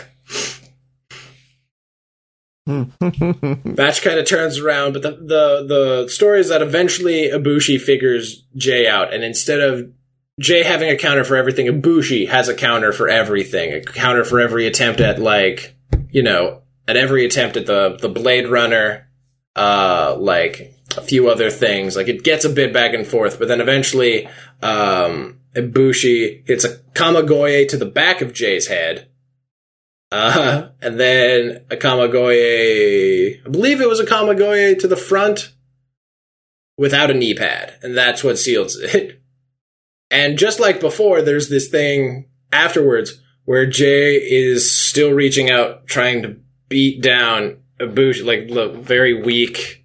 Match 2.68 4.02
kind 4.02 4.18
of 4.18 4.26
turns 4.26 4.58
around, 4.58 4.92
but 4.92 5.00
the, 5.00 5.12
the 5.12 5.64
the 5.66 6.08
story 6.08 6.40
is 6.40 6.50
that 6.50 6.60
eventually 6.60 7.30
Ibushi 7.30 7.80
figures 7.80 8.44
Jay 8.56 8.86
out, 8.86 9.14
and 9.14 9.24
instead 9.24 9.60
of 9.60 9.90
Jay 10.38 10.62
having 10.62 10.90
a 10.90 10.96
counter 10.96 11.24
for 11.24 11.36
everything, 11.36 11.66
Ibushi 11.66 12.28
has 12.28 12.48
a 12.48 12.54
counter 12.54 12.92
for 12.92 13.08
everything, 13.08 13.72
a 13.72 13.80
counter 13.80 14.22
for 14.22 14.38
every 14.38 14.66
attempt 14.66 15.00
at 15.00 15.18
like 15.18 15.76
you 16.10 16.22
know 16.22 16.60
at 16.86 16.98
every 16.98 17.24
attempt 17.24 17.56
at 17.56 17.64
the 17.64 17.96
the 17.98 18.08
Blade 18.10 18.48
Runner, 18.48 19.08
uh, 19.56 20.14
like 20.18 20.74
a 20.96 21.00
few 21.00 21.30
other 21.30 21.50
things. 21.50 21.96
Like 21.96 22.08
it 22.08 22.22
gets 22.22 22.44
a 22.44 22.50
bit 22.50 22.74
back 22.74 22.92
and 22.92 23.06
forth, 23.06 23.38
but 23.38 23.48
then 23.48 23.62
eventually, 23.62 24.28
um, 24.60 25.37
Ibushi 25.54 26.46
hits 26.46 26.64
a 26.64 26.78
Kamigoye 26.94 27.68
to 27.68 27.76
the 27.76 27.86
back 27.86 28.20
of 28.20 28.32
Jay's 28.32 28.68
head. 28.68 29.08
Uh, 30.10 30.68
and 30.80 30.98
then 30.98 31.64
a 31.70 31.76
Kamigoye, 31.76 33.46
I 33.46 33.48
believe 33.48 33.80
it 33.80 33.88
was 33.88 34.00
a 34.00 34.06
Kamigoye 34.06 34.78
to 34.80 34.88
the 34.88 34.96
front 34.96 35.52
without 36.78 37.10
a 37.10 37.14
knee 37.14 37.34
pad. 37.34 37.74
And 37.82 37.96
that's 37.96 38.24
what 38.24 38.38
seals 38.38 38.76
it. 38.76 39.22
And 40.10 40.38
just 40.38 40.58
like 40.58 40.80
before, 40.80 41.20
there's 41.20 41.50
this 41.50 41.68
thing 41.68 42.28
afterwards 42.50 43.20
where 43.44 43.66
Jay 43.66 44.16
is 44.16 44.74
still 44.74 45.10
reaching 45.10 45.50
out, 45.50 45.86
trying 45.86 46.22
to 46.22 46.36
beat 46.68 47.02
down 47.02 47.58
Ibushi, 47.78 48.24
like 48.24 48.50
look, 48.50 48.76
very 48.76 49.22
weak, 49.22 49.84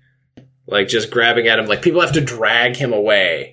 like 0.66 0.88
just 0.88 1.12
grabbing 1.12 1.48
at 1.48 1.60
him. 1.60 1.66
Like 1.66 1.82
people 1.82 2.02
have 2.02 2.14
to 2.14 2.22
drag 2.22 2.76
him 2.76 2.94
away. 2.94 3.53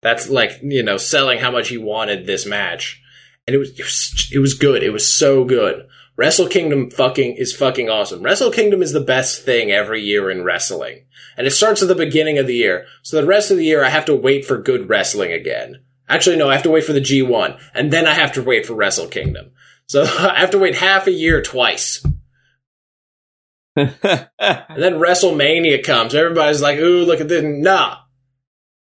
That's 0.00 0.28
like 0.28 0.60
you 0.62 0.82
know 0.82 0.96
selling 0.96 1.38
how 1.38 1.50
much 1.50 1.68
he 1.68 1.78
wanted 1.78 2.26
this 2.26 2.46
match, 2.46 3.02
and 3.46 3.54
it 3.54 3.58
was 3.58 3.70
it 3.70 3.82
was, 3.82 4.30
it 4.34 4.38
was 4.38 4.54
good. 4.54 4.82
It 4.82 4.90
was 4.90 5.12
so 5.12 5.44
good. 5.44 5.86
Wrestle 6.16 6.48
Kingdom 6.48 6.90
fucking 6.90 7.36
is 7.36 7.54
fucking 7.54 7.88
awesome. 7.88 8.22
Wrestle 8.22 8.50
Kingdom 8.50 8.82
is 8.82 8.92
the 8.92 9.00
best 9.00 9.44
thing 9.44 9.70
every 9.70 10.02
year 10.02 10.30
in 10.30 10.44
wrestling, 10.44 11.04
and 11.36 11.46
it 11.46 11.52
starts 11.52 11.82
at 11.82 11.88
the 11.88 11.94
beginning 11.94 12.38
of 12.38 12.46
the 12.46 12.56
year. 12.56 12.86
So 13.02 13.20
the 13.20 13.26
rest 13.26 13.50
of 13.50 13.56
the 13.56 13.64
year, 13.64 13.84
I 13.84 13.88
have 13.88 14.04
to 14.06 14.14
wait 14.14 14.44
for 14.44 14.58
good 14.58 14.88
wrestling 14.88 15.32
again. 15.32 15.82
Actually, 16.08 16.36
no, 16.36 16.48
I 16.48 16.54
have 16.54 16.62
to 16.62 16.70
wait 16.70 16.84
for 16.84 16.92
the 16.92 17.00
G1, 17.00 17.60
and 17.74 17.92
then 17.92 18.06
I 18.06 18.14
have 18.14 18.32
to 18.32 18.42
wait 18.42 18.66
for 18.66 18.74
Wrestle 18.74 19.08
Kingdom. 19.08 19.50
So 19.86 20.02
I 20.18 20.40
have 20.40 20.50
to 20.50 20.58
wait 20.58 20.76
half 20.76 21.06
a 21.06 21.12
year 21.12 21.42
twice. 21.42 22.04
and 23.76 24.28
then 24.36 24.94
WrestleMania 24.94 25.84
comes. 25.84 26.14
Everybody's 26.14 26.62
like, 26.62 26.78
ooh, 26.78 27.04
look 27.04 27.20
at 27.20 27.28
this. 27.28 27.44
Nah. 27.44 27.98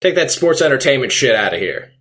Take 0.01 0.15
that 0.15 0.31
sports 0.31 0.61
entertainment 0.61 1.11
shit 1.11 1.35
out 1.35 1.53
of 1.53 1.59
here. 1.59 1.91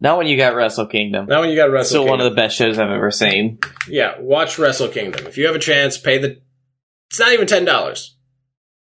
Not 0.00 0.18
when 0.18 0.26
you 0.26 0.36
got 0.36 0.54
Wrestle 0.54 0.86
Kingdom. 0.86 1.26
Now 1.26 1.40
when 1.40 1.50
you 1.50 1.56
got 1.56 1.70
Wrestle 1.70 1.88
Still 1.88 2.00
Kingdom. 2.02 2.18
one 2.18 2.26
of 2.26 2.32
the 2.32 2.36
best 2.40 2.56
shows 2.56 2.78
I've 2.78 2.90
ever 2.90 3.10
seen. 3.10 3.58
Yeah, 3.88 4.20
watch 4.20 4.58
Wrestle 4.58 4.88
Kingdom. 4.88 5.26
If 5.26 5.38
you 5.38 5.46
have 5.46 5.54
a 5.54 5.60
chance, 5.60 5.96
pay 5.96 6.18
the. 6.18 6.42
It's 7.10 7.20
not 7.20 7.32
even 7.32 7.46
ten 7.46 7.64
dollars. 7.64 8.16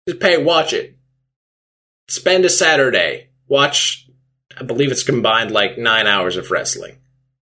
Just 0.07 0.21
pay, 0.21 0.37
watch 0.41 0.73
it. 0.73 0.97
Spend 2.07 2.45
a 2.45 2.49
Saturday. 2.49 3.29
Watch. 3.47 4.07
I 4.59 4.63
believe 4.63 4.91
it's 4.91 5.03
combined 5.03 5.51
like 5.51 5.77
nine 5.77 6.07
hours 6.07 6.37
of 6.37 6.51
wrestling. 6.51 6.97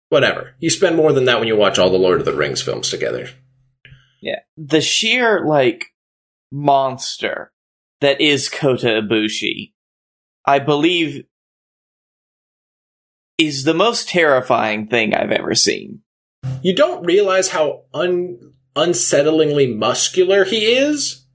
Whatever. 0.10 0.56
You 0.60 0.70
spend 0.70 0.96
more 0.96 1.12
than 1.12 1.26
that 1.26 1.40
when 1.40 1.48
you 1.48 1.58
watch 1.58 1.80
all 1.80 1.90
the 1.90 1.98
Lord 1.98 2.20
of 2.20 2.26
the 2.26 2.34
Rings 2.34 2.62
films 2.62 2.90
together. 2.90 3.30
Yeah. 4.22 4.40
The 4.56 4.82
sheer, 4.82 5.46
like, 5.46 5.86
monster 6.52 7.52
that 8.02 8.22
is 8.22 8.50
Kota 8.50 9.02
Ibushi, 9.02 9.74
I 10.48 10.60
believe, 10.60 11.26
is 13.38 13.66
the 13.66 13.74
most 13.74 14.10
terrifying 14.10 14.88
thing 14.88 15.14
I've 15.14 15.32
ever 15.32 15.54
seen. 15.54 16.02
You 16.64 16.74
don't 16.74 17.06
realize 17.06 17.50
how 17.50 17.84
un- 17.94 18.54
unsettlingly 18.76 19.76
muscular 19.76 20.46
he 20.46 20.66
is 20.66 21.26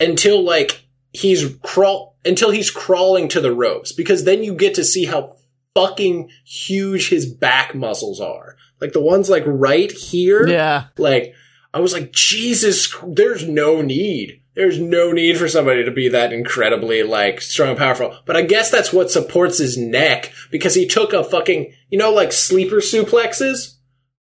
until 0.00 0.42
like 0.42 0.86
he's 1.12 1.54
crawl 1.62 2.16
until 2.24 2.50
he's 2.50 2.70
crawling 2.70 3.28
to 3.28 3.40
the 3.40 3.54
ropes 3.54 3.92
because 3.92 4.24
then 4.24 4.42
you 4.42 4.54
get 4.54 4.74
to 4.74 4.84
see 4.84 5.04
how 5.04 5.36
fucking 5.74 6.30
huge 6.44 7.08
his 7.08 7.32
back 7.32 7.74
muscles 7.74 8.20
are. 8.20 8.56
Like 8.80 8.92
the 8.92 9.00
ones 9.00 9.30
like 9.30 9.44
right 9.46 9.90
here. 9.90 10.46
Yeah. 10.48 10.86
Like 10.98 11.34
I 11.72 11.80
was 11.80 11.92
like 11.92 12.12
Jesus 12.12 12.94
there's 13.06 13.46
no 13.46 13.82
need. 13.82 14.42
There's 14.60 14.78
no 14.78 15.10
need 15.10 15.38
for 15.38 15.48
somebody 15.48 15.86
to 15.86 15.90
be 15.90 16.10
that 16.10 16.34
incredibly 16.34 17.02
like 17.02 17.40
strong 17.40 17.70
and 17.70 17.78
powerful. 17.78 18.14
But 18.26 18.36
I 18.36 18.42
guess 18.42 18.70
that's 18.70 18.92
what 18.92 19.10
supports 19.10 19.56
his 19.56 19.78
neck 19.78 20.34
because 20.50 20.74
he 20.74 20.86
took 20.86 21.14
a 21.14 21.24
fucking 21.24 21.72
you 21.88 21.96
know 21.96 22.12
like 22.12 22.30
sleeper 22.30 22.76
suplexes? 22.76 23.78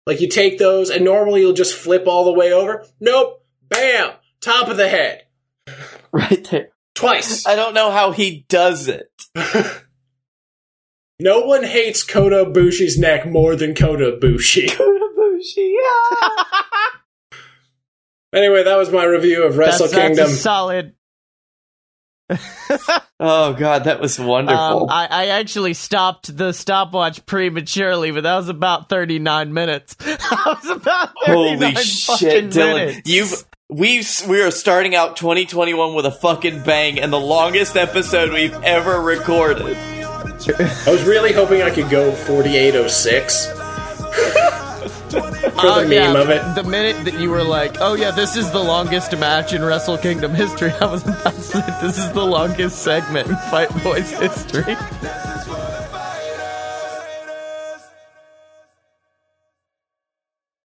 Like 0.07 0.21
you 0.21 0.29
take 0.29 0.59
those 0.59 0.89
and 0.89 1.03
normally 1.03 1.41
you'll 1.41 1.51
just 1.51 1.75
flip 1.75 2.07
all 2.07 2.23
the 2.23 2.31
way 2.31 2.53
over. 2.53 2.85
Nope. 3.01 3.43
Bam! 3.67 4.13
Top 4.39 4.69
of 4.69 4.77
the 4.77 4.87
head. 4.87 5.25
Right 6.13 6.47
there. 6.51 6.69
Twice. 6.95 7.45
I 7.45 7.55
don't 7.55 7.73
know 7.73 7.91
how 7.91 8.11
he 8.11 8.45
does 8.47 8.87
it. 8.87 9.11
no 11.19 11.41
one 11.41 11.63
hates 11.63 12.01
Kota 12.01 12.45
Bushi's 12.45 12.97
neck 12.97 13.25
more 13.25 13.57
than 13.57 13.75
Kota 13.75 14.15
Bushi. 14.21 14.67
Kota 14.69 15.09
Ibushi, 15.17 15.73
yeah. 15.73 16.43
Anyway, 18.33 18.63
that 18.63 18.77
was 18.77 18.91
my 18.91 19.03
review 19.03 19.43
of 19.43 19.57
Wrestle 19.57 19.87
that's, 19.87 19.95
Kingdom. 19.95 20.15
That's 20.17 20.31
a 20.31 20.37
solid. 20.37 20.93
oh 23.19 23.53
god, 23.53 23.83
that 23.83 23.99
was 23.99 24.17
wonderful. 24.17 24.83
Um, 24.83 24.89
I, 24.89 25.07
I 25.09 25.25
actually 25.27 25.73
stopped 25.73 26.35
the 26.35 26.51
stopwatch 26.53 27.25
prematurely, 27.25 28.11
but 28.11 28.23
that 28.23 28.35
was 28.35 28.49
about 28.49 28.89
39 28.89 29.53
minutes. 29.53 29.95
that 29.95 30.43
was 30.45 30.69
about 30.69 31.09
39 31.25 31.59
Holy 31.59 31.75
fucking 31.75 31.83
shit, 31.83 32.45
Dylan! 32.45 32.75
minutes. 32.75 33.09
You've 33.09 33.45
we 33.69 34.03
we 34.27 34.41
are 34.41 34.51
starting 34.51 34.95
out 34.95 35.17
2021 35.17 35.95
with 35.95 36.05
a 36.05 36.11
fucking 36.11 36.63
bang, 36.63 36.99
and 36.99 37.11
the 37.11 37.19
longest 37.19 37.75
episode 37.75 38.31
we've 38.31 38.53
ever 38.63 39.01
recorded. 39.01 39.75
I 39.75 40.83
was 40.87 41.03
really 41.03 41.33
hoping 41.33 41.61
I 41.61 41.69
could 41.69 41.89
go 41.89 42.11
4806. 42.11 43.47
For 45.53 45.67
Oh, 45.67 45.75
the 45.81 45.87
meme 45.87 45.91
yeah, 45.91 46.21
of 46.21 46.29
it. 46.29 46.55
The 46.55 46.63
minute 46.69 47.05
that 47.05 47.19
you 47.19 47.29
were 47.29 47.43
like, 47.43 47.77
"Oh 47.79 47.93
yeah, 47.93 48.11
this 48.11 48.35
is 48.35 48.51
the 48.51 48.59
longest 48.63 49.15
match 49.17 49.53
in 49.53 49.63
Wrestle 49.63 49.97
Kingdom 49.97 50.33
history," 50.33 50.71
I 50.81 50.85
was 50.85 51.03
about 51.03 51.33
to 51.33 51.41
say, 51.41 51.61
"This 51.81 51.97
is 51.97 52.11
the 52.13 52.25
longest 52.25 52.79
segment 52.83 53.27
in 53.29 53.35
Fight 53.51 53.69
Boys 53.83 54.09
history." 54.11 54.75